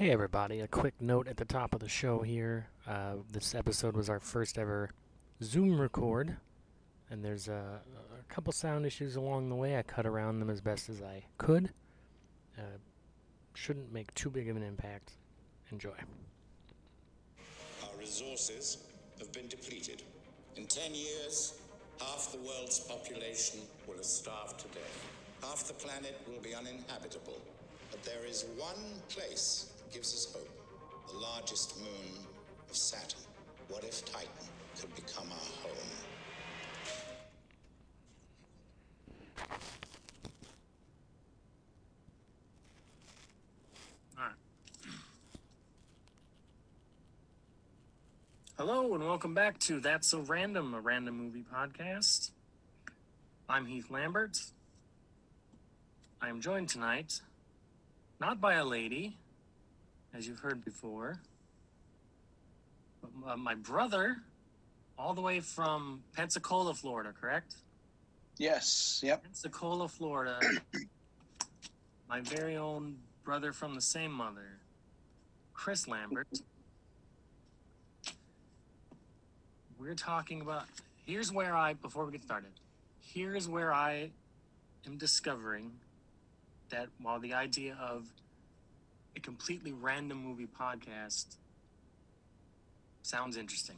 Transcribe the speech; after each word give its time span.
Hey, 0.00 0.12
everybody. 0.12 0.60
A 0.60 0.66
quick 0.66 0.94
note 0.98 1.28
at 1.28 1.36
the 1.36 1.44
top 1.44 1.74
of 1.74 1.80
the 1.80 1.88
show 1.88 2.20
here. 2.22 2.68
Uh, 2.88 3.16
this 3.30 3.54
episode 3.54 3.94
was 3.94 4.08
our 4.08 4.18
first 4.18 4.56
ever 4.56 4.88
Zoom 5.42 5.78
record, 5.78 6.38
and 7.10 7.22
there's 7.22 7.48
a, 7.48 7.82
a 8.18 8.32
couple 8.32 8.50
sound 8.54 8.86
issues 8.86 9.16
along 9.16 9.50
the 9.50 9.54
way. 9.54 9.76
I 9.76 9.82
cut 9.82 10.06
around 10.06 10.40
them 10.40 10.48
as 10.48 10.62
best 10.62 10.88
as 10.88 11.02
I 11.02 11.24
could. 11.36 11.68
Uh, 12.56 12.78
shouldn't 13.52 13.92
make 13.92 14.14
too 14.14 14.30
big 14.30 14.48
of 14.48 14.56
an 14.56 14.62
impact. 14.62 15.12
Enjoy. 15.70 15.92
Our 17.82 17.98
resources 17.98 18.78
have 19.18 19.30
been 19.32 19.48
depleted. 19.48 20.02
In 20.56 20.64
10 20.64 20.94
years, 20.94 21.60
half 22.00 22.32
the 22.32 22.38
world's 22.38 22.80
population 22.80 23.60
will 23.86 23.96
have 23.96 24.06
starved 24.06 24.60
to 24.60 24.68
death. 24.68 25.06
Half 25.42 25.68
the 25.68 25.74
planet 25.74 26.18
will 26.26 26.40
be 26.40 26.54
uninhabitable. 26.54 27.42
But 27.90 28.02
there 28.04 28.24
is 28.26 28.46
one 28.56 29.02
place 29.10 29.69
gives 29.92 30.14
us 30.14 30.32
hope 30.32 30.48
the 31.08 31.18
largest 31.18 31.78
moon 31.78 32.26
of 32.68 32.76
Saturn. 32.76 33.20
What 33.68 33.82
if 33.82 34.04
Titan 34.04 34.30
could 34.78 34.94
become 34.94 35.26
our 35.30 35.68
home? 35.68 35.76
Hello 48.56 48.94
and 48.94 49.02
welcome 49.02 49.32
back 49.32 49.58
to 49.60 49.80
That's 49.80 50.08
So 50.08 50.20
Random, 50.20 50.74
a 50.74 50.80
random 50.80 51.16
movie 51.16 51.44
podcast. 51.50 52.30
I'm 53.48 53.64
Heath 53.64 53.90
Lambert. 53.90 54.36
I 56.20 56.28
am 56.28 56.42
joined 56.42 56.68
tonight 56.68 57.22
not 58.20 58.38
by 58.38 58.54
a 58.54 58.64
lady, 58.64 59.16
as 60.14 60.26
you've 60.26 60.40
heard 60.40 60.64
before, 60.64 61.20
but 63.00 63.32
uh, 63.32 63.36
my 63.36 63.54
brother, 63.54 64.18
all 64.98 65.14
the 65.14 65.20
way 65.20 65.40
from 65.40 66.02
Pensacola, 66.14 66.74
Florida, 66.74 67.12
correct? 67.18 67.54
Yes. 68.38 69.00
Yep. 69.02 69.24
Pensacola, 69.24 69.88
Florida. 69.88 70.40
my 72.08 72.20
very 72.20 72.56
own 72.56 72.96
brother 73.22 73.52
from 73.52 73.74
the 73.74 73.80
same 73.80 74.10
mother, 74.10 74.58
Chris 75.54 75.86
Lambert. 75.86 76.28
We're 79.78 79.94
talking 79.94 80.40
about. 80.40 80.64
Here's 81.06 81.32
where 81.32 81.56
I, 81.56 81.74
before 81.74 82.04
we 82.04 82.12
get 82.12 82.22
started, 82.22 82.50
here's 83.00 83.48
where 83.48 83.72
I 83.72 84.10
am 84.86 84.96
discovering 84.96 85.72
that 86.68 86.88
while 87.00 87.18
the 87.18 87.34
idea 87.34 87.76
of 87.80 88.06
a 89.16 89.20
completely 89.20 89.72
random 89.72 90.18
movie 90.18 90.46
podcast 90.46 91.36
sounds 93.02 93.36
interesting, 93.36 93.76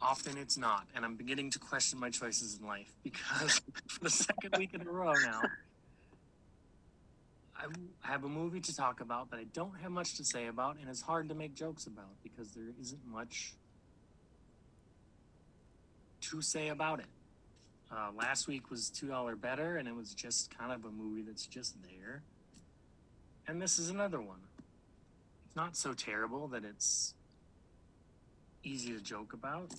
often 0.00 0.38
it's 0.38 0.56
not. 0.56 0.86
And 0.94 1.04
I'm 1.04 1.16
beginning 1.16 1.50
to 1.50 1.58
question 1.58 1.98
my 1.98 2.10
choices 2.10 2.58
in 2.60 2.66
life 2.66 2.92
because 3.02 3.60
for 3.88 4.04
the 4.04 4.10
second 4.10 4.54
week 4.58 4.74
in 4.74 4.80
a 4.80 4.90
row 4.90 5.14
now, 5.24 5.42
I 7.58 7.66
have 8.02 8.24
a 8.24 8.28
movie 8.28 8.60
to 8.60 8.76
talk 8.76 9.00
about 9.00 9.30
that 9.30 9.40
I 9.40 9.44
don't 9.44 9.76
have 9.80 9.90
much 9.90 10.16
to 10.16 10.24
say 10.24 10.46
about, 10.46 10.76
and 10.78 10.88
it's 10.88 11.00
hard 11.00 11.28
to 11.30 11.34
make 11.34 11.54
jokes 11.54 11.86
about 11.86 12.22
because 12.22 12.52
there 12.52 12.66
isn't 12.80 13.06
much 13.06 13.54
to 16.22 16.42
say 16.42 16.68
about 16.68 17.00
it. 17.00 17.06
Uh, 17.90 18.10
last 18.16 18.48
week 18.48 18.70
was 18.70 18.90
two 18.90 19.06
dollar 19.06 19.36
better, 19.36 19.76
and 19.76 19.88
it 19.88 19.94
was 19.94 20.12
just 20.12 20.56
kind 20.56 20.72
of 20.72 20.84
a 20.84 20.90
movie 20.90 21.22
that's 21.22 21.46
just 21.46 21.76
there. 21.82 22.22
And 23.48 23.62
this 23.62 23.78
is 23.78 23.90
another 23.90 24.20
one. 24.20 24.40
It's 25.46 25.56
not 25.56 25.76
so 25.76 25.92
terrible 25.92 26.48
that 26.48 26.64
it's 26.64 27.14
easy 28.64 28.92
to 28.92 29.00
joke 29.00 29.32
about. 29.32 29.72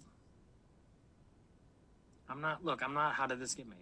I'm 2.29 2.39
not. 2.39 2.63
Look, 2.63 2.81
I'm 2.83 2.93
not. 2.93 3.13
How 3.15 3.27
did 3.27 3.39
this 3.39 3.55
get 3.55 3.67
made? 3.67 3.77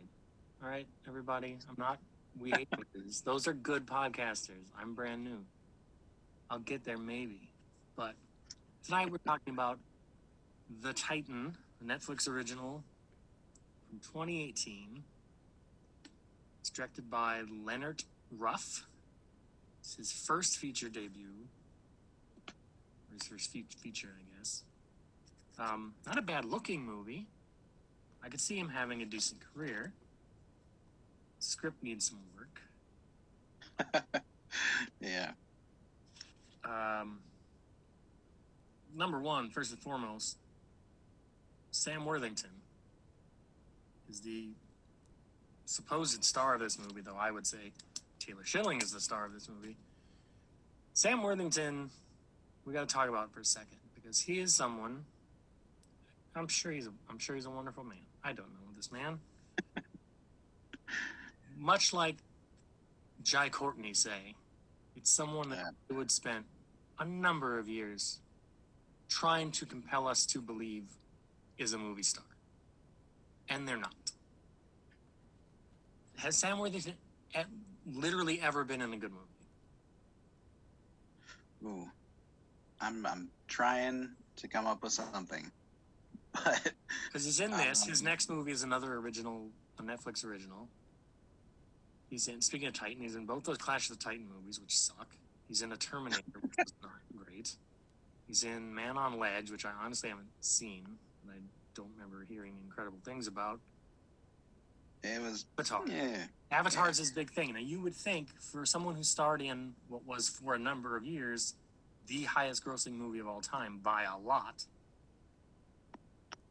All 0.64 0.70
right, 0.70 0.88
everybody. 1.08 1.58
I'm 1.70 1.76
not. 1.78 2.00
We 2.40 2.52
hate 2.52 2.68
movies. 2.96 3.22
Those 3.22 3.48
are 3.48 3.54
good 3.54 3.86
podcasters. 3.86 4.72
I'm 4.80 4.96
brand 4.96 5.24
new. 5.24 5.46
I'll 6.50 6.60
get 6.60 6.84
there 6.84 6.98
maybe, 6.98 7.50
but 7.96 8.14
tonight 8.84 9.12
we're 9.12 9.18
talking 9.18 9.54
about 9.54 9.80
the 10.82 10.94
Titan, 10.94 11.58
the 11.82 11.92
Netflix 11.92 12.28
original 12.30 12.84
from 13.90 14.00
2018. 14.00 15.04
It's 16.62 16.70
directed 16.70 17.10
by 17.10 17.42
Lennart 17.66 18.04
Ruff. 18.38 18.86
It's 19.86 19.96
his 19.96 20.12
first 20.12 20.58
feature 20.58 20.90
debut, 20.90 21.48
or 22.48 23.14
his 23.14 23.28
first 23.28 23.52
fe- 23.52 23.66
feature, 23.78 24.10
I 24.20 24.38
guess. 24.38 24.64
Um, 25.60 25.94
not 26.08 26.18
a 26.18 26.24
bad 26.24 26.44
looking 26.44 26.84
movie. 26.84 27.28
I 28.24 28.30
could 28.30 28.42
see 28.42 28.58
him 28.58 28.70
having 28.70 29.04
a 29.04 29.06
decent 29.06 29.42
career. 29.54 29.94
Script 31.38 31.84
needs 31.84 32.10
some 32.10 32.20
work. 32.36 32.62
Yeah. 35.02 35.32
Um, 36.64 37.20
number 38.96 39.20
one, 39.20 39.50
first 39.50 39.72
and 39.72 39.80
foremost, 39.80 40.38
Sam 41.72 42.06
Worthington 42.06 42.50
is 44.10 44.22
the 44.22 44.48
supposed 45.66 46.24
star 46.24 46.54
of 46.56 46.62
this 46.62 46.80
movie, 46.80 47.02
though 47.02 47.18
I 47.20 47.32
would 47.32 47.46
say 47.46 47.74
Taylor 48.26 48.44
Schilling 48.44 48.82
is 48.82 48.92
the 48.92 49.00
star 49.00 49.26
of 49.26 49.34
this 49.34 49.48
movie. 49.48 49.78
Sam 50.94 51.22
Worthington, 51.22 51.92
we 52.66 52.74
got 52.74 52.88
to 52.88 52.94
talk 52.94 53.08
about 53.08 53.32
for 53.32 53.42
a 53.42 53.46
second 53.46 53.78
because 53.94 54.20
he 54.20 54.40
is 54.40 54.54
someone. 54.54 55.06
I'm 56.36 56.48
sure 56.48 56.72
he's 56.72 56.88
a, 56.88 56.92
I'm 57.10 57.20
sure 57.20 57.36
he's 57.36 57.46
a 57.46 57.52
wonderful 57.52 57.84
man. 57.84 57.98
I 58.24 58.34
don't 58.34 58.48
know 58.48 58.74
this 58.76 58.92
man. 58.92 59.20
Much 61.58 61.94
like 61.94 62.16
Jai 63.24 63.50
Courtney 63.50 63.94
say, 63.94 64.36
it's 64.96 65.12
someone 65.12 65.50
that 65.50 65.74
would 65.90 66.10
spend 66.10 66.46
a 66.98 67.06
number 67.06 67.60
of 67.60 67.70
years 67.70 68.20
trying 69.08 69.52
to 69.52 69.66
compel 69.66 70.08
us 70.08 70.26
to 70.28 70.42
believe 70.42 70.86
is 71.58 71.74
a 71.74 71.78
movie 71.78 72.04
star. 72.04 72.26
And 73.50 73.68
they're 73.68 73.78
not. 73.78 74.12
Has 76.18 76.36
Sam 76.36 76.58
Worthington 76.58 76.96
literally 77.94 78.42
ever 78.42 78.64
been 78.64 78.82
in 78.82 78.94
a 78.94 78.98
good 78.98 79.12
movie? 79.12 79.24
Ooh. 81.82 81.88
I'm 82.82 83.06
I'm 83.06 83.30
trying 83.48 84.10
to 84.38 84.48
come 84.48 84.68
up 84.68 84.84
with 84.84 84.92
something. 84.92 85.52
But 86.44 86.74
Because 87.08 87.24
he's 87.24 87.40
in 87.40 87.52
this. 87.52 87.86
His 87.86 88.02
Um, 88.02 88.06
next 88.06 88.30
movie 88.30 88.52
is 88.52 88.62
another 88.64 88.96
original, 88.96 89.48
a 89.80 89.84
Netflix 89.84 90.26
original. 90.26 90.68
He's 92.10 92.28
in. 92.28 92.42
Speaking 92.42 92.68
of 92.68 92.74
Titan, 92.74 93.02
he's 93.02 93.16
in 93.16 93.26
both 93.26 93.46
those 93.46 93.58
Clash 93.58 93.90
of 93.90 93.98
the 93.98 94.04
Titan 94.04 94.28
movies, 94.28 94.60
which 94.60 94.78
suck. 94.78 95.08
He's 95.48 95.62
in 95.62 95.72
a 95.72 95.78
Terminator, 95.78 96.24
which 96.42 96.54
is 96.68 96.74
not 96.82 96.92
great. 97.26 97.56
He's 98.28 98.44
in 98.44 98.76
Man 98.76 98.98
on 98.98 99.18
Ledge, 99.18 99.50
which 99.50 99.64
I 99.66 99.72
honestly 99.82 100.10
haven't 100.10 100.28
seen, 100.42 100.84
and 101.24 101.32
I 101.32 101.36
don't 101.74 101.90
remember 101.96 102.26
hearing 102.28 102.54
incredible 102.66 103.00
things 103.06 103.28
about. 103.28 103.60
It 105.06 105.22
was 105.22 105.46
Avatar. 105.58 105.84
yeah. 105.88 106.18
Avatar 106.52 106.90
is 106.90 106.98
his 106.98 107.12
big 107.12 107.32
thing. 107.32 107.54
Now, 107.54 107.60
you 107.60 107.82
would 107.82 107.96
think 107.96 108.30
for 108.40 108.66
someone 108.66 108.96
who 108.96 109.04
starred 109.04 109.42
in 109.42 109.74
what 109.88 110.06
was 110.06 110.30
for 110.30 110.54
a 110.54 110.60
number 110.60 110.96
of 110.96 111.04
years 111.04 111.56
the 112.08 112.24
highest 112.24 112.64
grossing 112.64 112.94
movie 112.94 113.20
of 113.20 113.28
all 113.28 113.42
time 113.42 113.80
by 113.82 114.04
a 114.04 114.18
lot, 114.18 114.64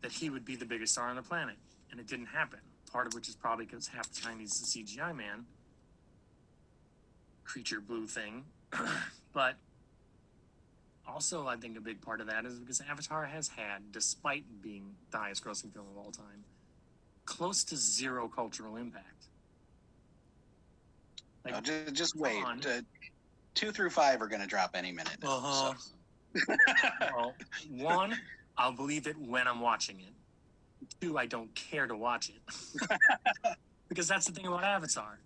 that 0.02 0.12
he 0.12 0.30
would 0.30 0.44
be 0.44 0.56
the 0.56 0.64
biggest 0.64 0.92
star 0.92 1.08
on 1.08 1.16
the 1.16 1.22
planet. 1.22 1.56
And 1.90 2.00
it 2.00 2.06
didn't 2.06 2.26
happen. 2.26 2.58
Part 2.90 3.06
of 3.06 3.14
which 3.14 3.28
is 3.28 3.36
probably 3.36 3.64
because 3.64 3.86
half 3.86 4.10
the 4.12 4.20
time 4.20 4.40
he's 4.40 4.60
the 4.60 4.66
CGI 4.66 5.16
man, 5.16 5.46
creature 7.44 7.80
blue 7.80 8.06
thing. 8.06 8.44
but 9.32 9.54
also, 11.06 11.46
I 11.46 11.56
think 11.56 11.76
a 11.76 11.80
big 11.80 12.00
part 12.00 12.20
of 12.20 12.26
that 12.28 12.44
is 12.46 12.58
because 12.58 12.80
Avatar 12.80 13.26
has 13.26 13.48
had, 13.48 13.92
despite 13.92 14.44
being 14.62 14.94
the 15.10 15.18
highest 15.18 15.44
grossing 15.44 15.72
film 15.72 15.86
of 15.90 15.98
all 15.98 16.10
time, 16.10 16.44
close 17.24 17.64
to 17.64 17.76
zero 17.76 18.28
cultural 18.28 18.76
impact. 18.76 19.26
No, 21.46 21.60
just, 21.60 21.92
just 21.94 22.16
wait. 22.16 22.42
Uh, 22.42 22.80
two 23.54 23.70
through 23.70 23.90
five 23.90 24.22
are 24.22 24.28
going 24.28 24.40
to 24.40 24.46
drop 24.46 24.70
any 24.74 24.92
minute. 24.92 25.16
now, 25.22 25.36
Uh-huh. 25.38 25.74
so. 26.36 26.54
well, 27.14 27.34
one, 27.70 28.16
I'll 28.56 28.72
believe 28.72 29.06
it 29.06 29.16
when 29.18 29.46
I'm 29.46 29.60
watching 29.60 30.00
it. 30.00 30.12
Two, 31.00 31.18
I 31.18 31.26
don't 31.26 31.54
care 31.54 31.86
to 31.86 31.96
watch 31.96 32.30
it. 32.30 32.88
because 33.88 34.08
that's 34.08 34.26
the 34.26 34.32
thing 34.32 34.46
about 34.46 34.64
Avatar. 34.64 35.18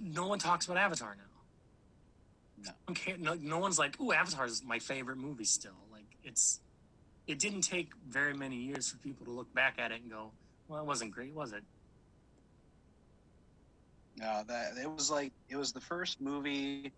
No 0.00 0.26
one 0.26 0.38
talks 0.38 0.66
about 0.66 0.76
Avatar 0.78 1.16
now. 1.16 1.22
No. 2.64 2.70
No, 2.70 2.72
one 2.86 2.94
care, 2.94 3.16
no, 3.18 3.34
no 3.34 3.58
one's 3.58 3.78
like, 3.78 4.00
"Ooh, 4.00 4.12
Avatar 4.12 4.46
is 4.46 4.62
my 4.64 4.78
favorite 4.78 5.16
movie." 5.18 5.44
Still, 5.44 5.72
like 5.90 6.04
it's. 6.22 6.60
It 7.26 7.38
didn't 7.38 7.62
take 7.62 7.90
very 8.08 8.34
many 8.34 8.56
years 8.56 8.90
for 8.90 8.98
people 8.98 9.24
to 9.26 9.32
look 9.32 9.52
back 9.54 9.78
at 9.78 9.92
it 9.92 10.02
and 10.02 10.10
go, 10.10 10.32
"Well, 10.68 10.80
it 10.80 10.86
wasn't 10.86 11.12
great, 11.12 11.32
was 11.32 11.52
it?" 11.52 11.62
No, 14.16 14.42
that 14.46 14.76
it 14.76 14.90
was 14.90 15.10
like 15.10 15.32
it 15.48 15.56
was 15.56 15.72
the 15.72 15.80
first 15.80 16.20
movie 16.20 16.92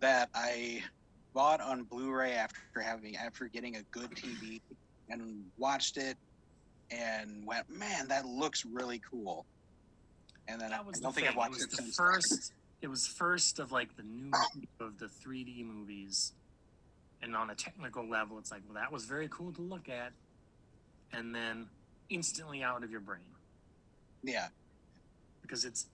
that 0.00 0.28
I 0.34 0.82
bought 1.32 1.60
on 1.60 1.84
Blu-ray 1.84 2.32
after 2.34 2.80
having 2.80 3.16
after 3.16 3.48
getting 3.48 3.76
a 3.76 3.82
good 3.90 4.10
TV 4.10 4.60
and 5.08 5.44
watched 5.58 5.96
it 5.96 6.16
and 6.90 7.46
went, 7.46 7.68
man, 7.70 8.08
that 8.08 8.26
looks 8.26 8.64
really 8.64 9.00
cool. 9.08 9.46
And 10.48 10.60
then 10.60 10.70
was 10.84 10.98
I 10.98 11.02
don't 11.02 11.14
think 11.14 11.26
thing. 11.26 11.28
I've 11.28 11.36
watched 11.36 11.56
it 11.56 11.62
it, 11.62 11.70
was 11.70 11.76
the 11.76 11.82
since. 11.82 11.96
first. 11.96 12.52
It 12.82 12.88
was 12.88 13.06
first 13.06 13.58
of 13.60 13.72
like 13.72 13.96
the 13.96 14.02
new 14.02 14.30
of 14.80 14.98
the 14.98 15.06
3D 15.06 15.64
movies, 15.64 16.32
and 17.22 17.36
on 17.36 17.50
a 17.50 17.54
technical 17.54 18.06
level, 18.06 18.38
it's 18.38 18.50
like, 18.50 18.62
well, 18.66 18.74
that 18.74 18.92
was 18.92 19.04
very 19.04 19.28
cool 19.28 19.52
to 19.52 19.62
look 19.62 19.88
at, 19.88 20.12
and 21.12 21.34
then 21.34 21.66
instantly 22.10 22.62
out 22.62 22.82
of 22.82 22.90
your 22.90 23.00
brain 23.00 23.20
Yeah, 24.22 24.48
because 25.40 25.64
it's 25.64 25.86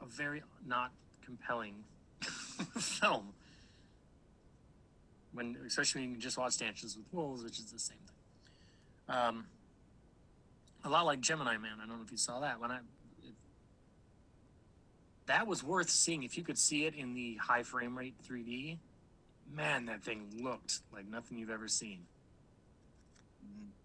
a 0.00 0.06
very 0.06 0.42
not 0.66 0.90
compelling 1.24 1.74
film. 2.78 3.32
When 5.32 5.56
especially 5.66 6.02
when 6.02 6.12
you 6.12 6.16
just 6.16 6.38
watch 6.38 6.56
Dances 6.58 6.96
with 6.96 7.06
Wolves, 7.12 7.42
which 7.42 7.58
is 7.58 7.66
the 7.72 7.78
same 7.78 7.98
thing. 8.06 9.16
Um, 9.16 9.46
a 10.84 10.88
lot 10.88 11.06
like 11.06 11.20
Gemini 11.20 11.56
Man. 11.58 11.78
I 11.82 11.86
don't 11.86 11.96
know 11.96 12.04
if 12.04 12.12
you 12.12 12.18
saw 12.18 12.40
that. 12.40 12.60
When 12.60 12.70
I 12.70 12.76
it, 13.22 13.34
that 15.26 15.46
was 15.46 15.64
worth 15.64 15.90
seeing 15.90 16.22
if 16.22 16.36
you 16.36 16.44
could 16.44 16.58
see 16.58 16.84
it 16.86 16.94
in 16.94 17.14
the 17.14 17.36
high 17.36 17.62
frame 17.62 17.98
rate 17.98 18.14
3D. 18.28 18.78
Man, 19.54 19.86
that 19.86 20.02
thing 20.02 20.26
looked 20.42 20.80
like 20.92 21.06
nothing 21.06 21.38
you've 21.38 21.50
ever 21.50 21.68
seen. 21.68 22.00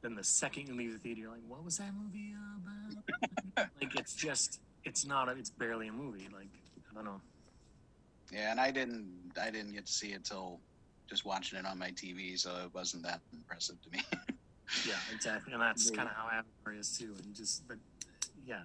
Then 0.01 0.15
the 0.15 0.23
second 0.23 0.67
you 0.67 0.73
leave 0.75 0.93
the 0.93 0.97
theater, 0.99 1.21
you're 1.21 1.31
like, 1.31 1.41
"What 1.47 1.63
was 1.63 1.77
that 1.77 1.91
movie 1.93 2.33
about?" 2.57 3.69
like 3.81 3.95
it's 3.99 4.15
just, 4.15 4.59
it's 4.85 5.05
not, 5.05 5.27
a, 5.29 5.33
it's 5.33 5.49
barely 5.49 5.89
a 5.89 5.91
movie. 5.91 6.27
Like 6.33 6.47
I 6.89 6.93
don't 6.95 7.03
know. 7.05 7.21
yeah, 8.31 8.51
and 8.51 8.59
I 8.59 8.71
didn't 8.71 9.33
I 9.39 9.51
didn't 9.51 9.73
get 9.73 9.85
to 9.85 9.91
see 9.91 10.13
it 10.13 10.23
till 10.23 10.59
just 11.09 11.25
watching 11.25 11.59
it 11.59 11.65
on 11.65 11.77
my 11.77 11.91
TV, 11.91 12.39
so 12.39 12.49
it 12.63 12.73
wasn't 12.73 13.03
that 13.03 13.19
impressive 13.33 13.75
to 13.83 13.89
me. 13.91 14.01
Yeah, 14.87 14.93
exactly, 15.11 15.51
and 15.53 15.59
that's 15.63 15.89
Yeah. 15.89 15.95
kind 15.97 16.09
of 16.09 16.13
how 16.15 16.25
Avatar 16.31 16.73
is 16.79 16.95
too. 16.95 17.15
And 17.23 17.33
just, 17.33 17.67
but 17.67 17.77
yeah, 18.45 18.61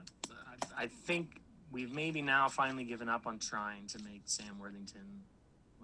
I, 0.76 0.82
I 0.82 0.86
think 0.86 1.40
we've 1.72 1.90
maybe 1.90 2.20
now 2.20 2.50
finally 2.50 2.84
given 2.84 3.08
up 3.08 3.26
on 3.26 3.38
trying 3.38 3.86
to 3.86 3.98
make 4.04 4.20
Sam 4.26 4.58
Worthington 4.60 5.22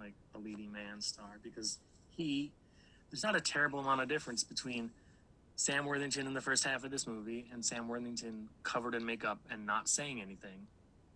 like 0.00 0.14
a 0.34 0.38
leading 0.38 0.72
man 0.72 1.00
star 1.00 1.38
because 1.42 1.78
he, 2.16 2.50
there's 3.10 3.22
not 3.22 3.36
a 3.36 3.40
terrible 3.40 3.78
amount 3.78 4.00
of 4.00 4.08
difference 4.08 4.42
between 4.42 4.90
Sam 5.56 5.84
Worthington 5.84 6.26
in 6.26 6.32
the 6.32 6.40
first 6.40 6.64
half 6.64 6.84
of 6.84 6.90
this 6.90 7.06
movie 7.06 7.46
and 7.52 7.64
Sam 7.64 7.86
Worthington 7.86 8.48
covered 8.62 8.94
in 8.94 9.04
makeup 9.04 9.38
and 9.50 9.66
not 9.66 9.88
saying 9.88 10.22
anything 10.22 10.66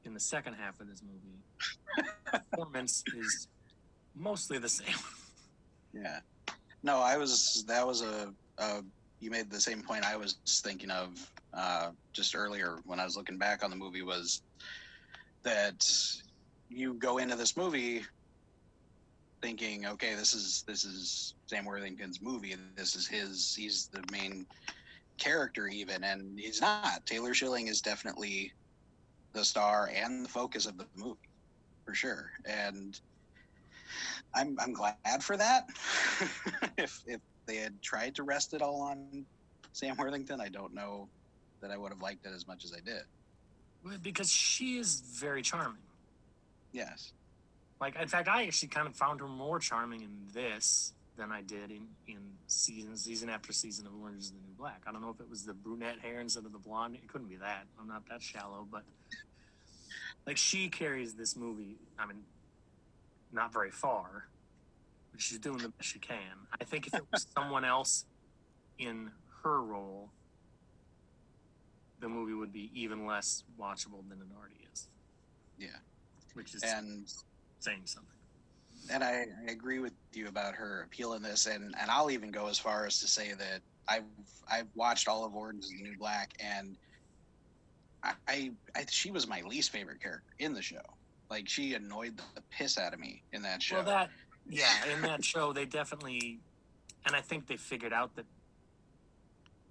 in 0.04 0.12
the 0.12 0.20
second 0.20 0.54
half 0.54 0.80
of 0.80 0.88
this 0.88 1.02
movie. 1.02 2.10
Performance 2.50 3.02
is 3.16 3.48
mostly 4.14 4.58
the 4.58 4.68
same. 4.68 4.96
Yeah. 5.94 6.20
No, 6.82 6.98
I 6.98 7.16
was. 7.16 7.64
That 7.68 7.86
was 7.86 8.02
a. 8.02 8.34
a 8.58 8.82
you 9.20 9.30
made 9.30 9.48
the 9.48 9.60
same 9.60 9.80
point 9.80 10.04
I 10.04 10.16
was 10.16 10.36
thinking 10.44 10.90
of 10.90 11.30
uh, 11.54 11.90
just 12.12 12.34
earlier 12.34 12.80
when 12.84 13.00
I 13.00 13.04
was 13.04 13.16
looking 13.16 13.38
back 13.38 13.64
on 13.64 13.70
the 13.70 13.76
movie 13.76 14.02
was 14.02 14.42
that 15.44 15.88
you 16.68 16.94
go 16.94 17.18
into 17.18 17.36
this 17.36 17.56
movie 17.56 18.02
thinking, 19.44 19.84
okay, 19.84 20.14
this 20.14 20.32
is 20.32 20.64
this 20.66 20.84
is 20.84 21.34
Sam 21.44 21.66
Worthington's 21.66 22.22
movie. 22.22 22.56
This 22.76 22.94
is 22.94 23.06
his. 23.06 23.54
He's 23.54 23.90
the 23.92 24.02
main 24.10 24.46
character, 25.18 25.68
even, 25.68 26.02
and 26.02 26.38
he's 26.40 26.62
not. 26.62 27.04
Taylor 27.04 27.34
Schilling 27.34 27.66
is 27.66 27.82
definitely 27.82 28.54
the 29.34 29.44
star 29.44 29.90
and 29.94 30.24
the 30.24 30.28
focus 30.30 30.64
of 30.64 30.78
the 30.78 30.86
movie, 30.96 31.28
for 31.84 31.94
sure. 31.94 32.30
And 32.46 32.98
I'm 34.34 34.56
I'm 34.58 34.72
glad 34.72 34.96
for 35.20 35.36
that. 35.36 35.68
if 36.78 37.02
if 37.06 37.20
they 37.44 37.56
had 37.56 37.82
tried 37.82 38.14
to 38.14 38.22
rest 38.22 38.54
it 38.54 38.62
all 38.62 38.80
on 38.80 39.26
Sam 39.72 39.94
Worthington, 39.98 40.40
I 40.40 40.48
don't 40.48 40.72
know 40.72 41.06
that 41.60 41.70
I 41.70 41.76
would 41.76 41.92
have 41.92 42.00
liked 42.00 42.24
it 42.24 42.32
as 42.34 42.46
much 42.46 42.64
as 42.64 42.72
I 42.72 42.80
did. 42.80 44.02
because 44.02 44.32
she 44.32 44.78
is 44.78 45.00
very 45.00 45.42
charming. 45.42 45.82
Yes. 46.72 47.12
Like, 47.80 47.96
in 48.00 48.08
fact, 48.08 48.28
I 48.28 48.44
actually 48.44 48.68
kind 48.68 48.86
of 48.86 48.94
found 48.94 49.20
her 49.20 49.28
more 49.28 49.58
charming 49.58 50.02
in 50.02 50.10
this 50.32 50.92
than 51.16 51.30
I 51.30 51.42
did 51.42 51.70
in, 51.70 51.86
in 52.08 52.18
season 52.46 52.96
season 52.96 53.28
after 53.28 53.52
season 53.52 53.86
of 53.86 53.92
Orange 54.00 54.22
is 54.22 54.30
the 54.30 54.38
New 54.38 54.54
Black. 54.58 54.82
I 54.86 54.92
don't 54.92 55.00
know 55.00 55.10
if 55.10 55.20
it 55.20 55.30
was 55.30 55.44
the 55.44 55.54
brunette 55.54 55.98
hair 56.00 56.20
instead 56.20 56.44
of 56.44 56.52
the 56.52 56.58
blonde. 56.58 56.96
It 56.96 57.06
couldn't 57.08 57.28
be 57.28 57.36
that. 57.36 57.66
I'm 57.80 57.88
not 57.88 58.08
that 58.08 58.22
shallow, 58.22 58.66
but 58.70 58.82
like 60.26 60.36
she 60.36 60.68
carries 60.68 61.14
this 61.14 61.36
movie. 61.36 61.76
I 61.98 62.06
mean, 62.06 62.22
not 63.32 63.52
very 63.52 63.70
far, 63.70 64.26
but 65.12 65.20
she's 65.20 65.38
doing 65.38 65.58
the 65.58 65.68
best 65.68 65.88
she 65.88 65.98
can. 65.98 66.16
I 66.60 66.64
think 66.64 66.86
if 66.86 66.94
it 66.94 67.04
was 67.12 67.26
someone 67.34 67.64
else 67.64 68.06
in 68.78 69.10
her 69.42 69.62
role, 69.62 70.10
the 72.00 72.08
movie 72.08 72.34
would 72.34 72.52
be 72.52 72.70
even 72.74 73.06
less 73.06 73.44
watchable 73.60 74.08
than 74.08 74.18
it 74.18 74.26
already 74.36 74.56
is. 74.72 74.88
Yeah. 75.58 75.68
Which 76.34 76.54
is 76.54 76.62
And 76.62 77.06
saying 77.64 77.82
something. 77.84 78.10
and 78.92 79.02
I, 79.02 79.24
I 79.46 79.50
agree 79.50 79.78
with 79.78 79.94
you 80.12 80.28
about 80.28 80.54
her 80.54 80.82
appeal 80.82 81.14
in 81.14 81.22
this, 81.22 81.46
and 81.46 81.74
and 81.80 81.90
I'll 81.90 82.10
even 82.10 82.30
go 82.30 82.46
as 82.48 82.58
far 82.58 82.86
as 82.86 83.00
to 83.00 83.08
say 83.08 83.32
that 83.32 83.60
I've 83.88 84.04
I've 84.50 84.68
watched 84.74 85.08
all 85.08 85.24
of 85.24 85.34
Orange 85.34 85.64
is 85.64 85.70
the 85.70 85.82
New 85.82 85.96
Black, 85.96 86.34
and 86.38 86.76
I, 88.02 88.12
I, 88.28 88.50
I 88.76 88.84
she 88.88 89.10
was 89.10 89.26
my 89.26 89.40
least 89.42 89.70
favorite 89.70 90.00
character 90.00 90.34
in 90.38 90.52
the 90.52 90.62
show. 90.62 90.82
Like 91.30 91.48
she 91.48 91.74
annoyed 91.74 92.20
the 92.34 92.42
piss 92.50 92.78
out 92.78 92.92
of 92.92 93.00
me 93.00 93.22
in 93.32 93.42
that 93.42 93.62
show. 93.62 93.76
Well, 93.76 93.84
that 93.86 94.10
yeah, 94.48 94.72
in 94.94 95.02
that 95.02 95.24
show 95.24 95.52
they 95.52 95.64
definitely, 95.64 96.40
and 97.06 97.16
I 97.16 97.20
think 97.20 97.46
they 97.46 97.56
figured 97.56 97.92
out 97.92 98.14
that, 98.16 98.26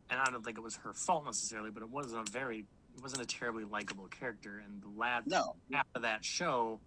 and 0.09 0.19
I 0.19 0.25
don't 0.31 0.43
think 0.43 0.57
it 0.57 0.63
was 0.63 0.75
her 0.77 0.93
fault 0.93 1.25
necessarily, 1.25 1.69
but 1.69 1.83
it 1.83 1.89
wasn't 1.89 2.27
a 2.27 2.31
very, 2.31 2.65
it 2.95 3.03
wasn't 3.03 3.21
a 3.21 3.25
terribly 3.25 3.65
likable 3.65 4.07
character. 4.07 4.63
And 4.65 4.81
the 4.81 4.99
lad 4.99 5.27
no, 5.27 5.55
half 5.71 5.85
of 5.93 6.01
that 6.01 6.25
show, 6.25 6.79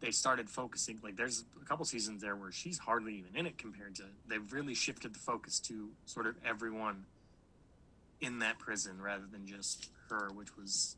they 0.00 0.10
started 0.10 0.48
focusing 0.48 0.98
like 1.02 1.16
there's 1.16 1.44
a 1.60 1.64
couple 1.64 1.84
seasons 1.84 2.22
there 2.22 2.34
where 2.36 2.50
she's 2.50 2.78
hardly 2.78 3.14
even 3.14 3.36
in 3.36 3.46
it 3.46 3.58
compared 3.58 3.94
to 3.94 4.04
they've 4.28 4.52
really 4.52 4.74
shifted 4.74 5.14
the 5.14 5.18
focus 5.18 5.60
to 5.60 5.88
sort 6.06 6.26
of 6.26 6.36
everyone 6.44 7.04
in 8.20 8.38
that 8.40 8.58
prison 8.58 9.00
rather 9.00 9.24
than 9.30 9.46
just 9.46 9.90
her, 10.08 10.30
which 10.34 10.56
was. 10.56 10.96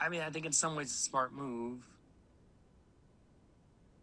I 0.00 0.08
mean, 0.08 0.22
I 0.22 0.30
think 0.30 0.46
in 0.46 0.52
some 0.52 0.74
ways 0.74 0.90
a 0.90 0.94
smart 0.94 1.32
move. 1.32 1.86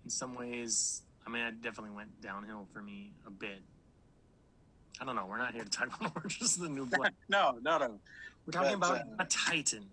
In 0.05 0.09
some 0.09 0.33
ways, 0.35 1.01
I 1.27 1.29
mean, 1.29 1.41
it 1.43 1.61
definitely 1.61 1.95
went 1.95 2.21
downhill 2.21 2.67
for 2.71 2.81
me 2.81 3.11
a 3.27 3.31
bit. 3.31 3.61
I 5.01 5.05
don't 5.05 5.15
know. 5.15 5.25
We're 5.25 5.37
not 5.37 5.53
here 5.53 5.63
to 5.63 5.69
talk 5.69 5.87
about 5.99 6.15
Orange 6.15 6.41
is 6.41 6.57
the 6.57 6.69
New 6.69 6.85
Black. 6.97 7.13
no, 7.27 7.57
no, 7.61 7.77
no. 7.77 7.99
We're 8.45 8.51
talking 8.51 8.79
But, 8.79 8.91
about 8.91 9.01
uh, 9.01 9.23
a 9.23 9.25
Titan. 9.25 9.85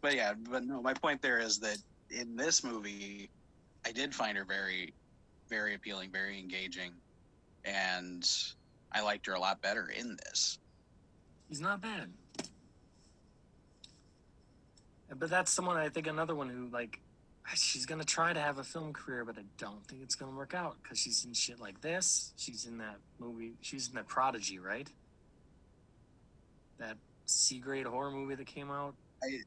But 0.00 0.16
yeah, 0.16 0.34
but 0.50 0.64
no, 0.64 0.82
my 0.82 0.94
point 0.94 1.22
there 1.22 1.38
is 1.38 1.58
that 1.60 1.78
in 2.12 2.36
this 2.36 2.62
movie, 2.62 3.30
I 3.86 3.92
did 3.92 4.14
find 4.14 4.36
her 4.36 4.44
very, 4.44 4.92
very 5.48 5.74
appealing, 5.74 6.10
very 6.10 6.38
engaging, 6.38 6.92
and 7.64 8.28
I 8.92 9.02
liked 9.02 9.26
her 9.26 9.32
a 9.32 9.40
lot 9.40 9.60
better 9.62 9.88
in 9.98 10.16
this. 10.16 10.58
He's 11.48 11.60
not 11.60 11.80
bad. 11.80 12.10
But 15.14 15.28
that's 15.28 15.50
someone 15.50 15.76
I 15.76 15.88
think 15.88 16.06
another 16.06 16.34
one 16.34 16.48
who 16.48 16.68
like 16.68 17.00
she's 17.54 17.84
gonna 17.84 18.04
try 18.04 18.32
to 18.32 18.40
have 18.40 18.58
a 18.58 18.64
film 18.64 18.92
career, 18.92 19.24
but 19.24 19.36
I 19.36 19.42
don't 19.58 19.86
think 19.86 20.02
it's 20.02 20.14
gonna 20.14 20.34
work 20.34 20.54
out 20.54 20.76
because 20.82 20.98
she's 20.98 21.24
in 21.24 21.34
shit 21.34 21.60
like 21.60 21.80
this. 21.82 22.32
She's 22.36 22.64
in 22.64 22.78
that 22.78 22.96
movie. 23.18 23.52
She's 23.60 23.88
in 23.88 23.94
that 23.94 24.06
Prodigy, 24.06 24.58
right? 24.58 24.88
That 26.78 26.96
C 27.26 27.58
grade 27.58 27.86
horror 27.86 28.10
movie 28.10 28.36
that 28.36 28.46
came 28.46 28.70
out. 28.70 28.94
I 29.22 29.40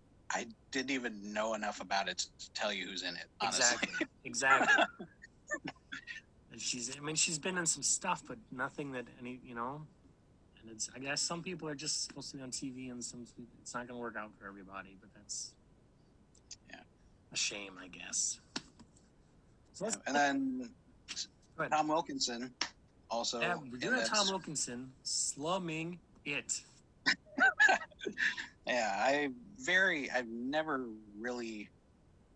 didn't 0.72 0.92
even 0.92 1.34
know 1.34 1.54
enough 1.54 1.82
about 1.82 2.10
it 2.10 2.26
to 2.40 2.52
tell 2.54 2.74
you 2.74 2.88
who's 2.88 3.04
in 3.04 3.16
it. 3.16 3.26
Honestly. 3.42 3.88
Exactly. 3.88 4.08
Exactly. 4.26 4.86
and 6.52 6.62
she's. 6.62 6.96
I 6.96 7.00
mean, 7.00 7.16
she's 7.16 7.40
been 7.40 7.58
in 7.58 7.66
some 7.66 7.84
stuff, 7.84 8.24
but 8.28 8.38
nothing 8.52 8.92
that 8.94 9.06
any. 9.20 9.40
You 9.46 9.56
know. 9.56 9.82
And 10.62 10.72
it's. 10.72 10.90
I 10.96 11.00
guess 11.00 11.22
some 11.22 11.42
people 11.42 11.70
are 11.70 11.76
just 11.76 12.04
supposed 12.04 12.32
to 12.32 12.38
be 12.38 12.44
on 12.44 12.52
TV, 12.52 12.92
and 12.92 13.04
some. 13.04 13.26
It's 13.62 13.74
not 13.74 13.88
going 13.88 13.98
to 13.98 14.02
work 14.02 14.16
out 14.18 14.32
for 14.40 14.48
everybody, 14.48 14.98
but 15.00 15.10
that's. 15.16 15.54
Yeah. 16.70 16.80
A 17.32 17.38
shame, 17.38 17.74
I 17.82 17.88
guess. 17.88 18.40
So 19.74 19.90
and 20.08 20.16
then 20.16 20.70
Tom 21.70 21.90
Wilkinson 21.90 22.54
also. 23.10 23.42
yeah, 23.42 23.58
we 23.58 23.78
do 23.78 23.90
in 23.90 23.96
have. 23.96 24.10
Tom 24.10 24.28
Wilkinson 24.30 24.92
slumming 25.04 26.00
it. 26.26 26.62
Yeah, 28.68 28.94
I 28.98 29.30
very. 29.60 30.10
I've 30.12 30.28
never 30.28 30.88
really 31.20 31.70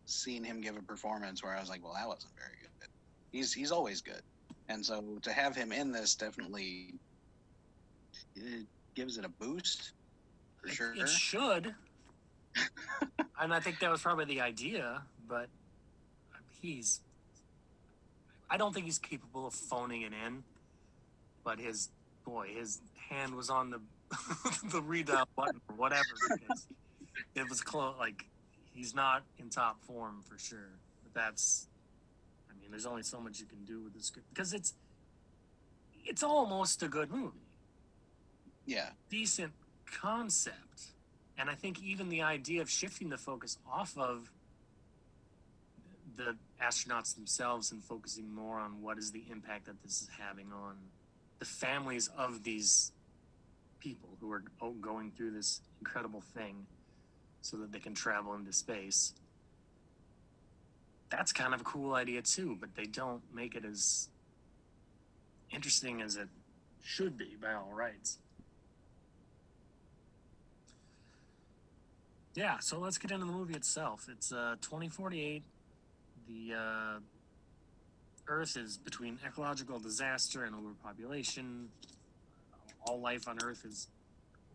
seen 0.06 0.44
him 0.44 0.62
give 0.62 0.78
a 0.78 0.82
performance 0.82 1.44
where 1.44 1.56
I 1.56 1.60
was 1.60 1.70
like, 1.70 1.84
"Well, 1.84 1.94
that 1.94 2.08
wasn't 2.08 2.34
very 2.38 2.58
good." 2.62 2.90
He's 3.32 3.52
he's 3.54 3.72
always 3.72 4.02
good, 4.02 4.22
and 4.68 4.86
so 4.86 5.18
to 5.24 5.34
have 5.34 5.56
him 5.56 5.72
in 5.72 5.92
this 5.92 6.16
definitely 6.16 6.94
it 8.36 8.66
gives 8.96 9.18
it 9.18 9.26
a 9.26 9.30
boost 9.30 9.94
for 10.62 10.68
It- 10.68 10.74
sure. 10.74 10.94
It 10.94 11.10
should. 11.10 11.76
and 13.40 13.54
I 13.54 13.60
think 13.60 13.80
that 13.80 13.92
was 13.92 14.02
probably 14.02 14.26
the 14.26 14.42
idea, 14.42 15.02
but 15.28 15.48
he's. 16.62 17.02
I 18.50 18.58
don't 18.58 18.74
think 18.74 18.86
he's 18.86 18.98
capable 19.00 19.46
of 19.48 19.54
phoning 19.54 20.02
it 20.02 20.14
in, 20.26 20.44
but 21.44 21.60
his 21.60 21.90
boy, 22.26 22.48
his 22.48 22.82
hand 23.10 23.36
was 23.36 23.50
on 23.52 23.70
the 23.70 23.80
the 24.72 24.82
redial 24.82 25.26
button 25.36 25.62
or 25.70 25.76
whatever 25.76 26.04
because 26.38 26.68
it 27.36 27.48
was 27.50 27.62
close. 27.62 27.96
Like 28.00 28.26
he's 28.74 28.96
not 28.96 29.24
in 29.38 29.50
top 29.50 29.82
form 29.84 30.22
for 30.28 30.38
sure. 30.38 30.70
But 31.04 31.14
that's, 31.14 31.68
I 32.50 32.60
mean, 32.60 32.72
there's 32.72 32.86
only 32.86 33.04
so 33.04 33.20
much 33.20 33.40
you 33.40 33.46
can 33.46 33.64
do 33.66 33.82
with 33.82 33.94
the 33.94 34.02
script 34.04 34.28
because 34.34 34.54
it's 34.54 34.74
it's 36.06 36.24
almost 36.24 36.82
a 36.82 36.88
good 36.88 37.12
movie, 37.12 37.38
Yeah. 38.66 38.90
decent 39.10 39.52
concept, 39.86 40.94
and 41.38 41.50
I 41.50 41.56
think 41.56 41.84
even 41.84 42.10
the 42.10 42.22
idea 42.22 42.62
of 42.62 42.70
shifting 42.70 43.10
the 43.10 43.18
focus 43.18 43.58
off 43.72 43.96
of 43.98 44.32
the 46.16 46.36
astronauts 46.62 47.16
themselves 47.16 47.72
and 47.72 47.84
focusing 47.84 48.34
more 48.34 48.60
on 48.60 48.82
what 48.82 48.98
is 48.98 49.12
the 49.12 49.24
impact 49.30 49.66
that 49.66 49.82
this 49.84 50.02
is 50.02 50.10
having 50.20 50.52
on 50.52 50.76
the 51.40 51.46
families 51.46 52.10
of 52.18 52.44
these 52.44 52.92
people 53.80 54.10
who 54.20 54.32
are 54.32 54.44
going 54.82 55.12
through 55.12 55.32
this 55.32 55.62
incredible 55.80 56.22
thing 56.22 56.66
so 57.42 57.58
that 57.58 57.72
they 57.72 57.80
can 57.80 57.94
travel 57.94 58.34
into 58.34 58.52
space. 58.52 59.14
That's 61.10 61.32
kind 61.32 61.54
of 61.54 61.62
a 61.62 61.64
cool 61.64 61.94
idea 61.94 62.22
too, 62.22 62.58
but 62.60 62.76
they 62.76 62.86
don't 62.86 63.22
make 63.34 63.56
it 63.56 63.66
as 63.66 64.10
interesting 65.52 66.02
as 66.02 66.16
it 66.16 66.28
should 66.84 67.18
be 67.18 67.36
by 67.42 67.54
all 67.54 67.72
rights. 67.74 68.20
Yeah, 72.36 72.60
so 72.60 72.80
let's 72.80 72.98
get 72.98 73.12
into 73.12 73.26
the 73.26 73.32
movie 73.32 73.56
itself. 73.56 74.08
It's 74.10 74.32
uh, 74.32 74.56
2048. 74.62 75.44
The 76.28 76.56
uh, 76.56 77.00
Earth 78.28 78.56
is 78.56 78.78
between 78.78 79.18
ecological 79.26 79.80
disaster 79.80 80.44
and 80.44 80.56
overpopulation. 80.56 81.70
All 82.86 83.00
life 83.00 83.28
on 83.28 83.38
Earth 83.44 83.66
is 83.66 83.88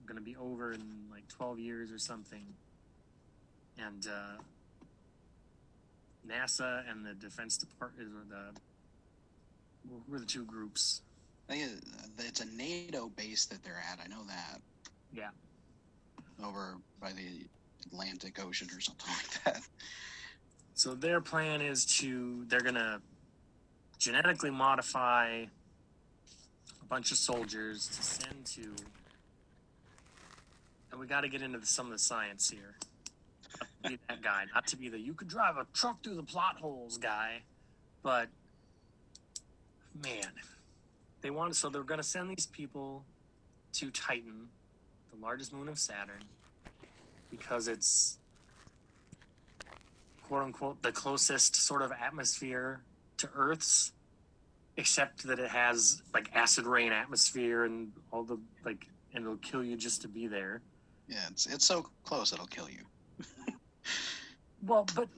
going 0.07 0.16
to 0.16 0.23
be 0.23 0.37
over 0.37 0.73
in 0.73 0.83
like 1.11 1.26
12 1.28 1.59
years 1.59 1.93
or 1.93 1.99
something. 1.99 2.47
And 3.78 4.07
uh, 4.07 4.43
NASA 6.28 6.83
and 6.90 7.04
the 7.04 7.14
Defense 7.14 7.57
Department, 7.57 8.11
the 8.28 8.61
were 10.09 10.19
the 10.19 10.26
two 10.26 10.45
groups. 10.45 11.02
I 11.49 11.52
think 11.52 11.83
It's 12.19 12.40
a 12.40 12.47
NATO 12.47 13.09
base 13.09 13.45
that 13.47 13.62
they're 13.62 13.83
at. 13.90 14.00
I 14.02 14.09
know 14.09 14.25
that. 14.26 14.61
Yeah. 15.12 15.31
Over 16.43 16.76
by 17.00 17.12
the 17.12 17.47
Atlantic 17.87 18.43
Ocean 18.43 18.69
or 18.75 18.81
something 18.81 19.07
like 19.45 19.45
that. 19.45 19.62
So 20.75 20.95
their 20.95 21.21
plan 21.21 21.61
is 21.61 21.85
to 21.99 22.45
they're 22.49 22.61
gonna 22.61 23.00
genetically 23.99 24.50
modify 24.50 25.45
a 26.85 26.88
bunch 26.88 27.11
of 27.11 27.17
soldiers 27.17 27.88
to 27.88 28.03
send 28.03 28.45
to 28.45 28.75
and 30.91 31.00
we 31.00 31.09
got 31.09 31.23
to 31.23 31.29
get 31.29 31.43
into 31.43 31.59
the, 31.59 31.67
some 31.67 31.87
of 31.87 31.93
the 31.93 31.99
science 31.99 32.49
here. 32.49 32.76
To 33.83 33.91
be 33.91 33.99
that 34.09 34.23
guy, 34.23 34.45
not 34.55 34.67
to 34.69 34.76
be 34.76 34.88
the 34.88 34.99
you 34.99 35.12
could 35.12 35.26
drive 35.26 35.57
a 35.57 35.67
truck 35.75 36.03
through 36.05 36.14
the 36.14 36.23
plot 36.23 36.57
holes 36.61 36.99
guy, 36.99 37.43
but 38.03 38.29
man, 40.00 40.29
they 41.21 41.31
want 41.31 41.57
so 41.57 41.69
they're 41.69 41.83
gonna 41.83 42.03
send 42.03 42.31
these 42.31 42.47
people 42.47 43.05
to 43.75 43.91
Titan, 43.91 44.49
the 45.12 45.21
largest 45.21 45.53
moon 45.53 45.69
of 45.69 45.79
Saturn, 45.79 46.23
because 47.31 47.67
it's 47.67 48.19
quote 50.29 50.45
unquote 50.45 50.83
the 50.83 50.93
closest 50.93 51.57
sort 51.57 51.83
of 51.83 51.93
atmosphere 51.93 52.83
to 53.19 53.29
Earth's, 53.35 53.93
except 54.76 55.23
that 55.25 55.38
it 55.38 55.50
has 55.50 56.02
like 56.12 56.31
acid 56.35 56.66
rain 56.66 56.93
atmosphere 56.93 57.64
and 57.64 57.93
all 58.11 58.25
the 58.25 58.38
like, 58.64 58.87
and 59.14 59.25
it'll 59.25 59.37
kill 59.38 59.62
you 59.64 59.76
just 59.76 60.02
to 60.02 60.09
be 60.09 60.26
there. 60.26 60.61
Yeah, 61.09 61.19
it's 61.31 61.47
it's 61.47 61.64
so 61.64 61.87
close 62.04 62.33
it'll 62.33 62.47
kill 62.47 62.69
you. 62.69 62.85
Well, 64.66 64.87
but 64.95 65.09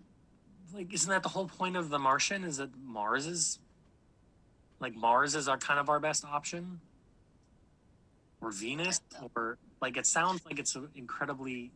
like, 0.75 0.93
isn't 0.93 1.09
that 1.09 1.23
the 1.23 1.29
whole 1.29 1.47
point 1.47 1.77
of 1.77 1.89
the 1.89 1.99
Martian? 1.99 2.45
Is 2.45 2.57
that 2.57 2.71
Mars 2.85 3.27
is 3.27 3.59
like 4.81 4.95
Mars 4.95 5.35
is 5.35 5.49
our 5.49 5.57
kind 5.57 5.79
of 5.79 5.89
our 5.89 6.01
best 6.01 6.25
option, 6.25 6.81
or 8.41 8.51
Venus, 8.51 9.01
or 9.35 9.59
like 9.81 9.97
it 9.97 10.07
sounds 10.07 10.45
like 10.45 10.59
it's 10.59 10.75
an 10.75 10.89
incredibly 10.95 11.71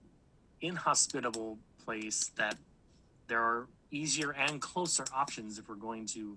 inhospitable 0.61 1.59
place 1.85 2.33
that 2.37 2.57
there 3.29 3.41
are 3.41 3.69
easier 3.91 4.33
and 4.33 4.61
closer 4.61 5.05
options 5.15 5.59
if 5.59 5.69
we're 5.69 5.75
going 5.77 6.07
to 6.07 6.37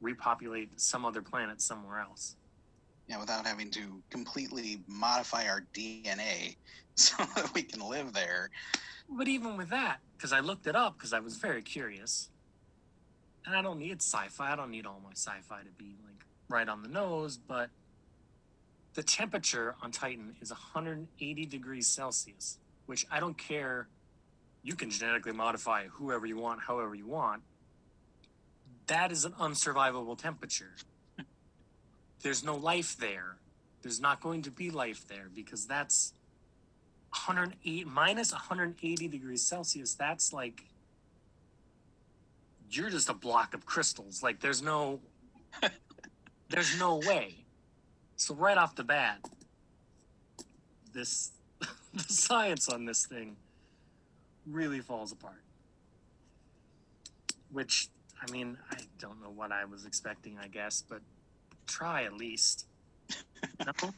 repopulate 0.00 0.80
some 0.80 1.04
other 1.04 1.22
planet 1.22 1.60
somewhere 1.60 2.00
else. 2.00 2.36
Yeah, 3.08 3.20
without 3.20 3.46
having 3.46 3.70
to 3.72 4.02
completely 4.10 4.82
modify 4.88 5.46
our 5.46 5.64
DNA 5.74 6.56
so 6.94 7.16
that 7.36 7.52
we 7.54 7.62
can 7.62 7.80
live 7.80 8.12
there. 8.12 8.50
But 9.08 9.28
even 9.28 9.56
with 9.56 9.68
that, 9.70 9.98
because 10.16 10.32
I 10.32 10.40
looked 10.40 10.66
it 10.66 10.74
up 10.74 10.96
because 10.96 11.12
I 11.12 11.20
was 11.20 11.36
very 11.36 11.62
curious, 11.62 12.30
and 13.44 13.54
I 13.54 13.62
don't 13.62 13.78
need 13.78 14.02
sci-fi. 14.02 14.52
I 14.52 14.56
don't 14.56 14.70
need 14.70 14.86
all 14.86 15.00
my 15.04 15.12
sci-fi 15.12 15.60
to 15.60 15.70
be 15.78 15.96
like 16.04 16.24
right 16.48 16.68
on 16.68 16.82
the 16.82 16.88
nose, 16.88 17.36
but 17.36 17.70
the 18.94 19.02
temperature 19.02 19.76
on 19.82 19.92
Titan 19.92 20.34
is 20.40 20.50
180 20.50 21.46
degrees 21.46 21.86
Celsius, 21.86 22.58
which 22.86 23.06
I 23.10 23.20
don't 23.20 23.36
care. 23.38 23.88
You 24.62 24.74
can 24.74 24.90
genetically 24.90 25.32
modify 25.32 25.86
whoever 25.86 26.26
you 26.26 26.38
want, 26.38 26.60
however 26.60 26.94
you 26.94 27.06
want. 27.06 27.42
That 28.86 29.10
is 29.10 29.24
an 29.24 29.32
unsurvivable 29.32 30.16
temperature. 30.16 30.72
There's 32.22 32.44
no 32.44 32.56
life 32.56 32.96
there. 32.96 33.36
There's 33.82 34.00
not 34.00 34.20
going 34.20 34.42
to 34.42 34.50
be 34.50 34.70
life 34.70 35.06
there 35.08 35.28
because 35.34 35.66
that's 35.66 36.12
108 37.10 37.86
minus 37.86 38.32
180 38.32 39.08
degrees 39.08 39.42
Celsius. 39.42 39.94
That's 39.94 40.32
like 40.32 40.64
you're 42.70 42.90
just 42.90 43.08
a 43.08 43.14
block 43.14 43.54
of 43.54 43.64
crystals. 43.64 44.22
Like 44.22 44.40
there's 44.40 44.62
no 44.62 45.00
there's 46.48 46.78
no 46.78 46.96
way. 46.96 47.44
So 48.16 48.34
right 48.34 48.56
off 48.56 48.74
the 48.74 48.84
bat, 48.84 49.20
this 50.92 51.32
the 51.60 52.04
science 52.04 52.68
on 52.68 52.84
this 52.84 53.06
thing 53.06 53.36
really 54.46 54.80
falls 54.80 55.12
apart. 55.12 55.42
Which 57.52 57.88
I 58.20 58.30
mean, 58.30 58.56
I 58.70 58.78
don't 58.98 59.22
know 59.22 59.30
what 59.30 59.52
I 59.52 59.64
was 59.64 59.84
expecting, 59.84 60.38
I 60.42 60.48
guess, 60.48 60.82
but 60.88 61.00
try 61.66 62.04
at 62.04 62.14
least. 62.14 62.66
No? 63.64 63.90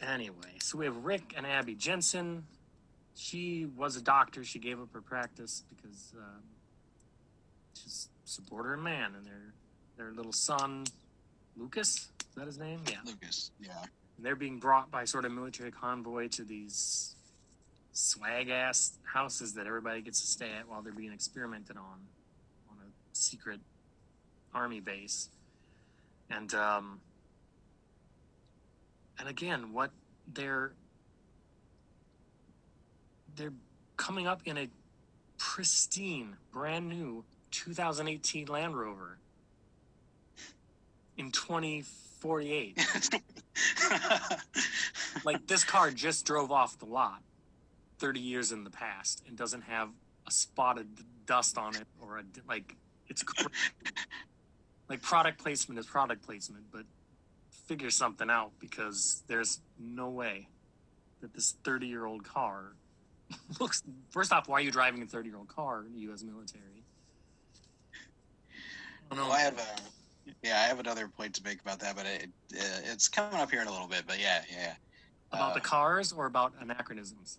Anyway, 0.00 0.54
so 0.60 0.78
we 0.78 0.84
have 0.84 0.96
Rick 1.04 1.34
and 1.36 1.46
Abby 1.46 1.74
Janssen. 1.74 2.44
She 3.14 3.66
was 3.76 3.96
a 3.96 4.02
doctor. 4.02 4.44
She 4.44 4.58
gave 4.58 4.80
up 4.80 4.92
her 4.92 5.00
practice 5.00 5.64
because 5.68 6.14
um, 6.16 6.42
she's 7.74 8.08
support 8.24 8.66
her 8.66 8.76
man 8.76 9.14
and 9.16 9.26
their 9.26 9.52
their 9.96 10.12
little 10.12 10.32
son, 10.32 10.84
Lucas. 11.56 12.10
Is 12.20 12.34
that 12.36 12.46
his 12.46 12.58
name? 12.58 12.80
Yeah. 12.88 12.98
Lucas, 13.04 13.50
yeah. 13.60 13.72
And 14.16 14.24
they're 14.24 14.36
being 14.36 14.58
brought 14.58 14.90
by 14.90 15.04
sort 15.04 15.24
of 15.24 15.32
military 15.32 15.72
convoy 15.72 16.28
to 16.28 16.44
these 16.44 17.16
swag 17.98 18.48
ass 18.48 18.96
houses 19.02 19.54
that 19.54 19.66
everybody 19.66 20.00
gets 20.00 20.20
to 20.20 20.26
stay 20.26 20.50
at 20.56 20.68
while 20.68 20.82
they're 20.82 20.92
being 20.92 21.12
experimented 21.12 21.76
on 21.76 21.98
on 22.70 22.76
a 22.80 22.88
secret 23.12 23.58
army 24.54 24.78
base. 24.78 25.28
And 26.30 26.54
um 26.54 27.00
and 29.18 29.28
again, 29.28 29.72
what 29.72 29.90
they're 30.32 30.72
they're 33.34 33.52
coming 33.96 34.28
up 34.28 34.42
in 34.44 34.58
a 34.58 34.68
pristine, 35.36 36.36
brand 36.52 36.88
new 36.88 37.24
2018 37.50 38.46
Land 38.46 38.78
Rover 38.78 39.18
in 41.16 41.32
2048 41.32 42.78
like 45.24 45.44
this 45.48 45.64
car 45.64 45.90
just 45.90 46.24
drove 46.24 46.52
off 46.52 46.78
the 46.78 46.84
lot 46.84 47.22
30 47.98 48.20
years 48.20 48.52
in 48.52 48.64
the 48.64 48.70
past 48.70 49.22
and 49.26 49.36
doesn't 49.36 49.62
have 49.62 49.90
a 50.26 50.30
spot 50.30 50.78
of 50.78 50.86
dust 51.26 51.58
on 51.58 51.74
it 51.74 51.86
or 52.00 52.18
a 52.18 52.22
like 52.48 52.76
it's 53.08 53.24
like 54.88 55.02
product 55.02 55.38
placement 55.38 55.78
is 55.78 55.86
product 55.86 56.22
placement 56.24 56.64
but 56.72 56.82
figure 57.66 57.90
something 57.90 58.30
out 58.30 58.50
because 58.60 59.22
there's 59.26 59.60
no 59.78 60.08
way 60.08 60.48
that 61.20 61.32
this 61.34 61.56
30 61.64 61.86
year 61.86 62.06
old 62.06 62.24
car 62.24 62.72
looks 63.60 63.82
first 64.10 64.32
off 64.32 64.48
why 64.48 64.58
are 64.58 64.60
you 64.62 64.70
driving 64.70 65.02
a 65.02 65.06
30 65.06 65.28
year 65.28 65.38
old 65.38 65.48
car 65.48 65.84
in 65.84 65.92
the 65.92 66.00
u.s 66.00 66.22
military 66.22 66.62
I 69.10 69.14
don't 69.14 69.24
know. 69.24 69.30
Well, 69.30 69.38
I 69.38 69.40
have 69.40 69.58
a, 69.58 70.32
yeah, 70.42 70.60
I 70.62 70.68
have 70.68 70.80
another 70.80 71.08
point 71.08 71.32
to 71.36 71.42
make 71.42 71.62
about 71.62 71.78
that, 71.80 71.96
but 71.96 72.04
it, 72.04 72.28
uh, 72.54 72.80
it's 72.92 73.08
coming 73.08 73.40
up 73.40 73.50
here 73.50 73.62
in 73.62 73.66
a 73.66 73.70
little 73.70 73.86
bit. 73.88 74.02
But 74.06 74.20
yeah, 74.20 74.42
yeah, 74.52 74.74
About 75.32 75.54
the 75.54 75.60
Uh, 75.60 75.64
cars 75.64 76.12
or 76.12 76.26
about 76.26 76.52
anachronisms? 76.60 77.38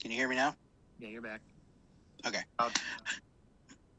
Can 0.00 0.10
you 0.10 0.16
hear 0.16 0.28
me 0.28 0.36
now? 0.36 0.54
Yeah, 0.98 1.08
you're 1.08 1.22
back. 1.22 1.40
Okay. 2.26 2.40
About, 2.58 2.78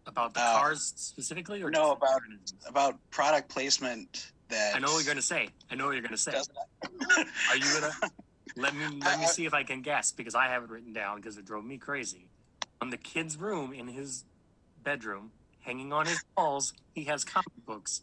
about 0.08 0.34
the 0.34 0.41
Uh, 0.41 0.60
cars 0.60 0.93
specifically, 0.96 1.62
or 1.62 1.70
no, 1.72 1.91
about- 1.91 2.22
About 2.67 2.98
product 3.12 3.50
placement 3.50 4.31
that 4.50 4.75
I 4.75 4.79
know 4.79 4.91
what 4.93 5.03
you're 5.03 5.13
gonna 5.13 5.22
say. 5.22 5.50
I 5.70 5.75
know 5.75 5.86
what 5.86 5.93
you're 5.93 6.01
gonna 6.01 6.17
say. 6.17 6.34
Are 6.34 7.55
you 7.55 7.79
gonna 7.79 7.91
let 8.58 8.75
me 8.75 9.00
let 9.00 9.20
me 9.20 9.25
see 9.27 9.46
if 9.46 9.53
I 9.53 9.63
can 9.63 9.81
guess 9.81 10.12
because 10.12 10.36
I 10.36 10.48
have 10.48 10.63
it 10.63 10.70
written 10.70 10.91
down 10.93 11.17
because 11.17 11.38
it 11.38 11.46
drove 11.46 11.63
me 11.63 11.77
crazy. 11.77 12.27
On 12.81 12.89
the 12.89 12.98
kid's 12.98 13.38
room 13.38 13.72
in 13.74 13.88
his 13.88 14.25
bedroom, 14.84 15.31
hanging 15.62 15.93
on 15.93 16.05
his 16.05 16.22
walls, 16.38 16.74
he 16.93 17.05
has 17.05 17.24
comic 17.24 17.65
books. 17.65 18.01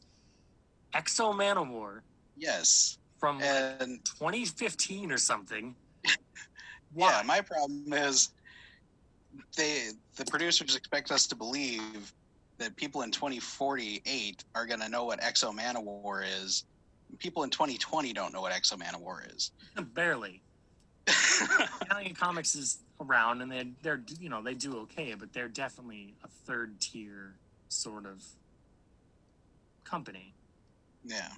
X-O 0.94 1.32
Manowar 1.34 2.00
yes, 2.36 2.96
from 3.18 3.40
like 3.40 3.78
2015 4.04 5.12
or 5.12 5.18
something. 5.18 5.74
yeah, 6.96 7.22
my 7.24 7.40
problem 7.40 7.92
is 7.92 8.30
they 9.56 9.90
the 10.16 10.24
producers 10.24 10.76
expect 10.76 11.10
us 11.10 11.26
to 11.28 11.36
believe 11.36 12.12
that 12.58 12.74
people 12.76 13.02
in 13.02 13.10
2048 13.10 14.44
are 14.54 14.66
going 14.66 14.80
to 14.80 14.88
know 14.88 15.04
what 15.04 15.22
X-O 15.22 15.52
Manowar 15.52 16.24
is. 16.42 16.64
People 17.18 17.44
in 17.44 17.50
2020 17.50 18.12
don't 18.12 18.32
know 18.32 18.40
what 18.40 18.52
X-O 18.52 18.76
Manowar 18.76 19.34
is. 19.34 19.52
Barely. 19.94 20.42
Valiant 21.88 22.18
Comics 22.18 22.54
is 22.54 22.78
around, 23.00 23.40
and 23.42 23.50
they're 23.50 23.64
they're 23.82 24.02
you 24.20 24.28
know 24.28 24.42
they 24.42 24.54
do 24.54 24.78
okay, 24.80 25.14
but 25.18 25.32
they're 25.32 25.48
definitely 25.48 26.14
a 26.24 26.28
third 26.28 26.78
tier 26.80 27.34
sort 27.68 28.04
of 28.04 28.22
company. 29.84 30.34
yeah, 31.04 31.28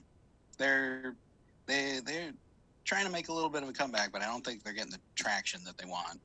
they're 0.58 1.14
they 1.66 2.00
they're 2.04 2.32
trying 2.90 3.06
to 3.06 3.12
make 3.12 3.28
a 3.28 3.32
little 3.32 3.48
bit 3.48 3.62
of 3.62 3.68
a 3.68 3.72
comeback, 3.72 4.10
but 4.10 4.20
I 4.20 4.24
don't 4.24 4.44
think 4.44 4.64
they're 4.64 4.72
getting 4.72 4.90
the 4.90 4.98
traction 5.14 5.60
that 5.64 5.78
they 5.78 5.84
want. 5.84 6.20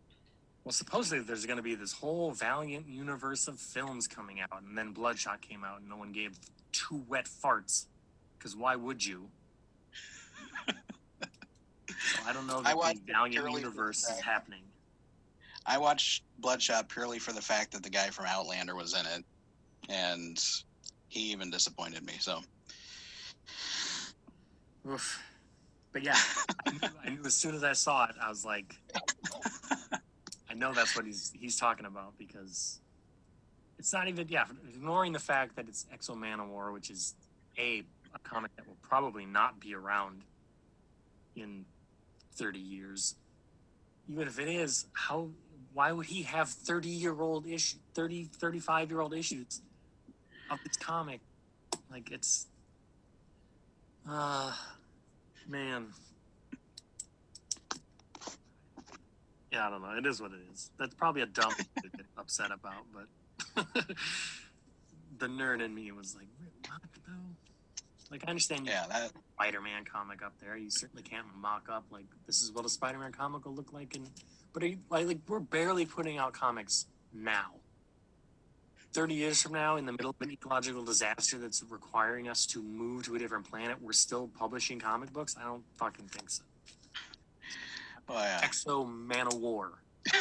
Well, 0.63 0.71
supposedly 0.71 1.23
there's 1.23 1.45
going 1.45 1.57
to 1.57 1.63
be 1.63 1.75
this 1.75 1.93
whole 1.93 2.31
Valiant 2.31 2.87
universe 2.87 3.47
of 3.47 3.59
films 3.59 4.07
coming 4.07 4.39
out, 4.41 4.63
and 4.67 4.75
then 4.75 4.91
Bloodshot 4.91 5.41
came 5.41 5.63
out, 5.63 5.81
and 5.81 5.87
no 5.87 5.95
one 5.95 6.11
gave 6.11 6.39
two 6.71 7.03
wet 7.07 7.27
farts. 7.27 7.85
Because 8.35 8.55
why 8.55 8.75
would 8.75 9.05
you? 9.05 9.29
so 10.67 10.73
I 12.25 12.33
don't 12.33 12.47
know 12.47 12.63
that 12.63 12.75
the 12.75 13.13
Valiant 13.13 13.51
universe 13.53 14.09
is 14.09 14.19
happening. 14.19 14.63
I 15.67 15.77
watched 15.77 16.23
Bloodshot 16.39 16.89
purely 16.89 17.19
for 17.19 17.31
the 17.31 17.43
fact 17.43 17.73
that 17.73 17.83
the 17.83 17.91
guy 17.91 18.09
from 18.09 18.25
Outlander 18.25 18.73
was 18.73 18.99
in 18.99 19.05
it, 19.05 19.23
and 19.87 20.43
he 21.09 21.31
even 21.31 21.51
disappointed 21.51 22.03
me. 22.03 22.13
So 22.19 22.41
Oof. 24.89 25.21
But 25.95 26.03
yeah, 26.03 26.17
I 26.65 26.71
knew, 26.71 26.79
I 27.05 27.09
knew 27.09 27.21
as 27.25 27.35
soon 27.35 27.55
as 27.55 27.63
I 27.63 27.71
saw 27.71 28.03
it, 28.03 28.15
I 28.21 28.27
was 28.27 28.43
like, 28.43 28.75
I 30.49 30.53
know 30.53 30.73
that's 30.73 30.93
what 30.93 31.05
he's 31.05 31.31
he's 31.33 31.57
talking 31.57 31.85
about 31.85 32.17
because 32.17 32.81
it's 33.79 33.93
not 33.93 34.09
even 34.09 34.27
yeah. 34.27 34.43
Ignoring 34.67 35.13
the 35.13 35.19
fact 35.19 35.55
that 35.55 35.69
it's 35.69 35.85
X-O 35.93 36.15
Manowar, 36.15 36.73
which 36.73 36.89
is 36.89 37.15
a 37.57 37.81
a 38.13 38.19
comic 38.19 38.53
that 38.57 38.67
will 38.67 38.75
probably 38.81 39.25
not 39.25 39.61
be 39.61 39.73
around 39.73 40.23
in 41.37 41.63
thirty 42.33 42.59
years. 42.59 43.15
Even 44.11 44.27
if 44.27 44.37
it 44.37 44.49
is, 44.49 44.87
how 44.91 45.29
why 45.71 45.93
would 45.93 46.07
he 46.07 46.23
have 46.23 46.49
30 46.49 46.89
year 46.89 47.21
old 47.21 47.47
issue 47.47 47.77
30 47.93 48.25
35 48.25 48.91
year 48.91 48.99
old 49.01 49.13
issues 49.13 49.61
of 50.49 50.57
this 50.65 50.77
comic 50.77 51.19
like 51.91 52.11
it's 52.11 52.47
uh 54.09 54.53
man 55.47 55.87
yeah 59.51 59.67
i 59.67 59.69
don't 59.69 59.81
know 59.81 59.95
it 59.97 60.05
is 60.05 60.21
what 60.21 60.31
it 60.31 60.39
is 60.53 60.71
that's 60.77 60.95
probably 60.95 61.21
a 61.21 61.27
dumb 61.27 61.51
thing 61.51 61.67
to 61.83 61.89
get 61.89 62.05
upset 62.17 62.51
about 62.51 62.85
but 62.93 63.65
the 65.17 65.27
nerd 65.27 65.63
in 65.63 65.73
me 65.73 65.91
was 65.91 66.15
like 66.15 66.27
what 66.39 66.81
though 67.07 67.13
like 68.11 68.23
i 68.27 68.29
understand 68.29 68.65
you 68.65 68.71
yeah, 68.71 68.85
that 68.89 69.11
Spider-Man 69.35 69.83
comic 69.83 70.23
up 70.23 70.33
there. 70.39 70.55
You 70.55 70.69
certainly 70.69 71.03
can't 71.03 71.25
mock 71.37 71.67
up 71.69 71.83
like 71.91 72.05
this 72.25 72.41
is 72.41 72.51
what 72.53 72.65
a 72.65 72.69
Spider-Man 72.69 73.11
comic 73.11 73.45
will 73.45 73.53
look 73.53 73.73
like. 73.73 73.95
And 73.95 74.09
but 74.53 74.63
are 74.63 74.67
you, 74.67 74.77
like, 74.89 75.07
like 75.07 75.19
we're 75.27 75.39
barely 75.39 75.85
putting 75.85 76.17
out 76.17 76.33
comics 76.33 76.85
now. 77.13 77.51
Thirty 78.95 79.15
years 79.15 79.41
from 79.41 79.51
now, 79.51 79.75
in 79.75 79.85
the 79.85 79.91
middle 79.91 80.11
of 80.11 80.15
an 80.21 80.31
ecological 80.31 80.81
disaster 80.85 81.37
that's 81.37 81.61
requiring 81.69 82.29
us 82.29 82.45
to 82.45 82.63
move 82.63 83.03
to 83.03 83.15
a 83.15 83.19
different 83.19 83.43
planet, 83.45 83.75
we're 83.81 83.91
still 83.91 84.29
publishing 84.39 84.79
comic 84.79 85.11
books. 85.11 85.35
I 85.37 85.43
don't 85.43 85.65
fucking 85.75 86.05
think 86.05 86.29
so. 86.29 86.43
oh 88.07 88.13
yeah. 88.13 88.39
X-O 88.41 88.85
Manowar. 88.85 89.71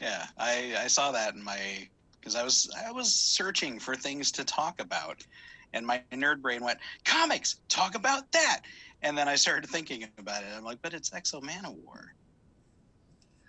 yeah, 0.00 0.26
I 0.36 0.74
I 0.80 0.88
saw 0.88 1.12
that 1.12 1.36
in 1.36 1.44
my 1.44 1.86
because 2.18 2.34
I 2.34 2.42
was 2.42 2.68
I 2.84 2.90
was 2.90 3.14
searching 3.14 3.78
for 3.78 3.94
things 3.94 4.32
to 4.32 4.44
talk 4.44 4.80
about, 4.80 5.24
and 5.72 5.86
my 5.86 6.02
nerd 6.10 6.42
brain 6.42 6.64
went 6.64 6.80
comics. 7.04 7.60
Talk 7.68 7.94
about 7.94 8.32
that, 8.32 8.62
and 9.02 9.16
then 9.16 9.28
I 9.28 9.36
started 9.36 9.70
thinking 9.70 10.08
about 10.18 10.42
it. 10.42 10.48
I'm 10.56 10.64
like, 10.64 10.82
but 10.82 10.92
it's 10.92 11.14
X-O 11.14 11.40
Manowar. 11.40 12.06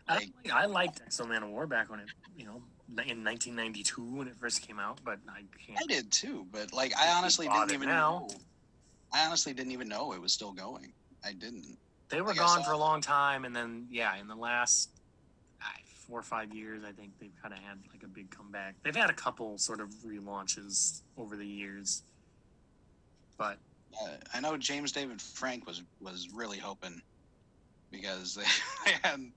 I, 0.07 0.13
Like- 0.17 0.51
I 0.53 0.65
liked 0.67 1.01
X-O 1.07 1.25
Manowar 1.25 1.67
back 1.67 1.89
when 1.89 2.01
it, 2.01 2.09
you 2.37 2.45
know, 2.45 2.61
in 2.89 3.23
1992 3.23 4.01
when 4.15 4.27
it 4.27 4.35
first 4.35 4.61
came 4.65 4.79
out, 4.79 4.99
but 5.03 5.19
I 5.29 5.41
can't. 5.65 5.79
I 5.79 5.85
did 5.85 6.11
too, 6.11 6.45
but 6.51 6.73
like 6.73 6.93
I 6.97 7.09
honestly 7.11 7.47
didn't 7.47 7.71
even 7.73 7.89
now- 7.89 8.27
know. 8.29 8.35
I 9.13 9.25
honestly 9.25 9.53
didn't 9.53 9.71
even 9.71 9.87
know 9.87 10.11
it 10.13 10.21
was 10.21 10.33
still 10.33 10.51
going. 10.51 10.91
I 11.23 11.31
didn't. 11.33 11.77
They 12.09 12.21
were 12.21 12.29
Like 12.29 12.37
gone 12.37 12.63
for 12.63 12.71
a 12.71 12.77
long 12.77 13.01
time, 13.01 13.45
and 13.45 13.55
then 13.55 13.87
yeah, 13.89 14.15
in 14.17 14.27
the 14.27 14.35
last 14.35 14.89
uh, 15.61 15.65
four 16.07 16.19
or 16.19 16.23
five 16.23 16.53
years, 16.53 16.83
I 16.87 16.91
think 16.91 17.11
they've 17.19 17.35
kind 17.41 17.53
of 17.53 17.59
had 17.61 17.79
like 17.91 18.03
a 18.03 18.07
big 18.07 18.29
comeback. 18.31 18.75
They've 18.83 18.95
had 18.95 19.09
a 19.09 19.13
couple 19.13 19.57
sort 19.57 19.79
of 19.81 19.89
relaunches 20.05 21.01
over 21.17 21.35
the 21.35 21.45
years, 21.45 22.03
but 23.37 23.57
Uh, 24.01 24.11
I 24.33 24.39
know 24.41 24.57
Jason 24.57 24.85
David 24.93 25.21
Frank 25.21 25.65
was 25.67 25.81
was 26.01 26.29
really 26.33 26.57
hoping 26.59 27.01
because 27.91 28.35
they, 28.35 28.43
they 28.85 28.97
had 29.03 29.31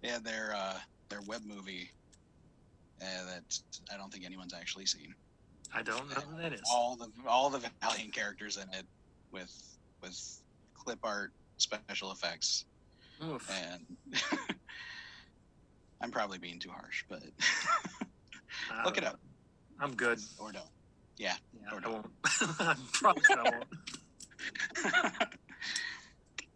they 0.00 0.08
had 0.08 0.24
their 0.24 0.54
uh, 0.54 0.78
their 1.08 1.20
web 1.22 1.42
movie 1.44 1.90
uh, 3.02 3.26
that 3.26 3.58
I 3.92 3.96
don't 3.96 4.12
think 4.12 4.24
anyone's 4.24 4.54
actually 4.54 4.86
seen. 4.86 5.14
I 5.74 5.82
don't 5.82 6.08
know 6.10 6.16
who 6.16 6.40
that 6.42 6.52
is. 6.52 6.60
All 6.70 6.96
the 6.96 7.08
all 7.26 7.50
the 7.50 7.60
Valiant 7.80 8.12
characters 8.14 8.56
in 8.56 8.64
it 8.78 8.86
with 9.30 9.52
with 10.02 10.40
clip 10.74 10.98
art, 11.02 11.32
special 11.56 12.12
effects, 12.12 12.64
Oof. 13.24 13.48
and 13.50 13.96
I'm 16.00 16.10
probably 16.10 16.38
being 16.38 16.58
too 16.58 16.70
harsh, 16.70 17.04
but 17.08 17.22
look 18.84 18.98
it 18.98 19.04
up. 19.04 19.18
I'm 19.80 19.94
good. 19.94 20.18
or 20.38 20.52
don't. 20.52 20.64
Yeah, 21.16 21.34
yeah 21.54 21.72
Or 21.72 21.78
I 21.78 21.80
don't. 21.80 21.92
won't. 21.92 22.06
I 22.60 22.76
promise 22.92 23.24
I 23.30 23.42
won't. 23.50 23.64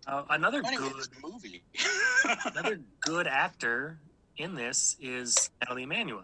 Uh, 0.09 0.23
another 0.31 0.63
anyway, 0.65 0.89
good 0.89 1.09
movie. 1.21 1.65
another 2.45 2.79
good 3.01 3.27
actor 3.27 3.99
in 4.37 4.55
this 4.55 4.95
is 5.01 5.51
Nathalie 5.61 5.83
Emmanuel. 5.83 6.23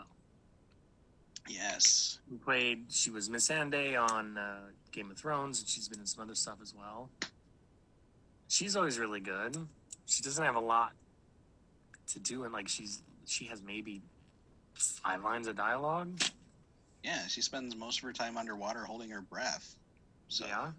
Yes. 1.49 2.19
who 2.31 2.39
played 2.39 2.85
she 2.89 3.11
was 3.11 3.29
Missandei 3.29 3.99
on 4.01 4.39
uh, 4.39 4.59
Game 4.93 5.11
of 5.11 5.19
Thrones 5.19 5.61
and 5.61 5.69
she's 5.69 5.89
been 5.89 6.01
in 6.01 6.07
some 6.07 6.23
other 6.23 6.35
stuff 6.35 6.59
as 6.63 6.75
well. 6.75 7.11
She's 8.49 8.77
always 8.77 8.99
really 8.99 9.21
good. 9.21 9.57
She 10.07 10.23
doesn't 10.23 10.45
have 10.45 10.57
a 10.57 10.61
lot 10.61 10.93
to 12.09 12.21
do 12.21 12.45
and 12.45 12.53
like 12.53 12.69
she's 12.69 13.03
she 13.27 13.47
has 13.47 13.63
maybe 13.63 14.03
five 14.75 15.23
lines 15.25 15.47
of 15.49 15.57
dialogue. 15.57 16.21
Yeah, 17.03 17.27
she 17.27 17.41
spends 17.43 17.75
most 17.75 17.99
of 17.99 18.05
her 18.05 18.13
time 18.13 18.37
underwater 18.37 18.85
holding 18.85 19.11
her 19.11 19.21
breath. 19.23 19.75
So, 20.29 20.47
Yeah. 20.47 20.71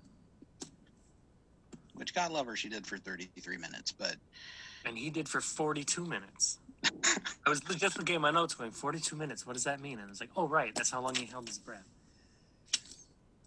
which 1.95 2.13
God 2.13 2.31
love 2.31 2.47
her, 2.47 2.55
she 2.55 2.69
did 2.69 2.87
for 2.87 2.97
33 2.97 3.57
minutes. 3.57 3.91
But 3.91 4.15
And 4.85 4.97
he 4.97 5.09
did 5.09 5.27
for 5.29 5.41
42 5.41 6.05
minutes. 6.05 6.59
I 6.83 7.49
was 7.49 7.59
just 7.61 7.97
looking 7.97 8.15
at 8.15 8.21
my 8.21 8.31
notes 8.31 8.53
going, 8.53 8.71
42 8.71 9.15
minutes, 9.15 9.45
what 9.45 9.53
does 9.53 9.63
that 9.65 9.81
mean? 9.81 9.99
And 9.99 10.07
I 10.07 10.09
was 10.09 10.19
like, 10.19 10.29
oh, 10.35 10.47
right, 10.47 10.73
that's 10.75 10.89
how 10.91 11.01
long 11.01 11.15
he 11.15 11.25
held 11.25 11.47
his 11.47 11.59
breath. 11.59 11.83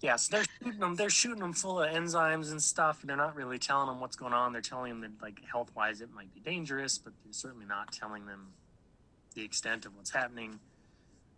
Yeah, 0.00 0.16
so 0.16 0.36
they're 0.36 0.44
shooting 0.62 0.80
them. 0.80 0.94
They're 0.94 1.10
shooting 1.10 1.40
them 1.40 1.52
full 1.54 1.80
of 1.80 1.90
enzymes 1.90 2.50
and 2.50 2.62
stuff. 2.62 3.00
And 3.00 3.08
they're 3.08 3.16
not 3.16 3.34
really 3.34 3.58
telling 3.58 3.88
them 3.88 3.98
what's 4.00 4.16
going 4.16 4.34
on. 4.34 4.52
They're 4.52 4.60
telling 4.60 5.00
them 5.00 5.00
that, 5.00 5.22
like, 5.24 5.40
health 5.50 5.70
wise, 5.74 6.00
it 6.00 6.12
might 6.14 6.32
be 6.34 6.40
dangerous, 6.40 6.98
but 6.98 7.14
they're 7.24 7.32
certainly 7.32 7.66
not 7.66 7.92
telling 7.92 8.26
them 8.26 8.48
the 9.34 9.42
extent 9.42 9.86
of 9.86 9.96
what's 9.96 10.10
happening. 10.10 10.60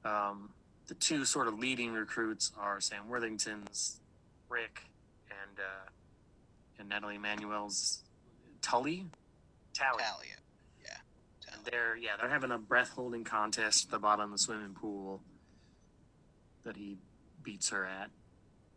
Um, 0.04 0.50
the 0.88 0.94
two 0.94 1.24
sort 1.24 1.46
of 1.46 1.58
leading 1.58 1.92
recruits 1.92 2.50
are 2.58 2.80
Sam 2.80 3.08
Worthington's 3.08 4.00
Rick 4.48 4.82
and 5.30 5.58
uh, 5.58 5.90
and 6.78 6.88
Nathalie 6.88 7.16
Emmanuel's 7.16 8.02
Tully. 8.62 9.06
Tally. 9.74 10.02
Talia. 10.02 10.37
They're 11.70 11.96
yeah 11.96 12.10
they're 12.20 12.28
having 12.30 12.50
a 12.50 12.58
breath 12.58 12.90
holding 12.90 13.24
contest 13.24 13.86
at 13.86 13.90
the 13.90 13.98
bottom 13.98 14.26
of 14.26 14.30
the 14.32 14.38
swimming 14.38 14.74
pool 14.74 15.20
that 16.64 16.76
he 16.76 16.96
beats 17.42 17.70
her 17.70 17.86
at, 17.86 18.10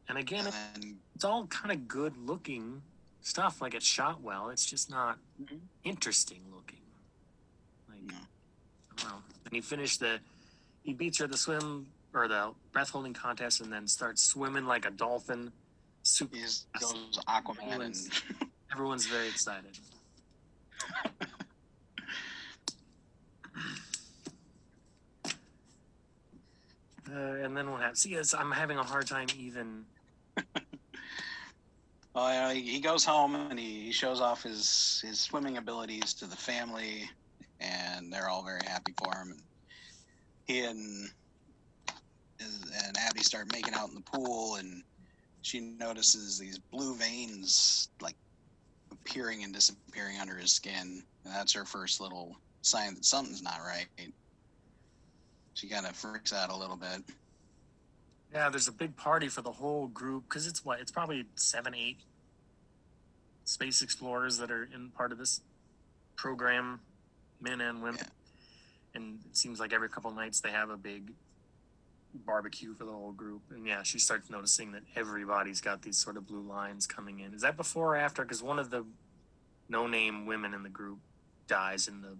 and 0.07 0.17
again 0.17 0.47
And 0.75 0.97
it's 1.15 1.25
all 1.25 1.45
kind 1.47 1.71
of 1.71 1.87
good 1.87 2.15
looking 2.17 2.81
stuff. 3.21 3.61
Like 3.61 3.73
it's 3.73 3.85
shot 3.85 4.21
well. 4.21 4.49
It's 4.49 4.65
just 4.65 4.89
not 4.89 5.17
Mhm. 5.41 5.59
interesting 5.83 6.43
looking. 6.53 6.79
Like 7.89 8.01
No. 9.03 9.09
I. 9.09 9.15
And 9.45 9.53
he 9.53 9.61
finished 9.61 9.99
the 9.99 10.19
he 10.83 10.93
beats 10.93 11.17
her 11.19 11.27
the 11.27 11.37
swim 11.37 11.87
or 12.13 12.27
the 12.27 12.53
breath 12.71 12.89
holding 12.89 13.13
contest, 13.13 13.61
and 13.61 13.71
then 13.71 13.87
starts 13.87 14.21
swimming 14.23 14.65
like 14.65 14.85
a 14.85 14.91
dolphin. 14.91 15.51
Super. 16.03 16.35
he 16.35 16.41
goes 16.41 17.19
Aquaman 17.27 17.81
and 17.85 18.49
Everyone's 18.71 19.05
very 19.05 19.27
excited. 19.27 19.77
Uh, 27.13 27.43
and 27.43 27.55
then 27.57 27.71
what 27.71 27.81
happens? 27.81 28.01
See, 28.01 28.17
I'm 28.37 28.51
having 28.51 28.77
a 28.77 28.83
hard 28.83 29.07
time 29.07 29.27
even. 29.37 29.85
Well, 32.13 32.33
you 32.33 32.41
know, 32.41 32.61
he, 32.61 32.71
he 32.73 32.79
goes 32.81 33.05
home 33.05 33.35
and 33.35 33.57
he, 33.57 33.85
he 33.85 33.91
shows 33.91 34.19
off 34.19 34.43
his 34.43 35.01
his 35.05 35.19
swimming 35.19 35.57
abilities 35.57 36.13
to 36.15 36.25
the 36.25 36.35
family, 36.35 37.09
and 37.59 38.11
they're 38.11 38.27
all 38.27 38.43
very 38.43 38.61
happy 38.65 38.93
for 38.97 39.13
him. 39.15 39.31
And 39.31 39.41
he 40.45 40.59
and 40.65 41.09
his, 42.37 42.71
and 42.85 42.97
Abby 42.97 43.21
start 43.21 43.51
making 43.53 43.73
out 43.75 43.89
in 43.89 43.95
the 43.95 44.01
pool, 44.01 44.55
and 44.55 44.83
she 45.41 45.61
notices 45.61 46.37
these 46.37 46.59
blue 46.59 46.95
veins 46.95 47.89
like 48.01 48.17
appearing 48.91 49.43
and 49.43 49.53
disappearing 49.53 50.19
under 50.19 50.35
his 50.35 50.51
skin, 50.51 51.03
and 51.23 51.33
that's 51.33 51.53
her 51.53 51.65
first 51.65 52.01
little 52.01 52.35
sign 52.61 52.95
that 52.95 53.05
something's 53.05 53.41
not 53.41 53.59
right. 53.65 53.87
She 55.53 55.67
kind 55.67 55.85
of 55.85 55.95
freaks 55.95 56.33
out 56.33 56.49
a 56.49 56.55
little 56.55 56.77
bit. 56.77 57.03
Yeah, 58.33 58.49
there's 58.49 58.67
a 58.67 58.71
big 58.71 58.95
party 58.95 59.27
for 59.27 59.41
the 59.41 59.51
whole 59.51 59.87
group 59.87 60.23
because 60.29 60.47
it's 60.47 60.63
what? 60.63 60.79
It's 60.79 60.91
probably 60.91 61.25
seven, 61.35 61.75
eight 61.75 61.97
space 63.43 63.81
explorers 63.81 64.37
that 64.37 64.49
are 64.49 64.69
in 64.73 64.89
part 64.91 65.11
of 65.11 65.17
this 65.17 65.41
program, 66.15 66.79
men 67.41 67.59
and 67.59 67.81
women. 67.81 68.05
And 68.93 69.19
it 69.29 69.35
seems 69.35 69.59
like 69.59 69.73
every 69.73 69.89
couple 69.89 70.11
nights 70.11 70.39
they 70.39 70.51
have 70.51 70.69
a 70.69 70.77
big 70.77 71.11
barbecue 72.13 72.73
for 72.73 72.85
the 72.85 72.91
whole 72.91 73.11
group. 73.11 73.41
And 73.49 73.65
yeah, 73.65 73.83
she 73.83 73.99
starts 73.99 74.29
noticing 74.29 74.71
that 74.73 74.83
everybody's 74.95 75.61
got 75.61 75.81
these 75.81 75.97
sort 75.97 76.17
of 76.17 76.27
blue 76.27 76.41
lines 76.41 76.85
coming 76.85 77.19
in. 77.19 77.33
Is 77.33 77.41
that 77.41 77.57
before 77.57 77.95
or 77.95 77.97
after? 77.97 78.23
Because 78.23 78.43
one 78.43 78.59
of 78.59 78.69
the 78.69 78.85
no 79.69 79.87
name 79.87 80.25
women 80.25 80.53
in 80.53 80.63
the 80.63 80.69
group 80.69 80.99
dies 81.47 81.87
in 81.87 82.01
the 82.01 82.17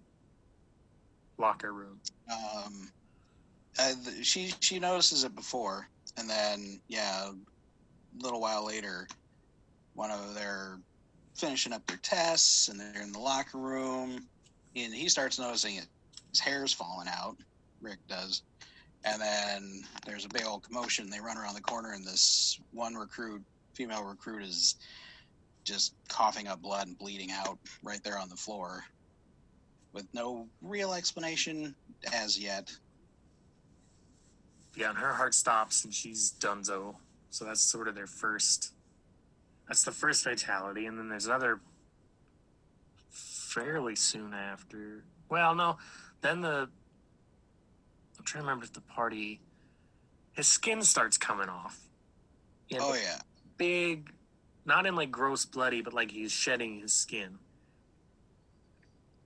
locker 1.38 1.72
room. 1.72 2.00
Um, 2.32 2.90
uh, 3.80 3.94
she 4.22 4.54
she 4.60 4.80
notices 4.80 5.24
it 5.24 5.36
before, 5.36 5.88
and 6.18 6.30
then 6.30 6.82
yeah, 6.88 7.30
a 7.30 8.24
little 8.24 8.42
while 8.42 8.66
later, 8.66 9.08
one 9.94 10.12
of 10.12 10.36
their 10.36 10.80
finishing 11.36 11.74
up 11.74 11.86
their 11.88 11.98
tests, 11.98 12.68
and 12.68 12.80
they're 12.80 13.02
in 13.02 13.12
the 13.12 13.20
locker 13.20 13.58
room, 13.58 14.28
and 14.76 14.94
he 14.94 15.10
starts 15.10 15.40
noticing 15.40 15.76
it. 15.76 15.88
His 16.30 16.40
hair's 16.40 16.74
falling 16.74 17.08
out. 17.08 17.38
Rick 17.82 18.00
does, 18.08 18.44
and 19.06 19.22
then 19.22 19.84
there's 20.06 20.26
a 20.26 20.30
big 20.30 20.46
old 20.46 20.64
commotion. 20.64 21.10
They 21.10 21.20
run 21.20 21.38
around 21.38 21.56
the 21.56 21.62
corner, 21.62 21.94
and 21.94 22.06
this 22.06 22.60
one 22.72 22.96
recruit, 22.96 23.42
female 23.74 24.04
recruit, 24.04 24.44
is 24.44 24.76
just 25.64 25.94
coughing 26.10 26.48
up 26.48 26.62
blood 26.62 26.88
and 26.88 26.98
bleeding 26.98 27.32
out 27.32 27.58
right 27.84 28.04
there 28.04 28.18
on 28.18 28.30
the 28.30 28.36
floor, 28.36 28.84
with 29.94 30.06
no 30.14 30.48
real 30.62 30.94
explanation 30.94 31.74
as 32.14 32.38
yet. 32.38 32.70
Yeah, 34.76 34.90
and 34.90 34.98
her 34.98 35.14
heart 35.14 35.34
stops 35.34 35.84
and 35.84 35.94
she's 35.94 36.34
donezo. 36.40 36.96
So 37.30 37.46
that's 37.46 37.62
sort 37.62 37.88
of 37.88 37.96
their 37.96 38.08
first. 38.08 38.74
That's 39.68 39.84
the 39.84 39.92
first 39.92 40.24
fatality, 40.24 40.86
and 40.86 40.98
then 40.98 41.08
there's 41.10 41.28
another 41.28 41.62
fairly 43.10 43.96
soon 43.96 44.34
after. 44.34 45.04
Well, 45.30 45.56
no, 45.56 45.78
then 46.22 46.42
the. 46.42 46.70
I'm 48.18 48.26
trying 48.26 48.44
to 48.44 48.48
remember 48.48 48.66
if 48.66 48.74
the 48.74 48.82
party. 48.82 49.40
His 50.34 50.48
skin 50.48 50.82
starts 50.84 51.18
coming 51.18 51.50
off. 51.50 51.80
Oh 52.80 52.94
yeah, 52.94 53.20
big, 53.58 54.12
not 54.66 54.86
in 54.86 54.96
like 54.96 55.12
gross 55.12 55.46
bloody, 55.46 55.82
but 55.82 55.94
like 55.94 56.12
he's 56.12 56.32
shedding 56.32 56.80
his 56.80 56.94
skin, 56.94 57.38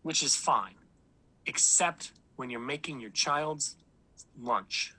which 0.01 0.23
is 0.23 0.35
fine, 0.35 0.75
except 1.45 2.11
when 2.35 2.49
you're 2.49 2.59
making 2.59 2.99
your 2.99 3.11
child's 3.11 3.75
lunch, 4.41 4.93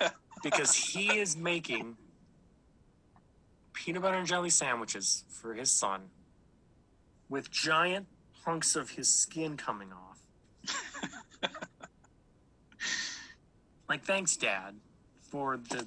because 0.42 0.74
he 0.74 1.18
is 1.18 1.36
making 1.36 1.96
peanut 3.72 4.02
butter 4.02 4.16
and 4.16 4.26
jelly 4.26 4.50
sandwiches 4.50 5.24
for 5.28 5.54
his 5.54 5.70
son 5.70 6.02
with 7.28 7.50
giant 7.50 8.06
hunks 8.44 8.76
of 8.76 8.90
his 8.90 9.08
skin 9.08 9.56
coming 9.56 9.90
off. 9.92 10.20
like, 13.88 14.04
thanks, 14.04 14.36
Dad, 14.36 14.74
for 15.20 15.56
the 15.56 15.86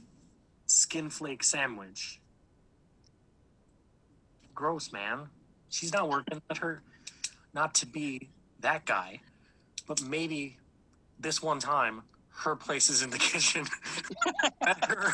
skin 0.66 1.10
flake 1.10 1.44
sandwich. 1.44 2.20
Gross, 4.54 4.92
man. 4.92 5.30
She's 5.70 5.94
not 5.94 6.10
working. 6.10 6.42
Let 6.50 6.58
her 6.60 6.82
not 7.54 7.74
to 7.76 7.86
be 7.86 8.30
that 8.60 8.86
guy, 8.86 9.22
but 9.88 10.02
maybe 10.02 10.58
this 11.20 11.42
one 11.42 11.60
time 11.60 12.04
her 12.38 12.56
place 12.56 12.90
is 12.90 13.02
in 13.02 13.10
the 13.10 13.18
kitchen. 13.18 13.66
let 14.62 14.86
her 14.86 15.14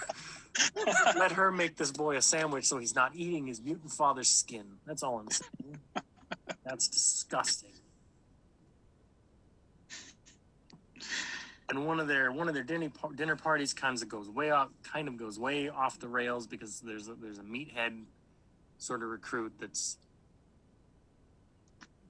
let 1.17 1.31
her 1.31 1.51
make 1.51 1.75
this 1.77 1.91
boy 1.91 2.15
a 2.17 2.21
sandwich 2.21 2.65
so 2.65 2.77
he's 2.77 2.95
not 2.95 3.15
eating 3.15 3.47
his 3.47 3.61
mutant 3.61 3.91
father's 3.91 4.29
skin. 4.29 4.65
That's 4.85 5.03
all 5.03 5.19
I'm 5.19 5.29
saying. 5.29 5.79
That's 6.63 6.87
disgusting. 6.87 7.69
And 11.69 11.87
one 11.87 11.99
of 11.99 12.07
their 12.07 12.31
one 12.31 12.47
of 12.47 12.53
their 12.53 12.63
dinner 12.63 12.91
dinner 13.15 13.35
parties 13.35 13.73
kind 13.73 13.99
of 13.99 14.07
goes 14.07 14.29
way 14.29 14.51
off 14.51 14.69
kind 14.83 15.07
of 15.07 15.17
goes 15.17 15.39
way 15.39 15.69
off 15.69 15.99
the 15.99 16.07
rails 16.07 16.45
because 16.45 16.81
there's 16.81 17.07
a, 17.07 17.15
there's 17.15 17.39
a 17.39 17.43
meathead 17.43 18.03
sort 18.77 19.01
of 19.01 19.09
recruit 19.09 19.53
that's 19.59 19.97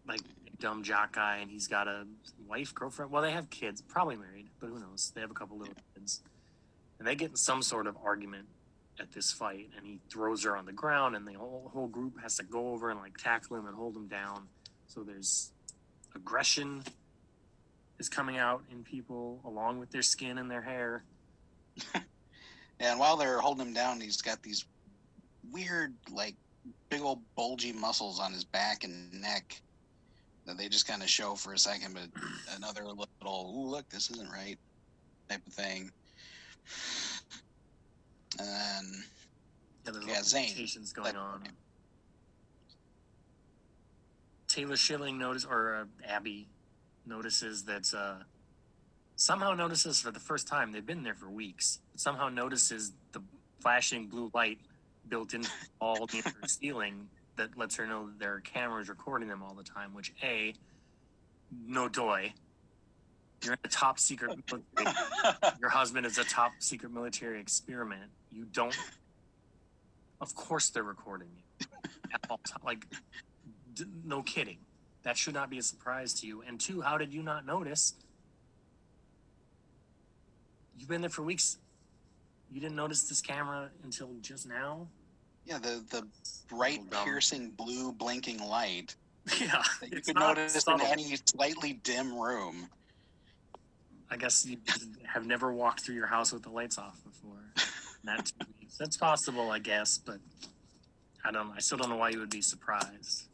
like 0.07 0.21
dumb 0.63 0.81
jock 0.81 1.15
guy 1.15 1.37
and 1.41 1.51
he's 1.51 1.67
got 1.67 1.87
a 1.87 2.05
wife 2.47 2.73
girlfriend. 2.73 3.11
Well 3.11 3.21
they 3.21 3.31
have 3.31 3.49
kids 3.49 3.81
probably 3.81 4.15
married 4.15 4.47
but 4.59 4.67
who 4.67 4.79
knows? 4.79 5.11
They 5.13 5.21
have 5.21 5.31
a 5.31 5.33
couple 5.33 5.57
little 5.57 5.75
kids. 5.93 6.21
And 6.97 7.07
they 7.07 7.15
get 7.15 7.31
in 7.31 7.35
some 7.35 7.61
sort 7.61 7.85
of 7.85 7.97
argument 8.03 8.47
at 8.99 9.11
this 9.11 9.31
fight 9.31 9.69
and 9.75 9.85
he 9.85 9.99
throws 10.09 10.45
her 10.45 10.55
on 10.55 10.65
the 10.65 10.71
ground 10.71 11.15
and 11.15 11.27
the 11.27 11.33
whole, 11.33 11.69
whole 11.73 11.87
group 11.87 12.21
has 12.21 12.37
to 12.37 12.43
go 12.43 12.69
over 12.69 12.89
and 12.89 12.99
like 12.99 13.17
tackle 13.17 13.57
him 13.57 13.67
and 13.67 13.75
hold 13.75 13.95
him 13.95 14.07
down. 14.07 14.47
So 14.87 15.03
there's 15.03 15.51
aggression 16.15 16.83
is 17.99 18.07
coming 18.07 18.37
out 18.37 18.63
in 18.71 18.83
people 18.83 19.41
along 19.45 19.79
with 19.79 19.91
their 19.91 20.01
skin 20.01 20.37
and 20.37 20.49
their 20.49 20.61
hair. 20.61 21.03
And 22.79 22.99
while 22.99 23.15
they're 23.15 23.39
holding 23.39 23.67
him 23.67 23.73
down, 23.73 24.01
he's 24.01 24.21
got 24.21 24.41
these 24.41 24.65
weird, 25.51 25.93
like, 26.11 26.35
big 26.89 27.01
old 27.01 27.19
bulgy 27.35 27.71
muscles 27.71 28.19
on 28.19 28.33
his 28.33 28.43
back 28.43 28.83
and 28.83 29.21
neck 29.21 29.61
that 30.45 30.57
they 30.57 30.67
just 30.67 30.87
kind 30.87 31.01
of 31.01 31.09
show 31.09 31.35
for 31.35 31.53
a 31.53 31.57
second, 31.57 31.93
but 31.93 32.09
another 32.55 32.83
little, 32.85 33.07
ooh, 33.55 33.69
look, 33.69 33.87
this 33.89 34.09
isn't 34.11 34.29
right 34.29 34.57
type 35.29 35.45
of 35.47 35.53
thing. 35.53 35.89
And 38.39 38.87
then 39.85 39.93
yeah, 39.95 40.01
there's 40.01 40.07
Yeah, 40.07 40.21
Zane. 40.23 40.93
going 40.93 41.13
That- 41.13 41.19
on 41.19 41.43
taylor 44.47 44.75
schilling 44.75 45.17
notice 45.17 45.45
or 45.45 45.73
uh, 45.75 45.85
abby 46.07 46.47
notices 47.07 47.63
that 47.63 47.91
uh, 47.95 48.15
somehow 49.15 49.51
notices 49.53 49.99
for 49.99 50.11
the 50.11 50.19
first 50.19 50.47
time 50.47 50.71
they've 50.71 50.85
been 50.85 51.01
there 51.01 51.15
for 51.15 51.27
weeks 51.27 51.79
somehow 51.95 52.29
notices 52.29 52.91
the 53.13 53.21
flashing 53.61 54.07
blue 54.07 54.29
light 54.35 54.59
built 55.09 55.33
in 55.33 55.43
all 55.81 56.07
near 56.13 56.21
her 56.21 56.47
ceiling 56.47 57.07
that 57.35 57.57
lets 57.57 57.75
her 57.75 57.85
know 57.85 58.07
that 58.07 58.19
there 58.19 58.33
are 58.33 58.39
cameras 58.39 58.89
recording 58.89 59.27
them 59.27 59.41
all 59.43 59.53
the 59.53 59.63
time 59.63 59.93
which 59.93 60.13
a 60.23 60.53
no 61.67 61.87
doy 61.87 62.33
you're 63.43 63.53
in 63.53 63.59
a 63.65 63.67
top 63.67 63.99
secret 63.99 64.29
military, 64.77 64.95
your 65.59 65.69
husband 65.69 66.05
is 66.05 66.17
a 66.17 66.23
top 66.23 66.53
secret 66.59 66.93
military 66.93 67.39
experiment. 67.41 68.09
You 68.31 68.45
don't 68.45 68.75
of 70.21 70.33
course 70.35 70.69
they're 70.69 70.83
recording 70.83 71.27
you. 71.35 71.67
At 72.13 72.21
all 72.29 72.39
ti- 72.45 72.53
like 72.63 72.87
d- 73.73 73.85
no 74.05 74.21
kidding. 74.21 74.59
That 75.03 75.17
should 75.17 75.33
not 75.33 75.49
be 75.49 75.57
a 75.57 75.61
surprise 75.61 76.13
to 76.21 76.27
you. 76.27 76.41
And 76.47 76.59
two 76.59 76.81
how 76.81 76.97
did 76.97 77.13
you 77.13 77.21
not 77.21 77.45
notice? 77.45 77.95
You've 80.77 80.89
been 80.89 81.01
there 81.01 81.09
for 81.09 81.23
weeks. 81.23 81.57
You 82.51 82.61
didn't 82.61 82.75
notice 82.75 83.03
this 83.03 83.21
camera 83.21 83.69
until 83.83 84.09
just 84.21 84.47
now 84.47 84.87
yeah, 85.45 85.57
the, 85.57 85.83
the 85.89 86.07
bright, 86.49 86.81
piercing 87.03 87.51
blue 87.51 87.91
blinking 87.91 88.39
light 88.39 88.95
Yeah, 89.39 89.63
that 89.81 90.07
you 90.07 90.13
not 90.13 90.37
notice 90.37 90.53
subtle. 90.53 90.85
in 90.85 90.91
any 90.91 91.15
slightly 91.25 91.73
dim 91.73 92.17
room. 92.17 92.67
I 94.11 94.17
guess 94.17 94.45
you 94.45 94.57
have 95.05 95.25
never 95.25 95.53
walked 95.53 95.81
through 95.81 95.95
your 95.95 96.07
house 96.07 96.33
with 96.33 96.43
the 96.43 96.49
lights 96.49 96.77
off 96.77 97.01
before. 97.03 97.39
That 98.03 98.31
that's 98.77 98.97
possible, 98.97 99.49
I 99.49 99.59
guess, 99.59 99.97
but 99.97 100.17
I 101.23 101.31
don't. 101.31 101.51
I 101.55 101.59
still 101.59 101.77
don't 101.77 101.89
know 101.89 101.95
why 101.95 102.09
you 102.09 102.19
would 102.19 102.29
be 102.29 102.41
surprised. 102.41 103.29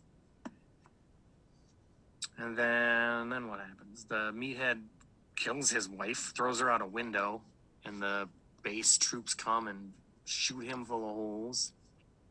And 2.38 2.56
then, 2.56 3.30
then 3.30 3.48
what 3.48 3.60
happens? 3.60 4.06
The 4.06 4.32
meathead 4.32 4.82
kills 5.36 5.72
his 5.72 5.89
wife, 5.89 6.32
throws 6.36 6.60
her 6.60 6.69
out 6.69 6.82
a 6.82 6.86
window, 6.86 7.41
and 7.84 8.02
the 8.02 8.30
base 8.63 8.98
troops 8.98 9.34
come 9.34 9.67
and 9.67 9.91
shoot 10.26 10.62
him 10.62 10.86
full 10.86 11.10
of 11.10 11.15
holes. 11.15 11.74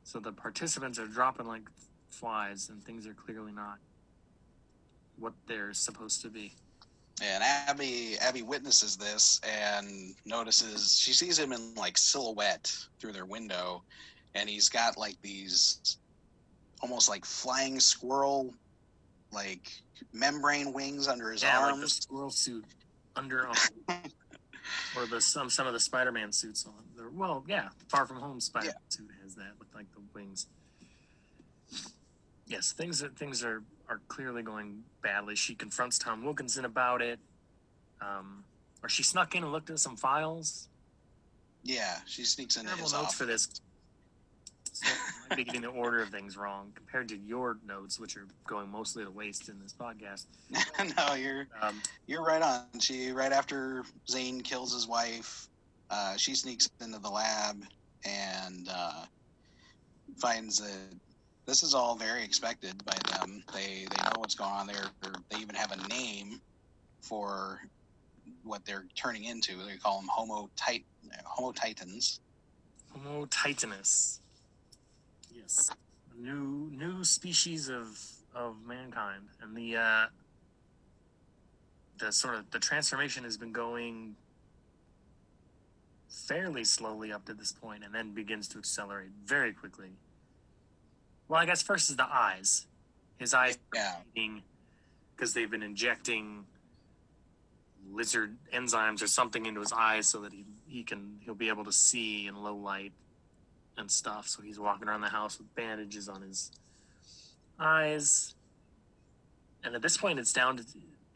So 0.09 0.18
the 0.18 0.33
participants 0.33 0.99
are 0.99 1.07
dropping 1.07 1.44
like 1.44 1.68
flies, 2.09 2.71
and 2.71 2.83
things 2.83 3.07
are 3.07 3.12
clearly 3.12 3.53
not 3.53 3.77
what 5.18 5.35
they're 5.47 5.75
supposed 5.75 6.23
to 6.23 6.31
be. 6.31 6.55
And 7.23 7.44
Abby 7.44 8.16
Abby 8.18 8.40
witnesses 8.40 8.97
this 8.97 9.38
and 9.47 10.14
notices 10.25 10.99
she 10.99 11.12
sees 11.12 11.38
him 11.38 11.53
in 11.53 11.75
like 11.75 11.99
silhouette 11.99 12.75
through 12.99 13.12
their 13.12 13.27
window, 13.27 13.83
and 14.35 14.49
he's 14.49 14.71
got 14.71 14.97
like 14.97 15.21
these 15.21 15.99
almost 16.81 17.11
like 17.11 17.27
flying 17.27 17.79
squirrel 17.79 18.55
like 19.31 19.71
membrane 20.14 20.73
wings 20.73 21.07
under 21.07 21.33
his 21.33 21.42
yeah, 21.42 21.59
like 21.59 21.75
the 21.75 21.81
arms. 21.81 21.92
squirrel 21.97 22.31
suit 22.31 22.64
under, 23.14 23.47
or 24.97 25.07
the 25.07 25.21
some 25.21 25.51
some 25.51 25.66
of 25.66 25.75
the 25.75 25.81
Spider-Man 25.81 26.33
suits 26.33 26.64
on. 26.64 26.73
They're, 26.97 27.11
well, 27.11 27.44
yeah, 27.47 27.68
Far 27.88 28.07
From 28.07 28.21
Home 28.21 28.40
Spider-Man 28.40 28.75
suit 28.88 29.11
has 29.23 29.35
that 29.35 29.53
like 29.79 29.91
the 29.95 30.01
wings. 30.12 30.47
Yes, 32.47 32.73
things 32.73 33.03
are 33.03 33.11
things 33.11 33.45
are 33.45 33.62
are 33.88 34.01
clearly 34.09 34.43
going 34.43 34.83
badly. 35.03 35.37
She 35.37 35.55
confronts 35.55 35.99
Tom 35.99 36.25
Wilkinson 36.25 36.64
about 36.64 37.01
it, 37.01 37.19
um, 38.01 38.45
or 38.83 38.88
she 38.88 39.03
snuck 39.03 39.35
in 39.35 39.45
and 39.45 39.53
looked 39.53 39.71
at 39.71 39.79
some 39.79 39.97
files. 39.97 40.69
yeah, 41.62 41.99
she 42.07 42.25
sneaks 42.25 42.57
in. 42.57 42.64
Terrible 42.64 42.83
notes 42.83 42.95
office. 42.95 43.14
for 43.14 43.25
this. 43.27 43.49
So 44.73 44.87
I 44.93 45.29
might 45.31 45.37
be 45.37 45.45
getting 45.45 45.62
the 45.62 45.69
order 45.69 46.01
of 46.03 46.11
things 46.11 46.37
wrong 46.37 46.71
compared 46.75 47.09
to 47.09 47.17
your 47.17 47.59
notes, 47.67 47.99
which 47.99 48.17
are 48.17 48.27
going 48.47 48.71
mostly 48.71 49.05
to 49.05 49.11
waste 49.11 49.49
in 49.49 49.61
this 49.61 49.75
podcast. 49.75 50.27
no, 50.97 51.14
you're 51.14 51.49
Um, 51.61 51.81
You're 52.07 52.25
right 52.25 52.43
on. 52.43 52.64
She 52.81 53.11
right 53.11 53.33
after 53.33 53.85
Zane 54.09 54.41
kills 54.41 54.73
his 54.73 54.87
wife, 54.87 55.49
uh, 55.91 56.17
she 56.17 56.35
sneaks 56.35 56.69
into 56.81 56.99
the 56.99 57.09
lab 57.11 57.64
and 58.05 58.69
uh, 58.73 59.05
finds 60.18 60.59
that 60.59 60.98
this 61.46 61.62
is 61.62 61.74
all 61.74 61.96
very 61.96 62.22
expected 62.22 62.85
by 62.85 62.96
them. 63.11 63.42
They 63.54 63.87
they 63.90 64.02
know 64.02 64.12
what's 64.18 64.35
going 64.35 64.50
on 64.50 64.66
there. 64.66 64.85
They 65.31 65.38
even 65.38 65.54
have 65.54 65.72
a 65.72 65.88
name 65.88 66.40
for 67.00 67.62
what 68.44 68.64
they're 68.64 68.85
turning 68.94 69.24
into. 69.24 69.57
They 69.57 69.76
call 69.76 70.00
them 70.00 70.09
Homo 70.12 70.50
tit 70.57 70.83
Homo 71.24 71.52
Titans. 71.52 72.20
Homo 72.90 73.26
titanus. 73.26 74.20
Yes, 75.35 75.70
a 76.14 76.20
new 76.20 76.70
new 76.72 77.04
species 77.04 77.68
of 77.68 77.98
of 78.35 78.57
mankind, 78.66 79.24
and 79.42 79.57
the 79.57 79.76
uh, 79.76 80.07
the 81.98 82.12
sort 82.12 82.35
of 82.35 82.50
the 82.50 82.59
transformation 82.59 83.24
has 83.24 83.37
been 83.37 83.52
going 83.52 84.16
fairly 86.09 86.64
slowly 86.64 87.12
up 87.12 87.24
to 87.26 87.35
this 87.35 87.52
point, 87.52 87.85
and 87.85 87.94
then 87.94 88.12
begins 88.12 88.48
to 88.48 88.59
accelerate 88.59 89.11
very 89.24 89.52
quickly. 89.52 89.90
Well, 91.29 91.41
I 91.41 91.47
guess 91.47 91.62
first 91.62 91.91
is 91.91 91.97
the 91.97 92.07
eyes. 92.11 92.67
His 93.19 93.35
eyes 93.35 93.59
Yeah, 93.75 93.97
because 95.14 95.35
they've 95.35 95.51
been 95.51 95.62
injecting 95.62 96.45
lizard 97.91 98.37
enzymes 98.53 99.03
or 99.03 99.07
something 99.07 99.47
into 99.47 99.61
his 99.61 99.73
eyes 99.73 100.07
so 100.07 100.21
that 100.21 100.33
he, 100.33 100.45
he 100.67 100.83
can 100.83 101.19
he'll 101.21 101.35
be 101.35 101.49
able 101.49 101.64
to 101.64 101.73
see 101.73 102.27
in 102.27 102.37
low 102.37 102.55
light 102.55 102.93
and 103.77 103.91
stuff. 103.91 104.29
So 104.29 104.43
he's 104.43 104.59
walking 104.59 104.88
around 104.88 105.01
the 105.01 105.09
house 105.09 105.38
with 105.38 105.53
bandages 105.55 106.09
on 106.09 106.23
his 106.23 106.51
eyes. 107.59 108.35
And 109.64 109.75
at 109.75 109.83
this 109.83 109.97
point 109.97 110.19
it's 110.19 110.33
down 110.33 110.59
to 110.59 110.64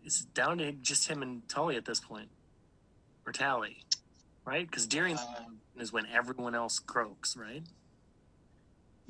it's 0.05 0.25
down 0.27 0.59
to 0.59 0.73
just 0.73 1.09
him 1.09 1.23
and 1.23 1.49
Tully 1.49 1.77
at 1.77 1.85
this 1.85 2.01
point. 2.01 2.29
Or 3.27 3.33
Tally. 3.33 3.85
Right? 4.45 4.69
Because 4.69 4.87
during 4.87 5.17
uh, 5.17 5.45
is 5.79 5.93
when 5.93 6.07
everyone 6.07 6.55
else 6.55 6.81
croaks, 6.81 7.37
right? 7.37 7.63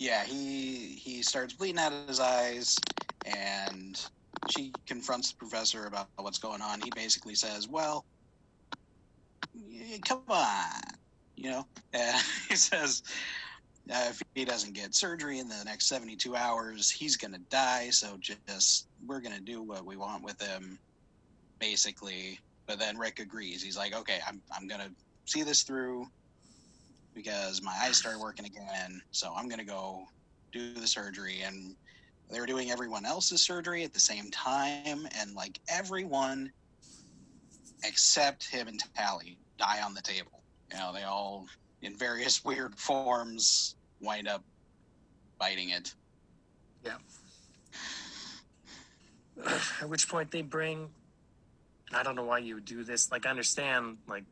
Yeah. 0.03 0.25
He 0.25 0.97
he 0.97 1.23
starts 1.23 1.55
bleeding 1.55 1.79
out 1.79 1.93
of 1.93 2.09
his 2.09 2.21
eyes, 2.21 2.77
and 3.25 3.97
she 4.47 4.75
confronts 4.87 5.31
the 5.31 5.37
professor 5.37 5.87
about 5.87 6.09
what's 6.17 6.39
going 6.39 6.61
on. 6.61 6.81
He 6.81 6.91
basically 6.91 7.37
says, 7.37 7.69
"Well, 7.69 8.05
come 10.05 10.25
on," 10.29 10.83
you 11.37 11.51
know. 11.51 11.65
And 11.95 12.23
he 12.49 12.57
says, 12.57 13.03
uh, 13.91 14.07
"If 14.11 14.23
he 14.35 14.45
doesn't 14.45 14.73
get 14.73 14.95
surgery 14.95 15.39
in 15.39 15.49
the 15.49 15.63
next 15.65 15.87
seventy-two 15.89 16.35
hours, 16.35 16.91
he's 16.91 17.17
gonna 17.17 17.39
die. 17.51 17.91
So 17.91 18.19
just 18.19 18.89
we're 19.07 19.21
gonna 19.21 19.41
do 19.41 19.63
what 19.63 19.87
we 19.87 19.97
want 19.97 20.25
with 20.25 20.41
him, 20.41 20.81
basically." 21.61 22.41
But 22.67 22.79
then 22.79 22.99
Rick 22.99 23.21
agrees. 23.21 23.63
He's 23.63 23.77
like, 23.77 23.95
"Okay, 23.95 24.21
I'm 24.27 24.43
I'm 24.53 24.67
gonna 24.67 24.91
see 25.27 25.45
this 25.45 25.63
through." 25.63 26.07
Because 27.15 27.63
my 27.63 27.75
eyes 27.83 27.99
started 27.99 28.21
working 28.21 28.47
again, 28.47 29.01
so 29.11 29.33
I'm 29.37 29.49
gonna 29.49 29.65
go 29.65 30.05
do 30.53 30.73
the 30.75 30.87
surgery 30.87 31.43
and 31.43 31.77
they 32.31 32.41
were 32.41 32.47
doing 32.47 32.71
everyone 32.71 33.05
else's 33.05 33.45
surgery 33.45 33.85
at 33.85 33.93
the 33.93 34.01
same 34.01 34.31
time 34.31 35.07
and 35.19 35.35
like 35.35 35.59
everyone 35.69 36.51
except 37.85 38.49
him 38.51 38.69
and 38.69 38.81
tally 38.97 39.39
die 39.59 39.83
on 39.83 39.95
the 39.95 40.03
table 40.03 40.43
you 40.71 40.79
know 40.79 40.93
they 40.93 41.03
all 41.03 41.47
in 41.83 41.97
various 41.97 42.45
weird 42.47 42.75
forms 42.79 43.77
wind 44.01 44.29
up 44.29 44.45
biting 45.39 45.71
it 45.71 45.95
Yeah. 46.85 46.97
At 49.81 49.89
which 49.89 50.09
point 50.09 50.31
they 50.31 50.43
bring, 50.43 50.89
I 51.93 52.03
don't 52.03 52.17
know 52.17 52.25
why 52.25 52.39
you 52.39 52.57
would 52.57 52.65
do 52.65 52.85
this. 52.85 53.11
Like, 53.11 53.27
I 53.27 53.31
understand, 53.31 53.99
like, 54.09 54.25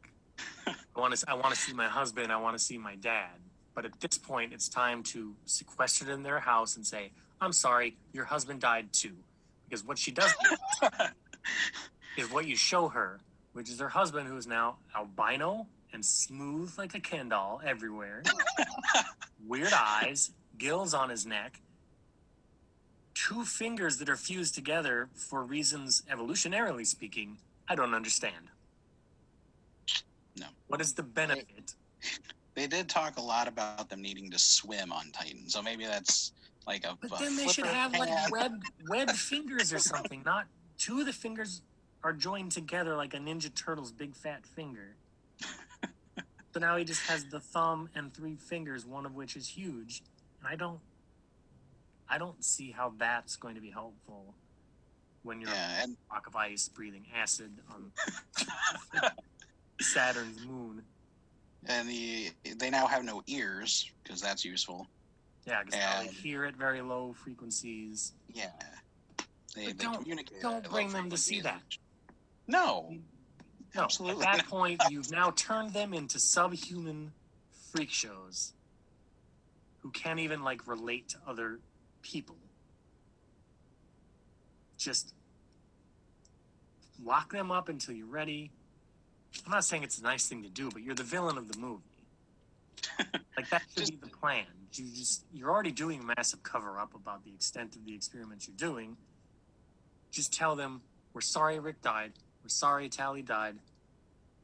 I 0.67 1.01
want 1.01 1.17
to, 1.17 1.31
I 1.31 1.35
want 1.35 1.55
to 1.55 1.61
see 1.61 1.73
my 1.73 1.89
husband, 1.89 2.33
I 2.33 2.37
want 2.37 2.57
to 2.57 2.63
see 2.63 2.79
my 2.79 2.97
dad. 2.97 3.31
But 3.75 3.85
at 3.85 4.01
this 4.01 4.19
point, 4.19 4.53
it's 4.53 4.69
time 4.69 5.03
to 5.05 5.35
sequester 5.47 6.05
them 6.05 6.19
in 6.19 6.23
their 6.23 6.41
house 6.41 6.77
and 6.77 6.87
say, 6.87 7.13
"I'm 7.41 7.53
sorry, 7.53 7.97
your 8.13 8.25
husband 8.25 8.61
died 8.61 8.93
too," 8.93 9.17
because 9.65 9.85
what 9.85 9.99
she 9.99 10.11
does 10.11 10.35
is 12.17 12.31
what 12.31 12.47
you 12.47 12.57
show 12.57 12.89
her, 12.89 13.21
which 13.53 13.71
is 13.71 13.79
her 13.79 13.89
husband, 13.89 14.29
who 14.29 14.37
is 14.37 14.47
now 14.47 14.79
albino 14.95 15.67
and 15.93 16.05
smooth 16.05 16.73
like 16.79 16.95
a 16.95 17.01
Ken 17.01 17.29
doll 17.29 17.61
everywhere, 17.65 18.23
weird 19.47 19.73
eyes, 19.73 20.33
gills 20.59 20.95
on 20.95 21.09
his 21.09 21.25
neck, 21.27 21.61
two 23.15 23.45
fingers 23.45 23.99
that 23.99 24.09
are 24.09 24.17
fused 24.17 24.55
together 24.55 25.09
for 25.15 25.45
reasons 25.45 26.03
evolutionarily 26.11 26.87
speaking 26.87 27.39
I 27.71 27.77
don't 27.77 27.95
understand. 27.95 28.50
What 30.71 30.81
is 30.81 30.95
the 30.95 31.03
benefit? 31.03 31.75
they 32.55 32.67
did 32.67 32.89
talk 32.89 33.17
a 33.19 33.21
lot 33.21 33.47
about 33.49 33.89
them 33.89 34.01
needing 34.03 34.31
to 34.31 34.39
swim 34.39 34.91
on 34.93 35.11
titan 35.13 35.49
so 35.49 35.61
maybe 35.63 35.85
that's 35.85 36.33
like 36.67 36.85
a 36.85 36.97
But 37.01 37.21
a 37.21 37.25
then 37.25 37.37
they 37.37 37.47
should 37.49 37.67
have 37.67 37.93
like 37.93 38.09
hand. 38.09 38.31
webbed 38.33 38.65
webbed 38.89 39.17
fingers 39.19 39.73
or 39.73 39.79
something. 39.79 40.23
Not 40.25 40.47
two 40.79 41.01
of 41.01 41.07
the 41.07 41.13
fingers 41.13 41.63
are 42.05 42.13
joined 42.13 42.53
together 42.53 42.97
like 42.97 43.15
a 43.15 43.19
Ninja 43.19 43.53
Turtle's 43.55 43.93
big 43.93 44.15
fat 44.15 44.47
finger. 44.47 44.95
so 45.43 46.61
now 46.61 46.77
he 46.77 46.85
just 46.85 47.03
has 47.09 47.25
the 47.25 47.41
thumb 47.41 47.89
and 47.95 48.13
three 48.15 48.37
fingers, 48.37 48.85
one 48.87 49.05
of 49.07 49.15
which 49.15 49.37
is 49.37 49.49
huge. 49.49 50.03
And 50.39 50.49
I 50.53 50.57
don't 50.57 50.81
I 52.09 52.19
don't 52.19 52.45
see 52.45 52.71
how 52.71 52.93
that's 52.99 53.37
going 53.37 53.55
to 53.55 53.61
be 53.61 53.71
helpful 53.71 54.35
when 55.23 55.41
you're 55.41 55.51
yeah 55.51 55.83
and 55.83 55.93
a 55.93 56.13
block 56.13 56.27
of 56.27 56.37
ice 56.37 56.69
breathing 56.69 57.07
acid 57.17 57.53
on 57.73 57.91
Saturn's 59.81 60.45
moon. 60.47 60.83
and 61.67 61.89
the 61.89 62.31
they 62.57 62.71
now 62.71 62.87
have 62.87 63.05
no 63.05 63.23
ears 63.27 63.91
because 64.03 64.21
that's 64.21 64.45
useful 64.45 64.87
Yeah, 65.47 65.63
because 65.63 65.79
they 65.79 66.07
And- 66.07 66.11
hear 66.17 66.45
at 66.45 66.55
very 66.57 66.81
low 66.83 67.13
frequencies. 67.13 68.13
yeah 68.33 68.53
they, 69.55 69.67
But 69.67 69.79
they 69.79 69.85
don't- 69.85 69.95
communicate 70.03 70.41
don't 70.43 70.69
bring 70.71 70.91
them 70.93 71.11
to 71.11 71.17
see 71.19 71.41
that. 71.43 71.63
no 72.47 72.97
No, 73.75 73.83
Absolutely 73.85 74.25
at 74.27 74.33
that 74.33 74.45
not. 74.45 74.47
point, 74.49 74.83
you've 74.91 75.11
now 75.13 75.31
turned 75.33 75.73
them 75.75 75.95
into 75.95 76.19
subhuman 76.19 77.13
freak 77.71 77.91
shows 77.91 78.53
who 79.79 79.91
can't 79.93 80.19
even 80.19 80.43
like 80.43 80.67
relate 80.67 81.09
to 81.11 81.19
other 81.27 81.61
people. 82.03 82.37
Just 84.77 85.15
lock 87.03 87.31
them 87.33 87.51
up 87.51 87.69
until 87.69 87.95
you're 87.95 88.07
ready. 88.07 88.51
I'm 89.45 89.53
not 89.53 89.65
saying 89.65 89.83
it's 89.83 89.99
a 89.99 90.03
nice 90.03 90.27
thing 90.29 90.43
to 90.43 90.49
do, 90.49 90.71
but 90.71 90.83
you're 90.83 90.95
the 90.95 91.03
villain 91.03 91.39
of 91.39 91.51
the 91.51 91.59
movie. 91.59 91.83
like 93.37 93.49
that 93.51 93.63
should 93.69 93.77
Just- 93.81 94.01
be 94.01 94.09
the 94.09 94.17
plan. 94.17 94.45
You 94.75 94.87
just 94.95 95.25
you're 95.33 95.51
already 95.51 95.73
doing 95.73 95.99
a 96.01 96.15
massive 96.17 96.45
cover 96.45 96.79
up 96.79 96.95
about 96.95 97.25
the 97.25 97.33
extent 97.33 97.75
of 97.75 97.85
the 97.85 97.93
experiments 97.93 98.47
you're 98.47 98.57
doing. 98.57 98.97
Just 100.13 100.33
tell 100.33 100.55
them 100.55 100.83
we're 101.13 101.21
sorry 101.23 101.59
Rick 101.59 101.83
died. 101.83 102.13
We're 102.45 102.51
sorry 102.51 102.89
Tally 102.89 103.23
died. 103.23 103.57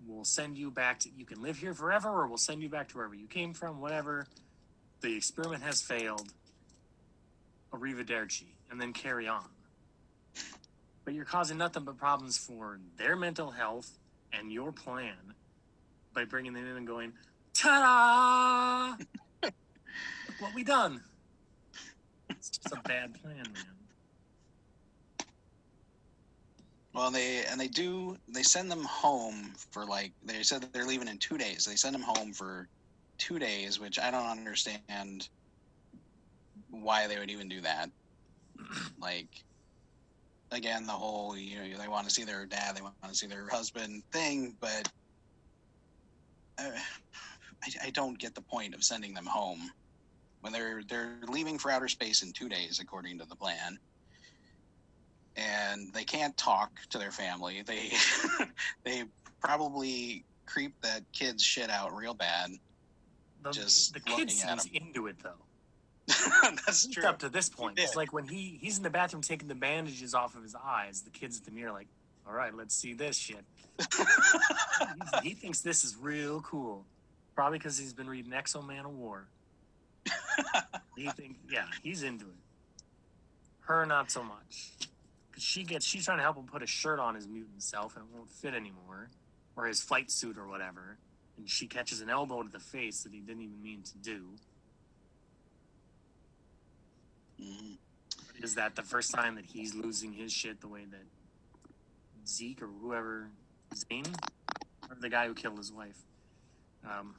We'll 0.04 0.24
send 0.24 0.58
you 0.58 0.72
back 0.72 0.98
to 1.00 1.10
you 1.16 1.24
can 1.24 1.40
live 1.42 1.58
here 1.58 1.74
forever, 1.74 2.08
or 2.08 2.26
we'll 2.26 2.38
send 2.38 2.60
you 2.60 2.68
back 2.68 2.88
to 2.88 2.96
wherever 2.96 3.14
you 3.14 3.28
came 3.28 3.54
from. 3.54 3.80
Whatever. 3.80 4.26
The 5.00 5.16
experiment 5.16 5.62
has 5.62 5.80
failed. 5.80 6.32
Arrivederci, 7.72 8.46
and 8.70 8.80
then 8.80 8.92
carry 8.92 9.28
on. 9.28 9.44
But 11.04 11.14
you're 11.14 11.24
causing 11.24 11.56
nothing 11.58 11.84
but 11.84 11.98
problems 11.98 12.36
for 12.36 12.80
their 12.96 13.14
mental 13.14 13.52
health 13.52 13.96
and 14.32 14.52
your 14.52 14.72
plan 14.72 15.14
by 16.14 16.24
bringing 16.24 16.52
them 16.52 16.66
in 16.66 16.76
and 16.76 16.86
going, 16.86 17.12
ta-da! 17.54 18.96
What 20.38 20.54
we 20.54 20.64
done. 20.64 21.00
It's 22.30 22.50
just 22.50 22.74
a 22.74 22.80
bad 22.80 23.14
plan, 23.22 23.36
man. 23.36 23.64
Well, 26.92 27.10
they 27.10 27.44
and 27.44 27.60
they 27.60 27.68
do. 27.68 28.16
They 28.28 28.42
send 28.42 28.70
them 28.70 28.82
home 28.84 29.52
for 29.70 29.84
like 29.84 30.12
they 30.24 30.42
said 30.42 30.62
that 30.62 30.72
they're 30.72 30.86
leaving 30.86 31.08
in 31.08 31.18
two 31.18 31.36
days. 31.36 31.64
They 31.64 31.76
send 31.76 31.94
them 31.94 32.02
home 32.02 32.32
for 32.32 32.68
two 33.18 33.38
days, 33.38 33.78
which 33.78 33.98
I 33.98 34.10
don't 34.10 34.26
understand 34.26 35.28
why 36.70 37.06
they 37.06 37.18
would 37.18 37.30
even 37.30 37.48
do 37.48 37.60
that. 37.60 37.90
like, 39.00 39.28
again, 40.56 40.86
the 40.86 40.92
whole 40.92 41.36
you 41.36 41.56
know 41.56 41.78
they 41.78 41.88
want 41.88 42.08
to 42.08 42.14
see 42.14 42.24
their 42.24 42.46
dad, 42.46 42.76
they 42.76 42.82
want 42.82 42.94
to 43.02 43.14
see 43.14 43.26
their 43.26 43.48
husband 43.48 44.02
thing, 44.12 44.56
but 44.60 44.88
uh, 46.58 46.70
I, 47.64 47.86
I 47.86 47.90
don't 47.90 48.18
get 48.18 48.34
the 48.34 48.42
point 48.42 48.74
of 48.74 48.82
sending 48.82 49.14
them 49.14 49.26
home 49.26 49.70
when 50.40 50.52
they're 50.52 50.82
they're 50.88 51.18
leaving 51.28 51.58
for 51.58 51.70
outer 51.70 51.88
space 51.88 52.22
in 52.22 52.32
two 52.32 52.48
days, 52.48 52.80
according 52.80 53.18
to 53.18 53.26
the 53.26 53.36
plan 53.36 53.78
and 55.36 55.92
they 55.92 56.04
can't 56.04 56.36
talk 56.36 56.70
to 56.90 56.98
their 56.98 57.10
family. 57.10 57.62
They 57.62 57.92
they 58.84 59.04
probably 59.40 60.24
creep 60.46 60.72
that 60.82 61.02
kid's 61.12 61.42
shit 61.42 61.70
out 61.70 61.94
real 61.94 62.14
bad. 62.14 62.50
The, 63.42 63.50
Just 63.50 63.92
the 63.92 64.00
kid 64.00 64.30
seems 64.30 64.68
into 64.72 65.06
it 65.06 65.16
though. 65.22 65.45
That's 66.66 66.86
true. 66.86 67.04
up 67.04 67.18
to 67.20 67.28
this 67.28 67.48
point. 67.48 67.78
It's 67.78 67.96
like 67.96 68.12
when 68.12 68.28
he 68.28 68.58
he's 68.60 68.76
in 68.76 68.84
the 68.84 68.90
bathroom 68.90 69.22
taking 69.22 69.48
the 69.48 69.54
bandages 69.54 70.14
off 70.14 70.36
of 70.36 70.42
his 70.42 70.54
eyes. 70.54 71.02
The 71.02 71.10
kid's 71.10 71.38
at 71.38 71.44
the 71.44 71.50
mirror 71.50 71.72
like, 71.72 71.88
all 72.26 72.34
right, 72.34 72.54
let's 72.54 72.74
see 72.74 72.92
this 72.94 73.16
shit. 73.16 73.44
He 75.22 75.34
thinks 75.34 75.60
this 75.60 75.82
is 75.82 75.96
real 75.96 76.40
cool. 76.42 76.84
Probably 77.34 77.58
because 77.58 77.78
he's 77.78 77.92
been 77.92 78.08
reading 78.08 78.32
X-O 78.32 78.60
Manowar. 78.60 79.24
he 80.96 81.08
think 81.10 81.36
yeah, 81.50 81.64
he's 81.82 82.02
into 82.02 82.26
it. 82.26 82.30
Her 83.60 83.84
not 83.86 84.10
so 84.10 84.22
much. 84.22 84.72
Cause 85.32 85.42
she 85.42 85.64
gets 85.64 85.84
she's 85.84 86.04
trying 86.04 86.18
to 86.18 86.22
help 86.22 86.36
him 86.36 86.44
put 86.44 86.62
a 86.62 86.66
shirt 86.66 86.98
on 87.00 87.14
his 87.14 87.26
mutant 87.26 87.62
self 87.62 87.96
and 87.96 88.04
it 88.04 88.16
won't 88.16 88.30
fit 88.30 88.54
anymore. 88.54 89.08
Or 89.56 89.66
his 89.66 89.80
flight 89.80 90.10
suit 90.10 90.38
or 90.38 90.46
whatever. 90.46 90.98
And 91.36 91.48
she 91.48 91.66
catches 91.66 92.00
an 92.00 92.10
elbow 92.10 92.42
to 92.42 92.48
the 92.48 92.60
face 92.60 93.02
that 93.02 93.12
he 93.12 93.20
didn't 93.20 93.42
even 93.42 93.62
mean 93.62 93.82
to 93.82 93.98
do. 93.98 94.26
Is 98.42 98.54
that 98.54 98.76
the 98.76 98.82
first 98.82 99.12
time 99.12 99.34
that 99.36 99.46
he's 99.46 99.74
losing 99.74 100.12
his 100.12 100.32
shit 100.32 100.60
the 100.60 100.68
way 100.68 100.84
that 100.90 101.04
Zeke 102.26 102.62
or 102.62 102.66
whoever 102.66 103.30
Zane 103.74 104.04
or 104.88 104.96
the 105.00 105.08
guy 105.08 105.26
who 105.26 105.34
killed 105.34 105.58
his 105.58 105.72
wife? 105.72 105.98
Um, 106.84 107.14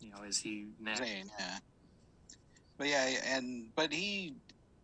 you 0.00 0.10
know, 0.10 0.22
is 0.26 0.38
he 0.38 0.66
next? 0.80 1.00
Zane, 1.00 1.30
yeah. 1.38 1.58
But 2.78 2.88
yeah, 2.88 3.10
and 3.26 3.66
but 3.76 3.92
he 3.92 4.34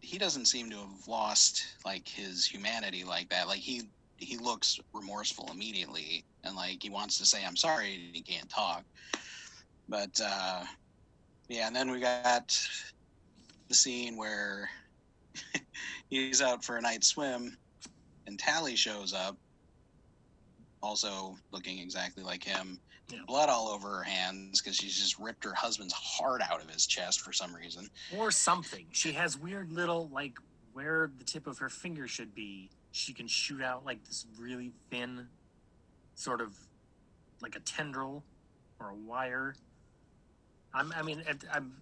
he 0.00 0.18
doesn't 0.18 0.44
seem 0.46 0.70
to 0.70 0.76
have 0.76 1.08
lost 1.08 1.64
like 1.84 2.06
his 2.06 2.44
humanity 2.46 3.04
like 3.04 3.28
that. 3.30 3.48
Like 3.48 3.58
he 3.58 3.82
he 4.18 4.36
looks 4.36 4.78
remorseful 4.92 5.48
immediately 5.52 6.24
and 6.44 6.54
like 6.56 6.82
he 6.82 6.90
wants 6.90 7.18
to 7.18 7.26
say 7.26 7.44
I'm 7.44 7.56
sorry 7.56 7.94
and 7.94 8.14
he 8.14 8.22
can't 8.22 8.48
talk. 8.48 8.84
But 9.88 10.20
uh 10.22 10.64
yeah, 11.48 11.66
and 11.66 11.74
then 11.74 11.90
we 11.90 12.00
got 12.00 12.56
the 13.68 13.74
scene 13.74 14.16
where 14.16 14.68
he's 16.10 16.40
out 16.42 16.64
for 16.64 16.76
a 16.76 16.80
night 16.80 17.04
swim 17.04 17.56
and 18.26 18.38
Tally 18.38 18.76
shows 18.76 19.12
up 19.12 19.36
also 20.82 21.36
looking 21.52 21.78
exactly 21.78 22.22
like 22.22 22.44
him 22.44 22.78
Yeah. 23.10 23.20
blood 23.26 23.48
all 23.48 23.68
over 23.68 23.88
her 23.98 24.02
hands 24.02 24.60
because 24.60 24.76
she's 24.76 24.96
just 24.98 25.18
ripped 25.18 25.44
her 25.44 25.54
husband's 25.54 25.94
heart 25.94 26.42
out 26.48 26.62
of 26.62 26.70
his 26.70 26.86
chest 26.86 27.20
for 27.20 27.32
some 27.32 27.54
reason. 27.54 27.88
Or 28.16 28.30
something. 28.30 28.86
She 28.92 29.12
has 29.12 29.38
weird 29.38 29.72
little 29.72 30.08
like 30.12 30.38
where 30.72 31.10
the 31.18 31.24
tip 31.24 31.46
of 31.46 31.58
her 31.58 31.68
finger 31.68 32.06
should 32.06 32.34
be. 32.34 32.70
She 32.92 33.12
can 33.12 33.26
shoot 33.26 33.62
out 33.62 33.84
like 33.84 34.04
this 34.04 34.26
really 34.38 34.72
thin, 34.90 35.26
sort 36.14 36.40
of 36.40 36.56
like 37.40 37.56
a 37.56 37.60
tendril 37.60 38.22
or 38.80 38.90
a 38.90 38.94
wire. 38.94 39.54
I'm, 40.74 40.92
I 40.96 41.02
mean, 41.02 41.22
I'm, 41.52 41.72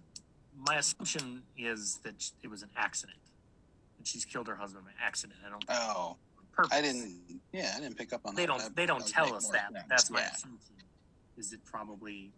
my 0.57 0.75
assumption 0.77 1.43
is 1.57 1.99
that 2.03 2.31
it 2.43 2.49
was 2.49 2.63
an 2.63 2.69
accident. 2.77 3.17
That 3.97 4.07
she's 4.07 4.25
killed 4.25 4.47
her 4.47 4.55
husband 4.55 4.85
by 4.85 4.91
accident. 5.03 5.39
I 5.45 5.49
don't. 5.49 5.63
Oh, 5.69 6.17
Purpose. 6.51 6.71
I 6.77 6.81
didn't. 6.81 7.19
Yeah, 7.51 7.73
I 7.75 7.79
didn't 7.81 7.97
pick 7.97 8.13
up 8.13 8.21
on 8.25 8.33
They 8.35 8.45
that. 8.45 8.59
don't. 8.59 8.75
They 8.75 8.85
don't 8.85 9.05
tell 9.05 9.35
us 9.35 9.49
that. 9.49 9.71
sense. 9.73 9.85
That's 9.89 10.09
my 10.09 10.21
Yeah. 10.21 10.31
assumption. 10.33 10.75
Is 11.37 11.51
it 11.51 11.63
probably 11.65 12.31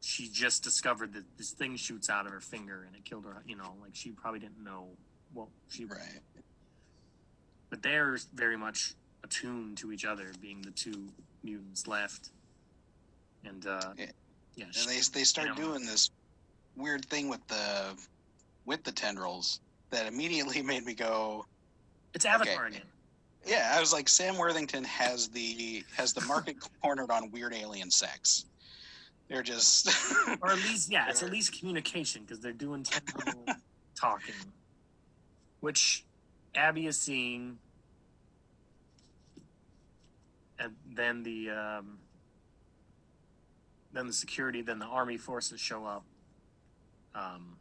she 0.00 0.28
just 0.28 0.62
discovered 0.62 1.14
that 1.14 1.24
this 1.38 1.52
thing 1.52 1.76
shoots 1.76 2.10
out 2.10 2.26
of 2.26 2.32
her 2.32 2.40
finger 2.40 2.82
and 2.84 2.94
it 2.94 3.04
killed 3.04 3.24
her? 3.24 3.42
You 3.46 3.56
know, 3.56 3.74
like 3.80 3.94
she 3.94 4.10
probably 4.10 4.40
didn't 4.40 4.62
know. 4.62 4.90
Well, 5.32 5.48
she. 5.70 5.86
Right. 5.86 6.20
But 7.70 7.82
they're 7.82 8.18
very 8.34 8.56
much 8.58 8.94
attuned 9.24 9.78
to 9.78 9.92
each 9.92 10.04
other, 10.04 10.30
being 10.40 10.60
the 10.60 10.70
two 10.72 11.08
mutants 11.42 11.86
left. 11.86 12.30
And 13.44 13.66
uh, 13.66 13.94
Yeah. 13.96 14.06
yeah, 14.56 14.64
And 14.66 14.74
she- 14.74 14.86
they 14.88 15.00
they 15.20 15.24
start 15.24 15.56
doing 15.56 15.86
this 15.86 16.10
weird 16.76 17.04
thing 17.06 17.28
with 17.28 17.46
the 17.48 17.94
with 18.64 18.84
the 18.84 18.92
tendrils 18.92 19.60
that 19.90 20.06
immediately 20.06 20.62
made 20.62 20.84
me 20.84 20.94
go, 20.94 21.46
it's 22.14 22.24
Avatar 22.24 22.66
okay. 22.66 22.76
again. 22.76 22.86
yeah. 23.46 23.72
I 23.74 23.80
was 23.80 23.92
like, 23.92 24.08
Sam 24.08 24.36
Worthington 24.36 24.84
has 24.84 25.28
the 25.28 25.84
has 25.96 26.12
the 26.12 26.22
market 26.22 26.56
cornered 26.82 27.10
on 27.10 27.30
weird 27.30 27.54
alien 27.54 27.90
sex. 27.90 28.46
They're 29.28 29.42
just 29.42 29.88
or 30.42 30.50
at 30.50 30.56
least 30.58 30.90
yeah, 30.90 31.08
it's 31.08 31.22
at 31.22 31.30
least 31.30 31.58
communication 31.58 32.22
because 32.22 32.40
they're 32.40 32.52
doing 32.52 32.82
tendril 32.82 33.46
talking, 33.94 34.34
which 35.60 36.04
Abby 36.54 36.86
is 36.86 36.98
seeing, 36.98 37.58
and 40.58 40.74
then 40.94 41.22
the 41.22 41.50
um, 41.50 41.98
then 43.92 44.06
the 44.06 44.12
security, 44.12 44.62
then 44.62 44.78
the 44.78 44.86
army 44.86 45.16
forces 45.16 45.60
show 45.60 45.86
up. 45.86 46.04
Um, 47.14 47.56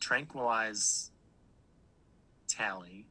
tranquilize 0.00 1.10
Tally 2.48 3.06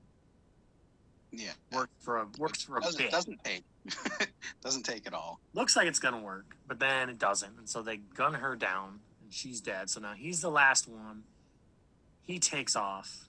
yeah. 1.32 1.52
works 1.72 1.91
for 2.00 2.19
a 2.19 2.28
works 2.38 2.63
for 2.63 2.78
a 2.78 2.82
Doesn't 2.82 2.98
bit. 3.02 3.12
doesn't 3.12 3.43
take 3.43 3.63
doesn't 4.62 4.84
take 4.84 5.06
at 5.08 5.13
all. 5.13 5.39
looks 5.54 5.76
like 5.76 5.88
it's 5.88 6.00
gonna 6.00 6.19
work, 6.22 6.56
but 6.67 6.80
then 6.80 7.10
it 7.10 7.17
doesn't, 7.17 7.58
and 7.58 7.67
so 7.67 7.82
they 7.82 7.98
gun 7.98 8.34
her 8.36 8.56
down, 8.56 9.00
and 9.22 9.34
she's 9.34 9.60
dead. 9.60 9.89
So 9.89 10.00
now 10.00 10.13
he's 10.13 10.39
the 10.41 10.50
last 10.52 10.88
one. 10.88 11.24
He 12.22 12.39
takes 12.39 12.76
off. 12.78 13.28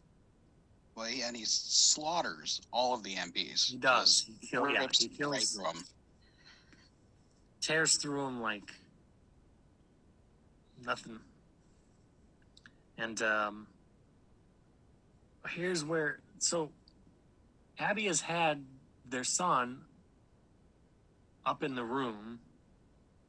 Well, 0.94 1.06
he, 1.06 1.22
and 1.22 1.36
he 1.36 1.44
slaughters 1.44 2.60
all 2.72 2.94
of 2.94 3.02
the 3.02 3.14
MPs. 3.16 3.68
He 3.68 3.76
does. 3.78 4.24
He 4.40 4.46
kill, 4.46 4.68
yeah, 4.68 4.74
he 4.74 4.78
right 4.78 5.10
kills, 5.18 5.50
through 5.54 5.66
'em. 5.66 5.84
tears 7.60 7.96
through 7.96 8.24
him 8.26 8.40
like 8.40 8.62
nothing. 10.84 11.18
And 12.98 13.20
um, 13.22 13.66
here's 15.48 15.84
where 15.84 16.20
so 16.38 16.70
Abby 17.78 18.04
has 18.06 18.20
had 18.20 18.64
their 19.08 19.24
son 19.24 19.82
up 21.44 21.62
in 21.62 21.74
the 21.74 21.84
room, 21.84 22.38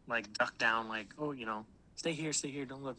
like 0.07 0.31
duck 0.33 0.57
down, 0.57 0.87
like 0.87 1.07
oh 1.17 1.31
you 1.31 1.45
know 1.45 1.65
stay 1.95 2.11
here, 2.13 2.33
stay 2.33 2.49
here, 2.49 2.65
don't 2.65 2.83
look. 2.83 2.97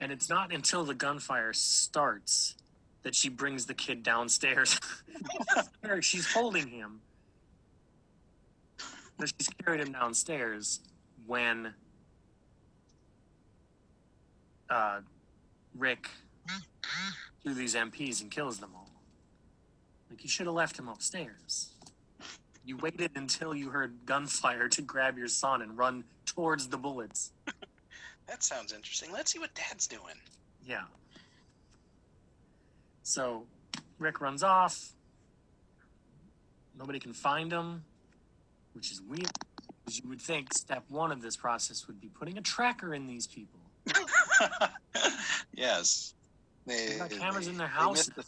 And 0.00 0.10
it's 0.10 0.28
not 0.28 0.52
until 0.52 0.84
the 0.84 0.94
gunfire 0.94 1.52
starts 1.52 2.56
that 3.02 3.14
she 3.14 3.28
brings 3.28 3.66
the 3.66 3.74
kid 3.74 4.02
downstairs. 4.02 4.78
she's 6.00 6.32
holding 6.32 6.68
him. 6.68 7.00
But 9.18 9.32
she's 9.38 9.48
carried 9.64 9.80
him 9.80 9.92
downstairs 9.92 10.80
when 11.26 11.74
uh, 14.72 15.00
Rick 15.76 16.08
through 17.42 17.54
these 17.54 17.74
MPs 17.74 18.22
and 18.22 18.30
kills 18.30 18.58
them 18.58 18.70
all. 18.74 18.90
Like 20.10 20.22
you 20.22 20.28
should 20.28 20.46
have 20.46 20.54
left 20.54 20.78
him 20.78 20.88
upstairs. 20.88 21.72
You 22.64 22.76
waited 22.78 23.10
until 23.16 23.54
you 23.54 23.70
heard 23.70 24.06
gunfire 24.06 24.68
to 24.68 24.82
grab 24.82 25.18
your 25.18 25.28
son 25.28 25.62
and 25.62 25.76
run 25.76 26.04
towards 26.26 26.68
the 26.68 26.78
bullets. 26.78 27.32
That 28.28 28.44
sounds 28.44 28.72
interesting. 28.72 29.10
Let's 29.12 29.32
see 29.32 29.40
what 29.40 29.52
Dad's 29.54 29.86
doing. 29.86 30.14
Yeah. 30.64 30.84
So 33.02 33.44
Rick 33.98 34.20
runs 34.20 34.42
off. 34.42 34.92
Nobody 36.78 36.98
can 36.98 37.12
find 37.12 37.52
him, 37.52 37.82
which 38.74 38.92
is 38.92 39.02
weird. 39.02 39.28
Because 39.84 39.98
you 39.98 40.08
would 40.08 40.22
think 40.22 40.54
step 40.54 40.84
one 40.88 41.12
of 41.12 41.20
this 41.20 41.36
process 41.36 41.86
would 41.88 42.00
be 42.00 42.08
putting 42.08 42.38
a 42.38 42.40
tracker 42.40 42.94
in 42.94 43.06
these 43.06 43.26
people. 43.26 43.61
yes. 45.54 46.14
They, 46.66 46.88
They 46.88 46.98
got 46.98 47.10
cameras 47.10 47.48
in 47.48 47.56
their 47.56 47.70
they 47.78 47.90
missed 47.90 48.14
the. 48.14 48.24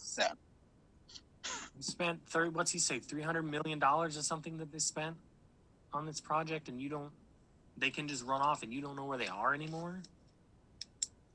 We 1.76 1.82
spent 1.82 2.26
thirty. 2.28 2.50
What's 2.50 2.70
he 2.70 2.78
say? 2.78 2.98
Three 2.98 3.22
hundred 3.22 3.42
million 3.42 3.78
dollars 3.78 4.16
or 4.16 4.22
something 4.22 4.58
that 4.58 4.72
they 4.72 4.78
spent 4.78 5.16
on 5.92 6.06
this 6.06 6.20
project, 6.20 6.68
and 6.68 6.80
you 6.80 6.88
don't. 6.88 7.10
They 7.76 7.90
can 7.90 8.08
just 8.08 8.24
run 8.24 8.40
off, 8.40 8.62
and 8.62 8.72
you 8.72 8.80
don't 8.80 8.96
know 8.96 9.04
where 9.04 9.18
they 9.18 9.26
are 9.26 9.54
anymore. 9.54 10.00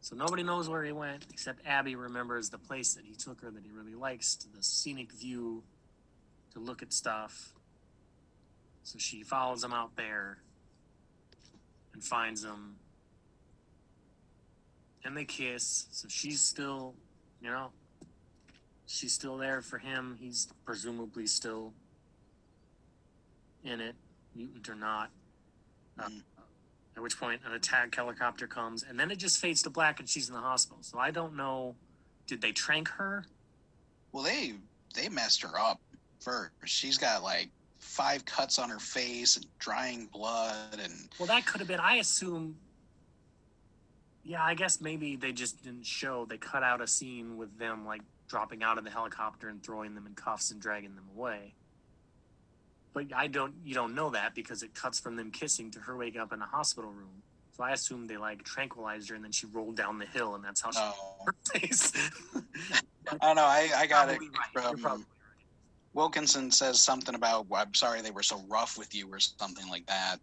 So 0.01 0.15
nobody 0.15 0.43
knows 0.43 0.69
where 0.69 0.83
he 0.83 0.91
went, 0.93 1.25
except 1.29 1.65
Abby 1.65 1.95
remembers 1.95 2.49
the 2.49 2.57
place 2.57 2.93
that 2.93 3.05
he 3.05 3.13
took 3.13 3.41
her 3.41 3.51
that 3.51 3.63
he 3.63 3.69
really 3.71 3.95
likes, 3.95 4.35
to 4.37 4.47
the 4.47 4.63
scenic 4.63 5.11
view, 5.11 5.61
to 6.53 6.59
look 6.59 6.81
at 6.81 6.93
stuff. 6.93 7.53
So 8.83 8.97
she 8.97 9.23
follows 9.23 9.63
him 9.63 9.73
out 9.73 9.95
there 9.95 10.37
and 11.93 12.03
finds 12.03 12.43
him. 12.43 12.77
And 15.05 15.15
they 15.15 15.25
kiss. 15.25 15.87
So 15.91 16.07
she's 16.09 16.41
still, 16.41 16.93
you 17.41 17.49
know, 17.49 17.69
she's 18.85 19.13
still 19.13 19.37
there 19.37 19.61
for 19.61 19.77
him. 19.77 20.17
He's 20.19 20.47
presumably 20.65 21.25
still 21.27 21.73
in 23.63 23.79
it, 23.81 23.95
mutant 24.35 24.69
or 24.69 24.75
not. 24.75 25.09
Uh, 25.99 26.07
Mm. 26.09 26.21
At 26.97 27.03
which 27.03 27.17
point, 27.17 27.39
an 27.45 27.53
attack 27.53 27.95
helicopter 27.95 28.45
comes, 28.45 28.83
and 28.83 28.99
then 28.99 29.09
it 29.09 29.17
just 29.17 29.39
fades 29.39 29.61
to 29.61 29.69
black, 29.69 29.99
and 30.01 30.09
she's 30.09 30.27
in 30.27 30.33
the 30.35 30.41
hospital. 30.41 30.79
So 30.81 30.99
I 30.99 31.11
don't 31.11 31.33
know. 31.35 31.75
Did 32.27 32.41
they 32.41 32.51
trank 32.51 32.89
her? 32.89 33.23
Well, 34.11 34.23
they 34.23 34.55
they 34.95 35.07
messed 35.07 35.41
her 35.43 35.57
up 35.57 35.79
first. 36.19 36.51
She's 36.65 36.97
got 36.97 37.23
like 37.23 37.49
five 37.77 38.25
cuts 38.25 38.59
on 38.59 38.69
her 38.69 38.79
face 38.79 39.37
and 39.37 39.45
drying 39.59 40.07
blood, 40.07 40.79
and 40.83 41.07
Well, 41.19 41.27
that 41.27 41.45
could 41.45 41.59
have 41.61 41.69
been. 41.69 41.79
I 41.79 41.97
assume. 41.97 42.57
Yeah, 44.29 44.43
I 44.43 44.53
guess 44.53 44.79
maybe 44.79 45.15
they 45.15 45.31
just 45.31 45.63
didn't 45.63 45.87
show. 45.87 46.23
They 46.23 46.37
cut 46.37 46.61
out 46.61 46.81
a 46.81 46.87
scene 46.87 47.35
with 47.35 47.57
them 47.57 47.83
like 47.83 48.01
dropping 48.27 48.61
out 48.61 48.77
of 48.77 48.83
the 48.83 48.91
helicopter 48.91 49.49
and 49.49 49.63
throwing 49.63 49.95
them 49.95 50.05
in 50.05 50.13
cuffs 50.13 50.51
and 50.51 50.61
dragging 50.61 50.93
them 50.93 51.05
away. 51.17 51.55
But 52.93 53.07
I 53.15 53.25
don't. 53.25 53.55
You 53.65 53.73
don't 53.73 53.95
know 53.95 54.11
that 54.11 54.35
because 54.35 54.61
it 54.61 54.75
cuts 54.75 54.99
from 54.99 55.15
them 55.15 55.31
kissing 55.31 55.71
to 55.71 55.79
her 55.79 55.97
waking 55.97 56.21
up 56.21 56.31
in 56.31 56.43
a 56.43 56.45
hospital 56.45 56.91
room. 56.91 57.23
So 57.57 57.63
I 57.63 57.71
assume 57.71 58.05
they 58.05 58.17
like 58.17 58.43
tranquilized 58.43 59.09
her 59.09 59.15
and 59.15 59.23
then 59.23 59.31
she 59.31 59.47
rolled 59.47 59.75
down 59.75 59.97
the 59.97 60.05
hill 60.05 60.35
and 60.35 60.43
that's 60.43 60.61
how 60.61 60.69
she 60.69 60.79
oh, 60.79 61.15
her 61.25 61.33
face. 61.59 61.91
I 63.11 63.17
don't 63.19 63.35
know. 63.35 63.41
I, 63.41 63.67
I 63.75 63.87
got 63.87 64.09
it 64.09 64.19
right. 64.19 64.29
From 64.53 64.77
probably 64.79 64.83
right. 64.83 65.05
Wilkinson 65.95 66.51
says 66.51 66.79
something 66.79 67.15
about 67.15 67.49
"Well, 67.49 67.63
I'm 67.63 67.73
sorry 67.73 68.01
they 68.01 68.11
were 68.11 68.21
so 68.21 68.43
rough 68.47 68.77
with 68.77 68.93
you 68.93 69.11
or 69.11 69.19
something 69.19 69.67
like 69.69 69.87
that. 69.87 70.17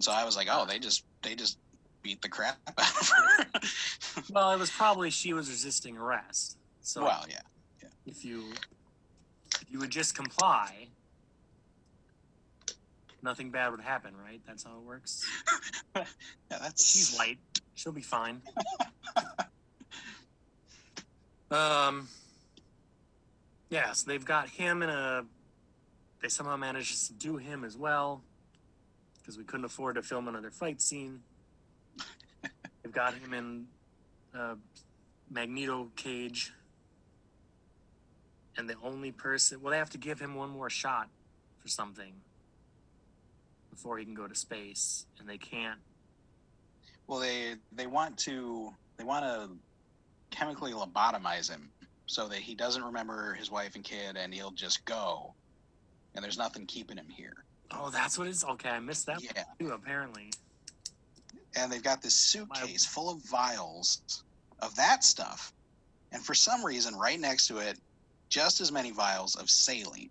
So 0.00 0.10
I 0.10 0.24
was 0.24 0.34
like, 0.34 0.48
oh, 0.50 0.66
they 0.66 0.80
just 0.80 1.04
they 1.22 1.36
just 1.36 1.58
beat 2.06 2.22
the 2.22 2.28
crap 2.28 2.56
out 2.78 3.00
of 3.00 3.08
her. 3.08 3.46
Well, 4.30 4.50
it 4.52 4.58
was 4.58 4.70
probably 4.70 5.10
she 5.10 5.34
was 5.34 5.50
resisting 5.50 5.98
arrest. 5.98 6.56
So 6.80 7.02
well, 7.02 7.26
yeah. 7.28 7.40
if 8.06 8.24
you 8.24 8.44
if 9.60 9.70
you 9.70 9.78
would 9.78 9.90
just 9.90 10.14
comply, 10.14 10.88
nothing 13.22 13.50
bad 13.50 13.72
would 13.72 13.80
happen, 13.80 14.14
right? 14.16 14.40
That's 14.46 14.64
how 14.64 14.78
it 14.78 14.84
works. 14.84 15.26
Yeah, 15.96 16.04
that's 16.50 16.86
She's 16.86 17.16
white. 17.16 17.38
She'll 17.74 17.90
be 17.92 18.02
fine. 18.02 18.42
um 21.50 22.08
yeah, 23.70 23.92
so 23.92 24.08
they've 24.10 24.24
got 24.24 24.48
him 24.48 24.82
in 24.82 24.90
a 24.90 25.24
they 26.22 26.28
somehow 26.28 26.56
managed 26.56 27.06
to 27.06 27.12
do 27.14 27.36
him 27.36 27.64
as 27.64 27.76
well 27.76 28.22
because 29.18 29.38
we 29.38 29.44
couldn't 29.44 29.64
afford 29.64 29.96
to 29.96 30.02
film 30.02 30.28
another 30.28 30.50
fight 30.50 30.80
scene. 30.80 31.22
They've 32.86 32.94
got 32.94 33.14
him 33.14 33.34
in 33.34 33.66
a 34.38 34.54
magneto 35.28 35.90
cage 35.96 36.52
and 38.56 38.70
the 38.70 38.76
only 38.84 39.10
person 39.10 39.60
well 39.60 39.72
they 39.72 39.78
have 39.78 39.90
to 39.90 39.98
give 39.98 40.20
him 40.20 40.36
one 40.36 40.50
more 40.50 40.70
shot 40.70 41.08
for 41.58 41.66
something 41.66 42.12
before 43.70 43.98
he 43.98 44.04
can 44.04 44.14
go 44.14 44.28
to 44.28 44.36
space 44.36 45.06
and 45.18 45.28
they 45.28 45.36
can't 45.36 45.80
Well, 47.08 47.18
they 47.18 47.56
they 47.72 47.88
want 47.88 48.16
to 48.18 48.72
they 48.98 49.04
want 49.04 49.24
to 49.24 49.50
chemically 50.30 50.72
lobotomize 50.72 51.50
him 51.50 51.70
so 52.06 52.28
that 52.28 52.38
he 52.38 52.54
doesn't 52.54 52.84
remember 52.84 53.34
his 53.34 53.50
wife 53.50 53.74
and 53.74 53.82
kid, 53.82 54.16
and 54.16 54.32
he'll 54.32 54.52
just 54.52 54.84
go, 54.84 55.34
and 56.14 56.22
there's 56.22 56.38
nothing 56.38 56.64
keeping 56.66 56.96
him 56.96 57.08
here. 57.08 57.44
Oh, 57.72 57.90
that's 57.90 58.16
what 58.16 58.28
it's. 58.28 58.44
Okay, 58.44 58.68
I 58.68 58.78
missed 58.78 59.06
that 59.06 59.20
Yeah, 59.22 59.42
too. 59.58 59.72
Apparently, 59.72 60.30
and 61.56 61.72
they've 61.72 61.82
got 61.82 62.02
this 62.02 62.14
suitcase 62.14 62.84
full 62.84 63.10
of 63.10 63.22
vials 63.22 64.22
of 64.60 64.74
that 64.76 65.04
stuff, 65.04 65.52
and 66.12 66.24
for 66.24 66.34
some 66.34 66.64
reason, 66.64 66.94
right 66.94 67.18
next 67.18 67.48
to 67.48 67.58
it, 67.58 67.78
just 68.28 68.60
as 68.60 68.72
many 68.72 68.90
vials 68.90 69.36
of 69.36 69.50
saline, 69.50 70.10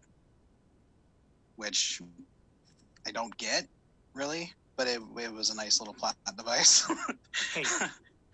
which 1.55 2.01
I 3.07 3.11
don't 3.11 3.35
get 3.37 3.67
really, 4.13 4.53
but 4.75 4.87
it, 4.87 5.01
it 5.17 5.31
was 5.31 5.49
a 5.49 5.55
nice 5.55 5.79
little 5.79 5.93
plot 5.93 6.15
device. 6.35 6.89
hey, 7.53 7.63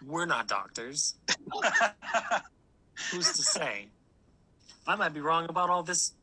we're 0.06 0.26
not 0.26 0.48
doctors. 0.48 1.16
Who's 3.12 3.32
to 3.34 3.44
say? 3.44 3.88
I 4.88 4.96
might 4.96 5.14
be 5.14 5.22
wrong 5.22 5.48
about 5.50 5.70
all 5.70 5.84
this 5.84 6.14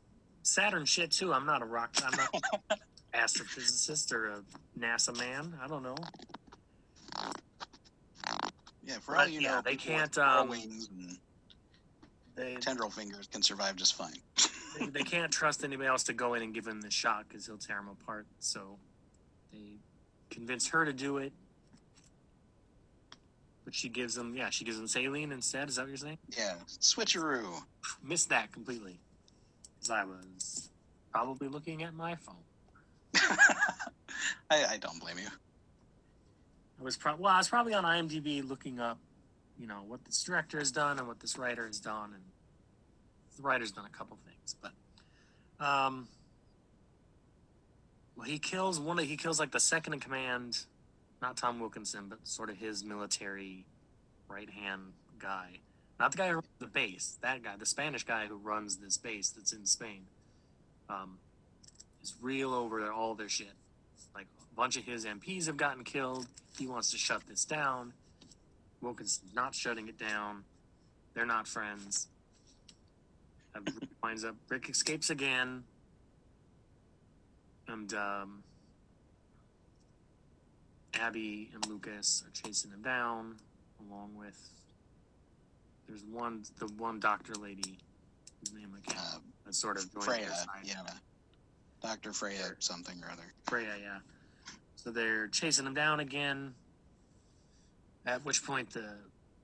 Saturn 0.43 0.85
shit 0.85 1.11
too. 1.11 1.33
I'm 1.33 1.45
not 1.45 1.61
a 1.61 1.65
rock. 1.65 1.91
I'm 2.03 2.17
not 2.17 2.29
an 2.71 2.77
astrophysicist 3.13 4.11
or 4.11 4.27
a 4.27 4.41
NASA 4.79 5.17
man. 5.17 5.53
I 5.61 5.67
don't 5.67 5.83
know. 5.83 5.95
Yeah, 8.83 8.95
for 8.99 9.15
all 9.17 9.27
you 9.27 9.41
yeah, 9.41 9.55
know, 9.55 9.61
they 9.63 9.75
can't, 9.75 10.17
um, 10.17 10.49
wings 10.49 10.89
and 10.89 11.17
They 12.35 12.55
tendril 12.55 12.89
fingers 12.89 13.27
can 13.31 13.41
survive 13.41 13.75
just 13.75 13.95
fine. 13.95 14.13
they, 14.79 14.87
they 14.87 15.03
can't 15.03 15.31
trust 15.31 15.63
anybody 15.63 15.87
else 15.87 16.03
to 16.03 16.13
go 16.13 16.33
in 16.33 16.41
and 16.41 16.53
give 16.53 16.65
him 16.67 16.81
the 16.81 16.91
shot 16.91 17.25
because 17.27 17.45
he'll 17.45 17.57
tear 17.57 17.79
him 17.79 17.89
apart. 17.89 18.25
So 18.39 18.77
they 19.51 19.77
convince 20.29 20.67
her 20.69 20.85
to 20.85 20.93
do 20.93 21.17
it. 21.17 21.33
But 23.65 23.75
she 23.75 23.89
gives 23.89 24.17
him, 24.17 24.33
yeah, 24.35 24.49
she 24.49 24.63
gives 24.65 24.79
him 24.79 24.87
saline 24.87 25.31
instead. 25.31 25.69
Is 25.69 25.75
that 25.75 25.83
what 25.83 25.89
you're 25.89 25.97
saying? 25.97 26.17
Yeah, 26.35 26.55
switcheroo. 26.79 27.61
Missed 28.03 28.29
that 28.29 28.51
completely. 28.51 28.99
Because 29.75 29.91
I 29.91 30.03
was 30.05 30.69
probably 31.11 31.47
looking 31.47 31.83
at 31.83 31.93
my 31.93 32.15
phone. 32.15 32.35
I, 34.49 34.65
I 34.71 34.77
don't 34.77 34.99
blame 34.99 35.17
you. 35.19 35.27
I 36.79 36.83
was 36.83 36.97
pro- 36.97 37.15
well, 37.15 37.33
I 37.33 37.37
was 37.37 37.49
probably 37.49 37.73
on 37.73 37.83
IMDb 37.83 38.47
looking 38.47 38.79
up, 38.79 38.99
you 39.59 39.67
know, 39.67 39.83
what 39.87 40.05
this 40.05 40.23
director 40.23 40.59
has 40.59 40.71
done 40.71 40.97
and 40.97 41.07
what 41.07 41.19
this 41.19 41.37
writer 41.37 41.67
has 41.67 41.79
done, 41.79 42.11
and 42.13 42.23
the 43.35 43.43
writer's 43.43 43.71
done 43.71 43.85
a 43.85 43.97
couple 43.97 44.17
things, 44.25 44.55
but 44.61 44.71
um, 45.65 46.07
well, 48.15 48.25
he 48.25 48.39
kills 48.39 48.79
one. 48.79 48.99
Of, 48.99 49.05
he 49.05 49.17
kills 49.17 49.39
like 49.39 49.51
the 49.51 49.59
second 49.59 49.93
in 49.93 49.99
command, 49.99 50.65
not 51.21 51.35
Tom 51.35 51.59
Wilkinson, 51.59 52.05
but 52.09 52.25
sort 52.25 52.49
of 52.49 52.57
his 52.57 52.83
military 52.83 53.65
right 54.29 54.49
hand 54.49 54.93
guy, 55.19 55.59
not 55.99 56.11
the 56.11 56.17
guy 56.17 56.27
who 56.29 56.35
runs 56.35 56.47
the 56.59 56.67
base. 56.67 57.17
That 57.21 57.43
guy, 57.43 57.57
the 57.57 57.65
Spanish 57.65 58.03
guy 58.03 58.27
who 58.27 58.37
runs 58.37 58.77
this 58.77 58.97
base 58.97 59.29
that's 59.29 59.51
in 59.51 59.65
Spain, 59.65 60.05
um, 60.89 61.17
is 62.01 62.13
real 62.21 62.53
over 62.53 62.89
all 62.91 63.15
their 63.15 63.29
shit. 63.29 63.51
Bunch 64.59 64.75
of 64.75 64.83
his 64.83 65.05
MPs 65.05 65.45
have 65.45 65.55
gotten 65.55 65.85
killed. 65.85 66.27
He 66.57 66.67
wants 66.67 66.91
to 66.91 66.97
shut 66.97 67.25
this 67.29 67.45
down. 67.45 67.93
Wilkinson's 68.81 69.33
not 69.33 69.55
shutting 69.55 69.87
it 69.87 69.97
down. 69.97 70.43
They're 71.13 71.25
not 71.25 71.47
friends. 71.47 72.09
Rick 73.55 73.73
winds 74.03 74.25
up. 74.25 74.35
Rick 74.49 74.69
escapes 74.69 75.11
again, 75.11 75.63
and 77.69 77.93
um, 77.93 78.43
Abby 80.99 81.49
and 81.53 81.65
Lucas 81.65 82.21
are 82.27 82.31
chasing 82.31 82.71
him 82.71 82.81
down, 82.81 83.37
along 83.89 84.11
with 84.17 84.49
there's 85.87 86.03
one 86.03 86.43
the 86.57 86.67
one 86.77 86.99
doctor 86.99 87.33
lady 87.35 87.77
whose 88.41 88.53
name 88.53 88.75
I 88.75 88.91
can't. 88.91 89.05
Uh, 89.05 89.19
That 89.45 89.55
sort 89.55 89.77
of 89.77 89.89
Freya, 90.01 90.27
yeah. 90.65 90.81
Dr. 91.81 92.11
Freya 92.11 92.51
something 92.59 93.01
or 93.01 93.09
other. 93.09 93.33
Freya, 93.45 93.75
yeah. 93.81 93.99
So 94.83 94.91
they're 94.91 95.27
chasing 95.27 95.65
him 95.65 95.73
down 95.73 95.99
again. 95.99 96.53
At 98.05 98.23
which 98.23 98.45
point 98.45 98.69
the 98.69 98.95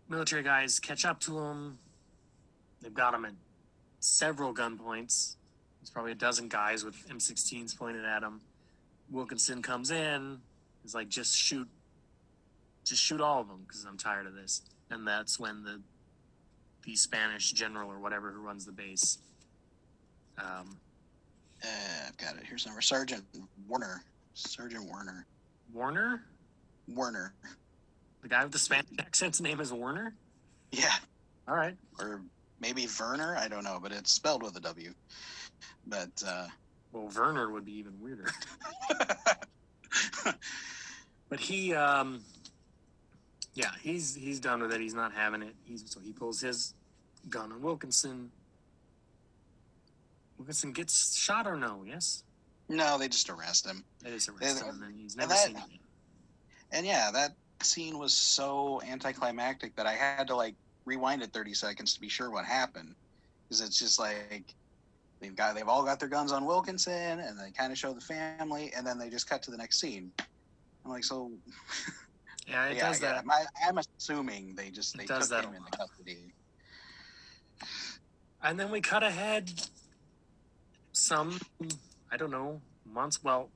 military 0.08 0.44
guys 0.44 0.80
catch 0.80 1.04
up 1.04 1.20
to 1.22 1.38
him. 1.38 1.78
They've 2.82 2.94
got 2.94 3.14
him 3.14 3.26
at 3.26 3.34
several 4.00 4.54
gunpoints. 4.54 5.36
There's 5.82 5.90
probably 5.92 6.14
a 6.14 6.16
dozen 6.16 6.48
guys 6.48 6.86
with 6.86 6.96
M16s 7.10 7.78
pointed 7.78 8.06
at 8.06 8.24
him. 8.24 8.40
Wilkinson 9.12 9.62
comes 9.62 9.92
in. 9.92 10.40
He's 10.84 10.96
like, 10.96 11.10
just 11.10 11.36
shoot, 11.36 11.68
just 12.86 13.04
shoot 13.04 13.20
all 13.20 13.42
of 13.42 13.50
them 13.50 13.66
because 13.68 13.84
I'm 13.84 13.98
tired 13.98 14.28
of 14.28 14.36
this. 14.36 14.62
And 14.90 15.06
that's 15.06 15.38
when 15.40 15.64
the 15.64 15.82
the 16.86 16.96
Spanish 16.96 17.52
general 17.52 17.92
or 17.92 18.00
whatever 18.00 18.32
who 18.32 18.40
runs 18.40 18.66
the 18.66 18.72
base. 18.72 19.18
Um, 20.38 20.78
Uh, 21.64 21.68
I've 22.08 22.18
got 22.18 22.36
it. 22.36 22.44
Here's 22.48 22.66
number 22.66 22.82
Sergeant 22.82 23.26
Warner. 23.68 24.04
Sergeant 24.36 24.86
Warner. 24.86 25.26
Warner, 25.74 26.22
Warner. 26.88 27.34
the 28.22 28.28
guy 28.30 28.44
with 28.44 28.52
the 28.52 28.60
Spanish 28.60 28.86
accent's 29.00 29.42
name 29.42 29.60
is 29.60 29.74
Warner. 29.74 30.14
Yeah. 30.72 30.94
All 31.48 31.56
right. 31.56 31.76
Or 32.00 32.22
maybe 32.60 32.88
Werner. 33.00 33.36
I 33.38 33.48
don't 33.48 33.64
know, 33.64 33.80
but 33.82 33.92
it's 33.92 34.12
spelled 34.12 34.44
with 34.44 34.56
a 34.58 34.60
W. 34.60 34.94
But 35.88 36.22
uh, 36.28 36.48
Well, 36.92 37.10
Werner 37.16 37.50
would 37.52 37.66
be 37.66 37.74
even 37.80 37.94
weirder. 38.00 38.30
But 41.28 41.40
he, 41.40 41.74
um, 41.74 42.22
yeah, 43.56 43.72
he's 43.82 44.14
he's 44.14 44.40
done 44.40 44.62
with 44.62 44.72
it. 44.72 44.80
He's 44.80 44.94
not 44.94 45.12
having 45.12 45.42
it. 45.42 45.56
He's 45.64 45.84
so 45.88 46.00
he 46.00 46.12
pulls 46.12 46.40
his 46.40 46.76
gun 47.30 47.52
on 47.52 47.62
Wilkinson. 47.64 48.30
Wilkinson 50.38 50.72
gets 50.72 51.18
shot 51.18 51.48
or 51.48 51.56
no? 51.58 51.84
Yes, 51.86 52.24
no, 52.70 52.98
they 52.98 53.08
just 53.08 53.30
arrest 53.30 53.66
him. 53.66 53.84
they 54.02 54.12
just 54.12 54.30
arrest 54.30 54.64
him, 54.64 54.82
and 54.84 55.00
he's 55.00 55.16
never 55.16 55.30
that- 55.30 55.48
seen 55.48 55.56
again. 55.56 55.80
And 56.72 56.86
yeah, 56.86 57.12
that 57.12 57.36
scene 57.62 57.98
was 57.98 58.14
so 58.14 58.82
anticlimactic 58.88 59.76
that 59.76 59.86
I 59.86 59.94
had 59.94 60.28
to 60.28 60.36
like 60.36 60.56
rewind 60.86 61.22
it 61.22 61.32
30 61.32 61.54
seconds 61.54 61.94
to 61.94 62.02
be 62.02 62.10
sure 62.10 62.30
what 62.32 62.44
happened. 62.46 62.96
Because 63.44 63.62
it's 63.62 63.78
just 63.80 64.00
like 64.00 64.54
they've 65.20 65.36
got 65.36 65.56
they've 65.56 65.68
all 65.68 65.84
got 65.84 66.00
their 66.00 66.10
guns 66.10 66.32
on 66.32 66.46
Wilkinson, 66.46 67.20
and 67.20 67.40
they 67.40 67.52
kind 67.52 67.72
of 67.72 67.78
show 67.78 67.94
the 67.94 68.02
family, 68.02 68.74
and 68.76 68.86
then 68.86 68.98
they 68.98 69.10
just 69.10 69.30
cut 69.30 69.44
to 69.44 69.52
the 69.52 69.58
next 69.58 69.80
scene. 69.80 70.12
I'm 70.84 70.92
like, 70.92 71.04
so 71.04 71.32
Yeah, 72.48 72.66
it 72.68 72.78
yeah, 72.78 72.88
does 72.88 73.00
that. 73.00 73.24
I, 73.30 73.46
I'm 73.68 73.80
assuming 73.98 74.54
they 74.56 74.70
just 74.70 74.96
they 74.98 75.06
took 75.06 75.24
him 75.24 75.56
into 75.56 75.72
custody. 75.78 76.34
And 78.44 78.60
then 78.60 78.70
we 78.70 78.82
cut 78.82 79.02
ahead 79.02 79.52
some, 80.92 81.40
I 82.16 82.18
don't 82.18 82.32
know, 82.32 82.62
months. 82.86 83.22
Well, 83.22 83.50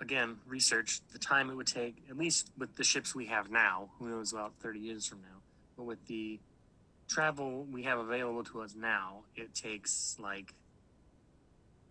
again, 0.00 0.38
research 0.48 1.02
the 1.12 1.20
time 1.20 1.50
it 1.50 1.54
would 1.54 1.68
take, 1.68 2.02
at 2.10 2.18
least 2.18 2.50
with 2.58 2.74
the 2.74 2.82
ships 2.82 3.14
we 3.14 3.26
have 3.26 3.48
now, 3.48 3.90
who 3.96 4.08
knows 4.08 4.32
about 4.32 4.54
30 4.58 4.80
years 4.80 5.06
from 5.06 5.20
now, 5.20 5.38
but 5.76 5.84
with 5.84 6.04
the 6.08 6.40
travel 7.06 7.64
we 7.70 7.84
have 7.84 8.00
available 8.00 8.42
to 8.42 8.60
us 8.60 8.74
now, 8.76 9.18
it 9.36 9.54
takes 9.54 10.16
like 10.18 10.52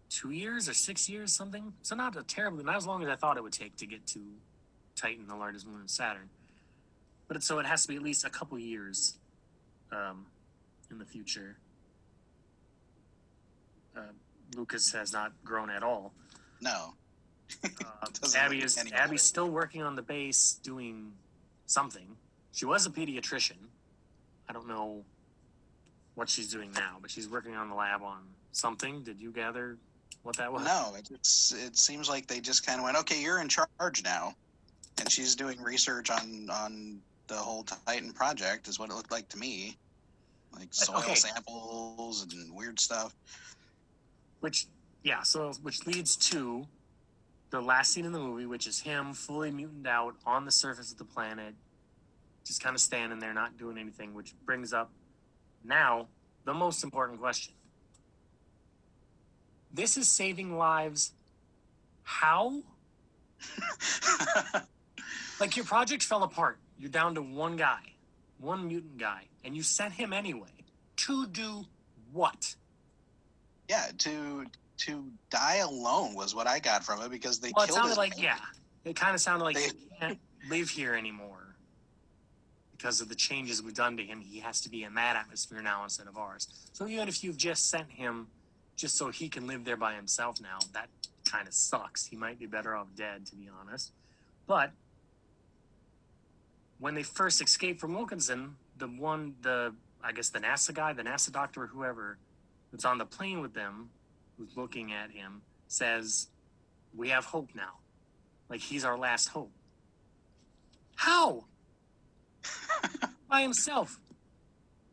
two 0.10 0.32
years 0.32 0.68
or 0.68 0.74
six 0.74 1.08
years, 1.08 1.32
something. 1.32 1.72
So 1.82 1.96
not 1.96 2.18
a 2.18 2.24
terribly, 2.24 2.66
not 2.66 2.76
as 2.76 2.86
long 2.86 3.02
as 3.04 3.08
I 3.08 3.16
thought 3.16 3.38
it 3.38 3.44
would 3.44 3.54
take 3.54 3.78
to 3.78 3.86
get 3.86 4.06
to 4.08 4.20
Titan, 4.98 5.30
the 5.30 5.36
largest 5.38 5.66
moon 5.66 5.80
of 5.80 5.90
Saturn. 5.90 6.30
But 7.30 7.38
it, 7.38 7.44
so 7.44 7.58
it 7.60 7.66
has 7.66 7.84
to 7.84 7.88
be 7.88 7.96
at 7.96 8.02
least 8.02 8.26
a 8.26 8.30
couple 8.30 8.60
years 8.60 9.18
um, 9.94 10.26
in 10.90 10.98
the 10.98 11.06
future 11.06 11.56
uh, 13.96 14.02
Lucas 14.56 14.92
has 14.92 15.14
not 15.14 15.32
grown 15.44 15.70
at 15.70 15.84
all. 15.84 16.14
No, 16.62 16.94
Uh, 17.64 18.08
Abby 18.36 18.62
is 18.62 18.76
better. 18.76 18.96
Abby's 18.96 19.22
still 19.22 19.50
working 19.50 19.82
on 19.82 19.96
the 19.96 20.02
base, 20.02 20.60
doing 20.64 21.12
something. 21.66 22.16
She 22.52 22.66
was 22.66 22.86
a 22.86 22.90
pediatrician. 22.90 23.58
I 24.50 24.54
don't 24.54 24.68
know 24.68 25.04
what 26.16 26.30
she's 26.30 26.52
doing 26.52 26.72
now, 26.74 26.98
but 27.02 27.12
she's 27.12 27.30
working 27.30 27.56
on 27.56 27.70
the 27.70 27.76
lab 27.76 28.02
on 28.02 28.22
something. 28.52 29.04
Did 29.04 29.22
you 29.22 29.32
gather 29.32 29.78
what 30.24 30.36
that 30.38 30.52
was? 30.52 30.64
no, 30.64 30.96
it's 30.98 31.54
it 31.54 31.78
seems 31.78 32.10
like 32.10 32.28
they 32.28 32.40
just 32.40 32.66
kind 32.66 32.80
of 32.80 32.84
went, 32.86 32.98
okay, 32.98 33.22
you're 33.22 33.40
in 33.40 33.48
charge 33.48 34.04
now, 34.04 34.34
and 35.00 35.12
she's 35.12 35.36
doing 35.36 35.62
research 35.62 36.10
on 36.10 36.50
on 36.50 37.00
the 37.28 37.36
whole 37.36 37.64
Titan 37.64 38.12
project, 38.14 38.68
is 38.68 38.80
what 38.80 38.90
it 38.90 38.96
looked 38.96 39.12
like 39.12 39.30
to 39.30 39.38
me, 39.38 39.78
like 40.54 40.74
soil 40.74 40.98
okay. 40.98 41.16
samples 41.16 42.24
and 42.24 42.54
weird 42.54 42.80
stuff. 42.80 43.16
Which, 44.42 44.68
yeah, 45.04 45.24
so 45.24 45.54
which 45.62 45.88
leads 45.88 46.16
to 46.18 46.68
the 47.50 47.62
last 47.62 47.94
scene 47.94 48.06
in 48.06 48.12
the 48.12 48.20
movie, 48.20 48.46
which 48.46 48.68
is 48.68 48.82
him 48.82 49.14
fully 49.14 49.52
mutant 49.52 49.88
out 49.88 50.16
on 50.26 50.46
the 50.46 50.52
surface 50.52 50.92
of 50.92 50.98
the 50.98 51.06
planet, 51.06 51.56
just 52.46 52.62
kind 52.62 52.76
of 52.76 52.82
standing 52.82 53.20
there, 53.20 53.34
not 53.34 53.58
doing 53.58 53.78
anything, 53.78 54.14
which 54.14 54.34
brings 54.46 54.74
up 54.74 54.92
now 55.64 56.08
the 56.44 56.54
most 56.54 56.84
important 56.84 57.20
question. 57.20 57.54
This 59.74 59.96
is 59.96 60.10
saving 60.10 60.58
lives. 60.58 61.14
How? 62.04 62.62
Like 65.42 65.56
your 65.56 65.66
project 65.66 66.04
fell 66.04 66.22
apart. 66.22 66.60
You're 66.78 66.92
down 66.92 67.16
to 67.16 67.22
one 67.24 67.56
guy, 67.56 67.80
one 68.38 68.68
mutant 68.68 69.00
guy, 69.00 69.24
and 69.44 69.56
you 69.56 69.64
sent 69.64 69.92
him 69.92 70.14
anyway. 70.14 70.54
To 70.98 71.26
do 71.26 71.66
what? 72.14 72.54
Yeah, 73.72 73.86
to 74.00 74.46
to 74.80 75.06
die 75.30 75.58
alone 75.58 76.14
was 76.14 76.36
what 76.36 76.46
I 76.48 76.60
got 76.60 76.84
from 76.84 77.02
it 77.02 77.10
because 77.10 77.40
they 77.40 77.52
Well, 77.56 77.66
it 77.66 77.72
sounded 77.72 77.98
like 77.98 78.12
baby. 78.16 78.24
yeah. 78.24 78.38
It 78.84 78.96
kind 78.96 79.14
of 79.16 79.22
sounded 79.22 79.46
like 79.46 79.56
They- 79.56 79.68
he 79.68 79.90
can't 80.00 80.20
live 80.50 80.70
here 80.70 80.94
anymore 80.96 81.56
because 82.76 83.00
of 83.00 83.08
the 83.08 83.16
changes 83.16 83.62
we've 83.62 83.76
done 83.76 83.96
to 83.98 84.04
him. 84.04 84.20
He 84.20 84.40
has 84.40 84.60
to 84.62 84.70
be 84.70 84.84
in 84.84 84.94
that 84.96 85.16
atmosphere 85.16 85.62
now 85.62 85.84
instead 85.84 86.08
of 86.08 86.18
ours. 86.18 86.48
So 86.74 86.88
even 86.88 87.08
if 87.08 87.24
you've 87.24 87.38
just 87.38 87.70
sent 87.70 87.90
him 87.92 88.28
just 88.76 88.98
so 88.98 89.10
he 89.10 89.30
can 89.30 89.46
live 89.48 89.64
there 89.64 89.78
by 89.78 89.94
himself 89.94 90.42
now, 90.42 90.58
that 90.74 90.90
kind 91.26 91.48
of 91.48 91.54
sucks. 91.54 92.08
He 92.08 92.16
might 92.18 92.40
be 92.40 92.48
better 92.48 92.76
off 92.76 92.88
dead, 92.96 93.28
to 93.28 93.36
be 93.36 93.48
honest. 93.62 93.92
But 94.48 94.72
when 96.80 96.96
they 96.96 97.04
first 97.04 97.40
escaped 97.42 97.80
from 97.80 97.94
Wilkinson, 97.94 98.58
the 98.78 98.88
one, 98.88 99.36
the 99.42 99.74
I 100.04 100.12
guess 100.12 100.30
the 100.30 100.40
NASA 100.40 100.74
guy, 100.74 100.92
the 100.94 101.04
NASA 101.04 101.32
doctor, 101.32 101.64
or 101.64 101.68
whoever 101.68 102.18
that's 102.72 102.86
on 102.86 102.98
the 102.98 103.06
plane 103.06 103.42
with 103.42 103.54
them, 103.54 103.90
who's 104.38 104.56
looking 104.56 104.92
at 104.94 105.12
him, 105.12 105.42
says, 105.68 106.28
"We 106.96 107.10
have 107.10 107.26
hope 107.26 107.50
now." 107.56 107.80
Like 108.50 108.60
he's 108.62 108.84
our 108.86 108.98
last 108.98 109.30
hope. 109.30 109.52
How? 110.96 111.46
By 113.30 113.42
himself. 113.42 114.00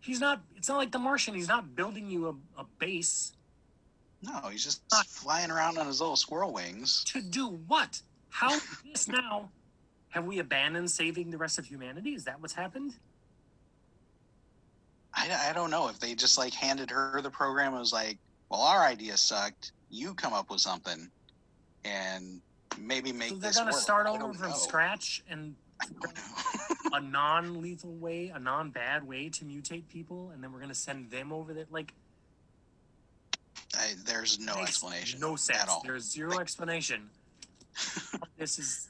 He's 0.01 0.21
not. 0.21 0.41
It's 0.57 0.69
not 0.69 0.77
like 0.79 0.93
the 0.93 0.99
Martian. 0.99 1.35
He's 1.35 1.49
not 1.49 1.75
building 1.75 2.11
you 2.11 2.29
a, 2.29 2.61
a 2.61 2.65
base 2.79 3.33
No, 4.23 4.49
he's 4.51 4.65
just 4.65 4.83
Not- 4.91 5.07
flying 5.07 5.51
around 5.51 5.79
on 5.79 5.87
his 5.87 6.01
little 6.01 6.17
squirrel 6.17 6.53
wings. 6.53 7.05
to 7.09 7.21
do 7.21 7.49
what? 7.67 8.01
How 8.31 8.59
this 8.85 9.09
now? 9.09 9.51
Have 10.11 10.25
we 10.25 10.39
abandoned 10.39 10.91
saving 10.91 11.31
the 11.31 11.37
rest 11.39 11.59
of 11.59 11.67
humanity? 11.67 12.15
Is 12.15 12.25
that 12.25 12.41
what's 12.41 12.55
happened? 12.55 12.95
I, 15.31 15.51
I 15.51 15.53
don't 15.53 15.71
know 15.71 15.89
if 15.89 15.99
they 15.99 16.15
just 16.15 16.39
like 16.39 16.53
handed 16.55 16.91
her 16.91 17.21
the 17.23 17.31
program 17.31 17.73
and 17.73 17.81
was 17.81 17.93
like, 17.93 18.19
well, 18.51 18.61
our 18.63 18.83
idea 18.85 19.17
sucked. 19.17 19.73
You 19.91 20.15
come 20.15 20.33
up 20.33 20.51
with 20.51 20.61
something 20.61 21.09
and 21.85 22.41
maybe 22.79 23.13
make 23.13 23.31
So 23.31 23.37
they're 23.37 23.53
gonna 23.53 23.71
work." 23.73 23.81
start 23.81 24.07
over 24.07 24.33
from 24.35 24.51
know. 24.51 24.57
scratch 24.57 25.23
and 25.31 25.55
I 25.81 25.87
don't 25.87 26.03
know. 26.93 26.99
a 26.99 27.01
non-lethal 27.01 27.93
way, 27.95 28.29
a 28.35 28.39
non-bad 28.39 29.07
way 29.07 29.29
to 29.31 29.45
mutate 29.45 29.89
people, 29.89 30.31
and 30.31 30.43
then 30.43 30.53
we're 30.53 30.61
gonna 30.61 30.75
send 30.75 31.11
them 31.11 31.33
over 31.33 31.55
there. 31.55 31.67
Like 31.71 31.93
I, 33.77 33.93
there's 34.05 34.39
no 34.41 34.55
explanation 34.57 35.21
No 35.21 35.37
sense. 35.37 35.63
at 35.63 35.69
all. 35.69 35.83
There's 35.85 36.05
zero 36.11 36.39
explanation. 36.41 37.11
this 38.39 38.59
is 38.59 38.89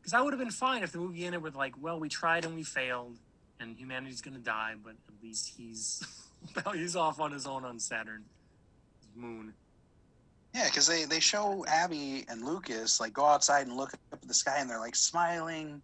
because 0.00 0.12
I 0.14 0.20
would 0.20 0.32
have 0.32 0.40
been 0.40 0.50
fine 0.50 0.82
if 0.82 0.92
the 0.92 0.98
movie 0.98 1.24
ended 1.24 1.42
with 1.42 1.54
like, 1.54 1.74
well, 1.80 1.98
we 1.98 2.08
tried 2.08 2.44
and 2.44 2.54
we 2.54 2.62
failed, 2.62 3.16
and 3.60 3.76
humanity's 3.76 4.20
gonna 4.20 4.38
die, 4.38 4.74
but 4.82 4.92
at 5.08 5.14
least 5.22 5.52
he's 5.56 6.02
he's 6.74 6.96
off 6.96 7.20
on 7.20 7.32
his 7.32 7.46
own 7.46 7.64
on 7.64 7.78
Saturn, 7.78 8.24
moon. 9.14 9.52
Yeah, 10.54 10.64
because 10.66 10.86
they, 10.86 11.04
they 11.04 11.20
show 11.20 11.64
Abby 11.68 12.24
and 12.28 12.42
Lucas 12.44 13.00
like 13.00 13.12
go 13.12 13.26
outside 13.26 13.66
and 13.66 13.76
look 13.76 13.92
up 13.94 14.00
at 14.12 14.22
the 14.22 14.34
sky 14.34 14.58
and 14.58 14.68
they're 14.68 14.78
like 14.80 14.96
smiling, 14.96 15.82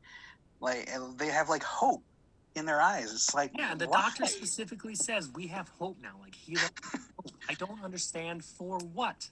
like 0.61 0.91
they 1.19 1.29
have 1.29 1.49
like 1.49 1.63
hope 1.63 2.03
in 2.55 2.65
their 2.65 2.81
eyes. 2.81 3.13
It's 3.13 3.35
like 3.35 3.51
Yeah, 3.57 3.75
the 3.75 3.87
why? 3.87 4.01
doctor 4.03 4.27
specifically 4.27 4.95
says 4.95 5.29
we 5.35 5.47
have 5.49 5.69
hope 5.79 5.99
now. 6.03 6.15
Like 6.21 6.35
he. 6.35 6.57
I 7.49 7.55
don't 7.55 7.83
understand 7.85 8.45
for 8.45 8.79
what. 8.79 9.29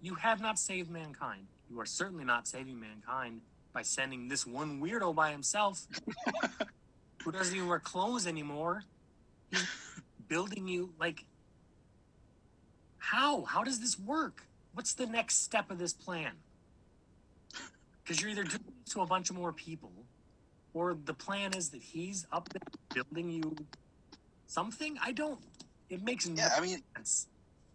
You 0.00 0.14
have 0.16 0.40
not 0.40 0.58
saved 0.58 0.90
mankind. 0.90 1.46
You 1.70 1.80
are 1.80 1.86
certainly 1.86 2.24
not 2.24 2.46
saving 2.46 2.78
mankind 2.80 3.40
by 3.72 3.82
sending 3.82 4.28
this 4.28 4.46
one 4.46 4.80
weirdo 4.80 5.14
by 5.14 5.32
himself, 5.32 5.86
who 7.24 7.32
doesn't 7.32 7.54
even 7.56 7.68
wear 7.68 7.78
clothes 7.78 8.26
anymore. 8.26 8.84
He's 9.50 9.66
building 10.28 10.68
you 10.68 10.92
like. 11.00 11.24
How? 12.98 13.42
How 13.42 13.64
does 13.64 13.80
this 13.80 13.98
work? 13.98 14.42
What's 14.74 14.94
the 14.94 15.06
next 15.06 15.42
step 15.42 15.70
of 15.70 15.78
this 15.78 15.92
plan? 15.92 16.32
Because 18.02 18.20
you're 18.20 18.30
either 18.30 18.44
doing 18.44 18.60
this 18.84 18.92
to 18.94 19.00
a 19.00 19.06
bunch 19.06 19.30
of 19.30 19.36
more 19.36 19.52
people, 19.52 19.92
or 20.74 20.96
the 21.04 21.14
plan 21.14 21.54
is 21.54 21.70
that 21.70 21.82
he's 21.82 22.26
up 22.32 22.48
there 22.50 22.62
building 22.92 23.30
you 23.30 23.56
something. 24.46 24.96
I 25.02 25.12
don't. 25.12 25.40
It 25.88 26.02
makes 26.02 26.28
no 26.28 26.34
Yeah, 26.42 26.50
I 26.56 26.60
mean, 26.60 26.82
sense. 26.96 27.28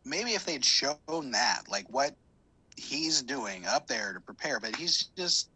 maybe 0.05 0.31
if 0.31 0.45
they'd 0.45 0.65
shown 0.65 0.97
that, 1.31 1.63
like 1.69 1.85
what 1.89 2.15
he's 2.75 3.21
doing 3.21 3.65
up 3.65 3.87
there 3.87 4.13
to 4.13 4.19
prepare, 4.19 4.59
but 4.59 4.75
he's 4.75 5.05
just 5.15 5.49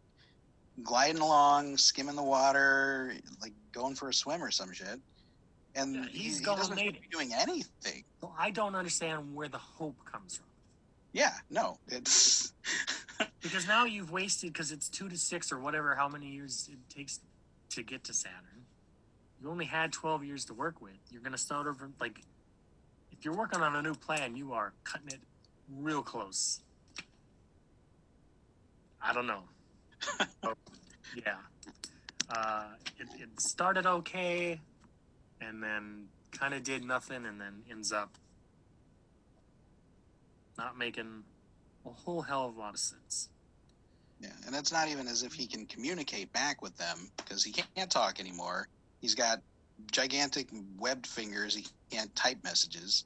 gliding 0.82 1.20
along, 1.20 1.76
skimming 1.76 2.16
the 2.16 2.22
water, 2.22 3.14
like 3.40 3.52
going 3.74 3.94
for 3.94 4.08
a 4.08 4.14
swim 4.14 4.42
or 4.42 4.50
some 4.50 4.72
shit. 4.72 5.00
And 5.74 5.94
Yeah, 5.96 6.06
he, 6.06 6.18
he's 6.18 6.38
he 6.38 6.44
gone 6.44 6.58
doesn't 6.58 6.76
be 6.76 7.00
doing 7.10 7.32
anything. 7.34 8.04
So 8.20 8.32
I 8.38 8.50
don't 8.50 8.74
understand 8.74 9.34
where 9.34 9.48
the 9.48 9.58
hope 9.58 9.96
comes 10.10 10.36
from. 10.36 10.46
Yeah, 11.12 11.32
no, 11.50 11.78
it's 11.88 12.52
Because 13.42 13.68
now 13.68 13.84
you've 13.84 14.10
wasted 14.10 14.52
because 14.52 14.72
it's 14.72 14.88
two 14.88 15.08
to 15.08 15.16
six 15.16 15.52
or 15.52 15.58
whatever 15.58 15.94
how 15.94 16.08
many 16.08 16.26
years 16.26 16.68
it 16.72 16.78
takes 16.94 17.20
to 17.70 17.82
get 17.82 18.04
to 18.04 18.14
Saturn. 18.14 18.64
You 19.40 19.50
only 19.50 19.66
had 19.66 19.92
twelve 19.92 20.24
years 20.24 20.44
to 20.46 20.54
work 20.54 20.80
with. 20.80 20.94
You're 21.10 21.22
gonna 21.22 21.38
start 21.38 21.66
over 21.66 21.90
like 22.00 22.20
if 23.12 23.24
you're 23.24 23.34
working 23.34 23.60
on 23.60 23.76
a 23.76 23.82
new 23.82 23.94
plan, 23.94 24.36
you 24.36 24.52
are 24.52 24.72
cutting 24.84 25.08
it 25.08 25.20
real 25.78 26.02
close. 26.02 26.60
I 29.02 29.12
don't 29.12 29.26
know. 29.26 29.42
But, 30.42 30.56
yeah. 31.16 31.36
Uh, 32.30 32.64
it, 32.98 33.08
it 33.20 33.40
started 33.40 33.86
okay 33.86 34.60
and 35.40 35.62
then 35.62 36.06
kind 36.32 36.54
of 36.54 36.62
did 36.62 36.84
nothing 36.84 37.26
and 37.26 37.40
then 37.40 37.62
ends 37.70 37.92
up 37.92 38.10
not 40.58 40.78
making 40.78 41.22
a 41.86 41.90
whole 41.90 42.22
hell 42.22 42.46
of 42.46 42.56
a 42.56 42.60
lot 42.60 42.74
of 42.74 42.80
sense. 42.80 43.28
yeah, 44.20 44.28
and 44.46 44.54
it's 44.54 44.72
not 44.72 44.88
even 44.88 45.06
as 45.06 45.22
if 45.22 45.32
he 45.32 45.46
can 45.46 45.66
communicate 45.66 46.32
back 46.32 46.62
with 46.62 46.76
them 46.76 47.10
because 47.16 47.44
he 47.44 47.52
can't 47.52 47.90
talk 47.90 48.20
anymore. 48.20 48.68
He's 49.00 49.14
got 49.14 49.40
gigantic 49.90 50.48
webbed 50.78 51.06
fingers. 51.06 51.54
He 51.54 51.66
can't 51.90 52.14
type 52.14 52.38
messages. 52.42 53.04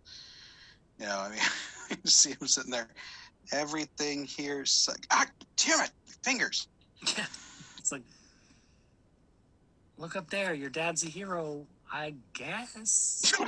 You 0.99 1.07
know, 1.07 1.19
I 1.19 1.31
mean, 1.31 1.39
you 2.05 2.11
see 2.11 2.31
him 2.31 2.47
sitting 2.47 2.71
there. 2.71 2.89
Everything 3.53 4.25
here, 4.25 4.65
like, 4.87 5.07
ah, 5.11 5.27
damn 5.57 5.85
it, 5.85 5.91
fingers. 6.23 6.69
Yeah. 7.17 7.27
It's 7.79 7.93
like, 7.93 8.03
look 9.99 10.17
up 10.17 10.31
there. 10.31 10.55
Your 10.55 10.71
dad's 10.71 11.05
a 11.05 11.09
hero, 11.09 11.67
I 11.93 12.15
guess. 12.33 13.33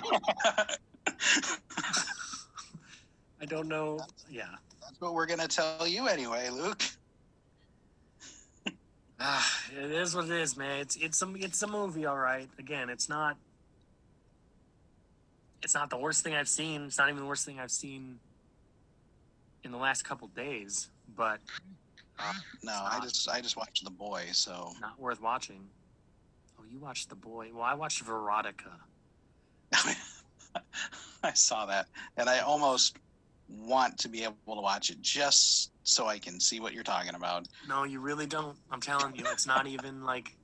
I 3.41 3.47
don't 3.47 3.69
know. 3.69 4.01
Yeah. 4.31 4.45
That's 4.83 5.01
what 5.01 5.15
we're 5.15 5.27
gonna 5.27 5.49
tell 5.49 5.87
you 5.87 6.09
anyway, 6.09 6.51
Luke. 6.51 6.83
Ah, 9.23 9.47
it 9.79 9.91
is 9.91 10.15
what 10.17 10.25
it 10.25 10.31
is, 10.31 10.57
man. 10.57 10.81
It's 10.81 10.97
it's 10.97 11.21
a 11.21 11.31
it's 11.35 11.63
a 11.63 11.67
movie, 11.67 12.07
all 12.07 12.17
right. 12.17 12.49
Again, 12.59 12.89
it's 12.89 13.07
not. 13.07 13.37
It's 15.63 15.75
not 15.75 15.91
the 15.91 15.99
worst 15.99 16.25
thing 16.25 16.35
I've 16.35 16.49
seen. 16.49 16.85
It's 16.85 16.97
not 16.97 17.11
even 17.11 17.21
the 17.21 17.29
worst 17.29 17.45
thing 17.45 17.61
I've 17.61 17.71
seen 17.71 18.19
in 19.63 19.73
the 19.73 19.77
last 19.77 20.05
couple 20.07 20.27
days, 20.29 20.89
but 21.19 21.39
uh, 22.19 22.33
No, 22.63 22.73
I 22.73 22.99
just 23.03 23.29
I 23.29 23.43
just 23.43 23.59
watched 23.59 23.85
The 23.85 23.91
Boy, 23.91 24.25
so 24.33 24.73
not 24.81 24.99
worth 24.99 25.21
watching. 25.21 25.69
You 26.71 26.79
watched 26.79 27.09
The 27.09 27.17
Boy. 27.17 27.51
Well, 27.53 27.65
I 27.65 27.75
watched 27.75 28.03
Veronica. 28.03 28.71
I 31.23 31.33
saw 31.35 31.67
that, 31.67 31.87
and 32.17 32.29
I 32.29 32.41
almost 32.41 32.97
want 33.49 33.99
to 33.99 34.09
be 34.09 34.23
able 34.23 34.55
to 34.55 34.61
watch 34.61 34.91
it 34.91 35.01
just 35.03 35.73
so 35.83 36.07
I 36.07 36.19
can 36.19 36.39
see 36.39 36.61
what 36.61 36.73
you're 36.73 36.85
talking 36.85 37.15
about. 37.15 37.49
No, 37.69 37.85
you 37.85 38.01
really 38.01 38.27
don't. 38.27 38.57
I'm 38.71 38.81
telling 38.81 39.17
you, 39.17 39.25
it's 39.27 39.47
not 39.47 39.67
even 39.67 40.05
like. 40.05 40.37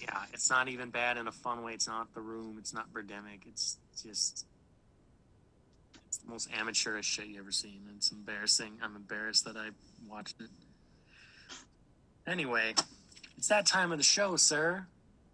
Yeah, 0.00 0.24
it's 0.32 0.50
not 0.50 0.68
even 0.68 0.90
bad 0.90 1.16
in 1.16 1.26
a 1.26 1.32
fun 1.32 1.62
way. 1.62 1.72
It's 1.72 1.88
not 1.88 2.12
The 2.14 2.20
Room. 2.20 2.56
It's 2.58 2.74
not 2.74 2.92
Birdemic. 2.92 3.46
It's 3.46 3.78
just. 4.02 4.46
It's 6.08 6.18
the 6.18 6.30
most 6.30 6.48
amateurish 6.58 7.06
shit 7.06 7.26
you 7.26 7.38
ever 7.38 7.52
seen. 7.52 7.82
It's 7.96 8.10
embarrassing. 8.10 8.78
I'm 8.82 8.96
embarrassed 8.96 9.44
that 9.44 9.56
I 9.56 9.68
watched 10.08 10.40
it. 10.40 10.50
Anyway, 12.26 12.74
it's 13.36 13.48
that 13.48 13.66
time 13.66 13.92
of 13.92 13.98
the 13.98 14.04
show, 14.04 14.36
sir. 14.36 14.86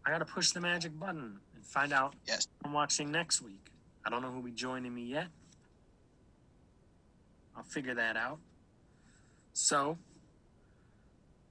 I 0.04 0.10
gotta 0.10 0.24
push 0.24 0.50
the 0.50 0.60
magic 0.60 0.98
button 0.98 1.38
and 1.54 1.64
find 1.64 1.92
out 1.92 2.14
Yes. 2.26 2.46
what 2.60 2.68
I'm 2.68 2.72
watching 2.74 3.10
next 3.10 3.40
week. 3.42 3.70
I 4.04 4.10
don't 4.10 4.22
know 4.22 4.30
who'll 4.30 4.42
be 4.42 4.50
joining 4.50 4.94
me 4.94 5.02
yet. 5.04 5.28
I'll 7.56 7.62
figure 7.62 7.94
that 7.94 8.16
out. 8.16 8.38
So, 9.52 9.98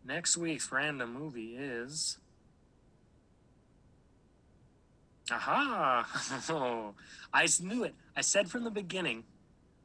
next 0.03 0.35
week's 0.35 0.71
random 0.71 1.13
movie 1.13 1.55
is. 1.55 2.17
Aha! 5.31 6.05
I 7.33 7.47
knew 7.61 7.83
it. 7.85 7.95
I 8.17 8.21
said 8.21 8.49
from 8.49 8.63
the 8.65 8.71
beginning, 8.71 9.23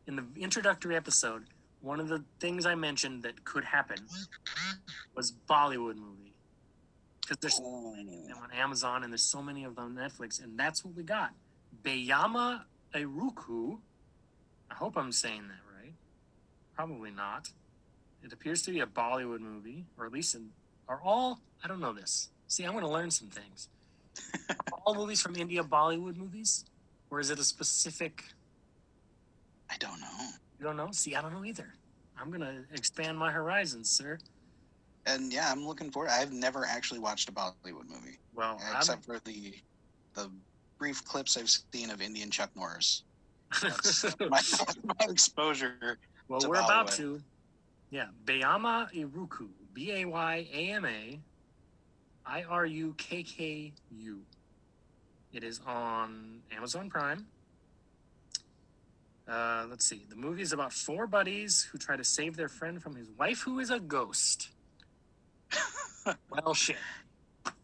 in 0.09 0.17
the 0.17 0.25
introductory 0.37 0.97
episode, 0.97 1.45
one 1.83 2.01
of 2.01 2.09
the 2.09 2.25
things 2.41 2.67
I 2.67 2.75
mentioned 2.75 3.23
that 3.23 3.45
could 3.45 3.65
happen 3.65 3.99
was 5.15 5.33
Bollywood 5.49 5.97
movie. 5.97 6.26
Because 7.27 7.39
there's 7.39 7.61
Ooh. 7.61 7.97
them 8.29 8.39
on 8.41 8.53
Amazon 8.53 9.03
and 9.03 9.13
there's 9.13 9.23
so 9.23 9.43
many 9.43 9.65
of 9.65 9.75
them 9.75 9.85
on 9.85 9.95
Netflix, 9.95 10.43
and 10.43 10.57
that's 10.57 10.85
what 10.85 10.95
we 10.95 11.03
got. 11.03 11.31
Bayama 11.83 12.63
Irukku. 12.95 13.79
I 14.71 14.75
hope 14.75 14.97
I'm 14.97 15.11
saying 15.11 15.43
that 15.49 15.83
right. 15.83 15.93
Probably 16.75 17.11
not. 17.11 17.51
It 18.23 18.33
appears 18.33 18.63
to 18.63 18.71
be 18.71 18.81
a 18.81 18.87
Bollywood 18.87 19.41
movie, 19.41 19.87
or 19.99 20.07
at 20.07 20.13
least 20.13 20.35
in, 20.35 20.51
are 20.89 21.01
all. 21.05 21.41
I 21.65 21.69
don't 21.69 21.81
know 21.81 21.93
this. 21.93 22.29
See, 22.47 22.65
I'm 22.65 22.73
going 22.73 22.85
to 22.85 22.91
learn 22.91 23.11
some 23.11 23.29
things. 23.29 23.69
Are 24.49 24.79
all 24.85 24.95
movies 24.95 25.21
from 25.21 25.35
India 25.35 25.63
Bollywood 25.63 26.17
movies, 26.17 26.65
or 27.11 27.19
is 27.19 27.31
it 27.31 27.39
a 27.39 27.45
specific? 27.45 28.23
I 29.69 29.77
don't 29.79 30.01
know. 30.01 30.29
You 30.59 30.65
don't 30.65 30.77
know. 30.77 30.89
See, 30.93 31.17
I 31.17 31.23
don't 31.23 31.33
know 31.33 31.45
either. 31.45 31.75
I'm 32.21 32.29
going 32.31 32.41
to 32.41 32.65
expand 32.73 33.19
my 33.19 33.33
horizons, 33.33 33.91
sir. 33.91 34.19
And 35.07 35.33
yeah, 35.33 35.51
I'm 35.51 35.65
looking 35.67 35.91
forward. 35.91 36.11
I've 36.11 36.33
never 36.33 36.65
actually 36.67 36.99
watched 36.99 37.29
a 37.29 37.33
Bollywood 37.33 37.89
movie 37.89 38.19
Well, 38.35 38.61
I'm- 38.65 38.77
except 38.77 39.05
for 39.05 39.19
the 39.25 39.55
the 40.15 40.31
brief 40.79 41.05
clips 41.05 41.37
I've 41.37 41.49
seen 41.49 41.91
of 41.91 42.03
Indian 42.03 42.31
Chuck 42.31 42.51
Norris. 42.57 43.03
That's 43.63 44.05
my, 44.21 44.41
my 44.85 44.95
exposure. 45.09 45.99
Well, 46.29 46.41
we're 46.47 46.57
about 46.57 46.91
to. 46.93 47.21
Yeah, 47.91 48.07
Bayama 48.25 48.93
Irukku. 48.93 49.49
B 49.73 49.93
A 49.93 50.05
Y 50.07 50.47
A 50.53 50.71
M 50.73 50.85
A 50.85 51.21
I 52.27 52.43
R 52.43 52.67
U 52.67 52.95
K 52.99 53.23
K 53.23 53.73
U. 53.97 54.21
It 55.33 55.45
is 55.45 55.61
on 55.67 56.41
Amazon 56.57 56.89
Prime. 56.91 57.27
Uh, 59.29 59.67
let's 59.69 59.85
see. 59.87 60.07
The 60.09 60.17
movie 60.17 60.43
is 60.43 60.53
about 60.53 60.73
four 60.73 61.07
buddies 61.07 61.63
who 61.71 61.79
try 61.79 61.97
to 61.97 62.05
save 62.05 62.37
their 62.37 62.49
friend 62.49 62.83
from 62.83 62.95
his 62.97 63.11
wife, 63.19 63.41
who 63.41 63.59
is 63.59 63.71
a 63.71 63.79
ghost. 63.81 64.51
Well, 66.31 66.55
shit. 66.55 66.77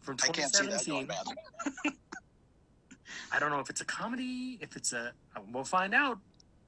From 0.00 0.16
I 0.22 0.28
can't 0.28 0.54
see 0.54 0.66
that 0.66 0.86
going 0.86 1.06
2017. 1.06 1.06
bad. 1.06 1.92
I 3.32 3.38
don't 3.38 3.50
know 3.50 3.60
if 3.60 3.70
it's 3.70 3.80
a 3.80 3.84
comedy, 3.84 4.58
if 4.60 4.76
it's 4.76 4.92
a. 4.92 5.12
We'll 5.52 5.64
find 5.64 5.94
out. 5.94 6.18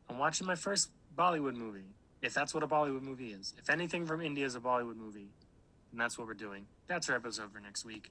I'm 0.08 0.18
watching 0.18 0.46
my 0.46 0.54
first 0.54 0.90
Bollywood 1.16 1.54
movie. 1.54 1.84
If 2.22 2.32
that's 2.32 2.54
what 2.54 2.62
a 2.62 2.66
Bollywood 2.66 3.02
movie 3.02 3.32
is. 3.32 3.54
If 3.58 3.68
anything 3.68 4.06
from 4.06 4.22
India 4.22 4.46
is 4.46 4.54
a 4.54 4.60
Bollywood 4.60 4.96
movie, 4.96 5.28
then 5.92 5.98
that's 5.98 6.18
what 6.18 6.26
we're 6.26 6.34
doing. 6.34 6.66
That's 6.86 7.08
our 7.10 7.16
episode 7.16 7.52
for 7.52 7.60
next 7.60 7.84
week. 7.84 8.10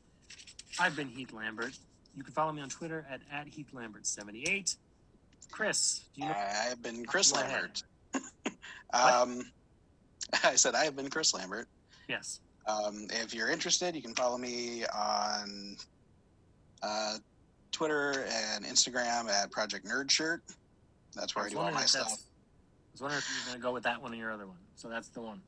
I've 0.79 0.95
been 0.95 1.09
Heath 1.09 1.33
Lambert. 1.33 1.77
You 2.15 2.23
can 2.23 2.33
follow 2.33 2.51
me 2.51 2.61
on 2.61 2.69
Twitter 2.69 3.05
at, 3.09 3.21
at 3.31 3.47
Heath 3.47 3.69
Lambert78. 3.73 4.75
Chris, 5.51 6.01
do 6.15 6.21
you 6.21 6.27
know? 6.27 6.35
I've 6.35 6.81
been 6.81 7.05
Chris 7.05 7.33
Lambert. 7.33 7.83
um, 8.93 9.41
I 10.43 10.55
said 10.55 10.75
I 10.75 10.85
have 10.85 10.95
been 10.95 11.09
Chris 11.09 11.33
Lambert. 11.33 11.67
Yes. 12.07 12.39
Um, 12.65 13.07
if 13.11 13.33
you're 13.33 13.49
interested, 13.49 13.95
you 13.95 14.01
can 14.01 14.15
follow 14.15 14.37
me 14.37 14.85
on 14.85 15.75
uh, 16.81 17.17
Twitter 17.71 18.25
and 18.29 18.65
Instagram 18.65 19.29
at 19.29 19.51
Project 19.51 19.85
Nerd 19.85 20.09
Shirt. 20.09 20.41
That's 21.15 21.35
where 21.35 21.43
I, 21.43 21.47
was 21.47 21.53
do 21.53 21.59
all 21.59 21.71
my 21.71 21.85
stuff. 21.85 22.07
I 22.07 22.91
was 22.93 23.01
wondering 23.01 23.19
if 23.19 23.29
you 23.29 23.41
were 23.41 23.49
going 23.49 23.61
to 23.61 23.63
go 23.63 23.73
with 23.73 23.83
that 23.83 24.01
one 24.01 24.13
or 24.13 24.15
your 24.15 24.31
other 24.31 24.47
one. 24.47 24.57
So 24.75 24.87
that's 24.87 25.09
the 25.09 25.21
one. 25.21 25.41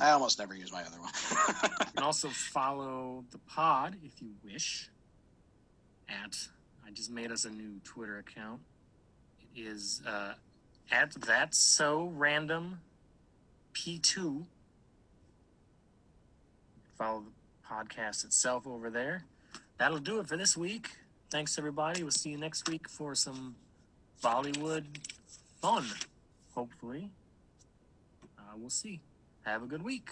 I 0.00 0.10
almost 0.10 0.38
never 0.38 0.54
use 0.54 0.72
my 0.72 0.82
other 0.82 0.98
one. 1.00 1.10
You 1.80 1.86
can 1.94 2.04
also 2.04 2.28
follow 2.28 3.24
the 3.30 3.38
pod 3.38 3.96
if 4.02 4.22
you 4.22 4.30
wish. 4.42 4.88
At 6.08 6.36
I 6.86 6.90
just 6.90 7.10
made 7.10 7.30
us 7.30 7.44
a 7.44 7.50
new 7.50 7.80
Twitter 7.84 8.18
account. 8.18 8.60
It 9.54 9.60
is 9.60 10.02
uh, 10.06 10.32
at 10.90 11.12
that's 11.12 11.58
so 11.58 12.10
random 12.14 12.80
P 13.72 13.98
two. 13.98 14.46
Follow 17.02 17.24
the 17.24 17.68
podcast 17.68 18.24
itself 18.24 18.64
over 18.64 18.88
there. 18.88 19.24
That'll 19.76 19.98
do 19.98 20.20
it 20.20 20.28
for 20.28 20.36
this 20.36 20.56
week. 20.56 20.88
Thanks 21.32 21.58
everybody. 21.58 22.04
We'll 22.04 22.12
see 22.12 22.30
you 22.30 22.38
next 22.38 22.68
week 22.68 22.88
for 22.88 23.16
some 23.16 23.56
Bollywood 24.22 24.84
fun. 25.60 25.84
Hopefully, 26.54 27.10
uh, 28.38 28.52
we'll 28.56 28.70
see. 28.70 29.00
Have 29.44 29.64
a 29.64 29.66
good 29.66 29.82
week. 29.82 30.10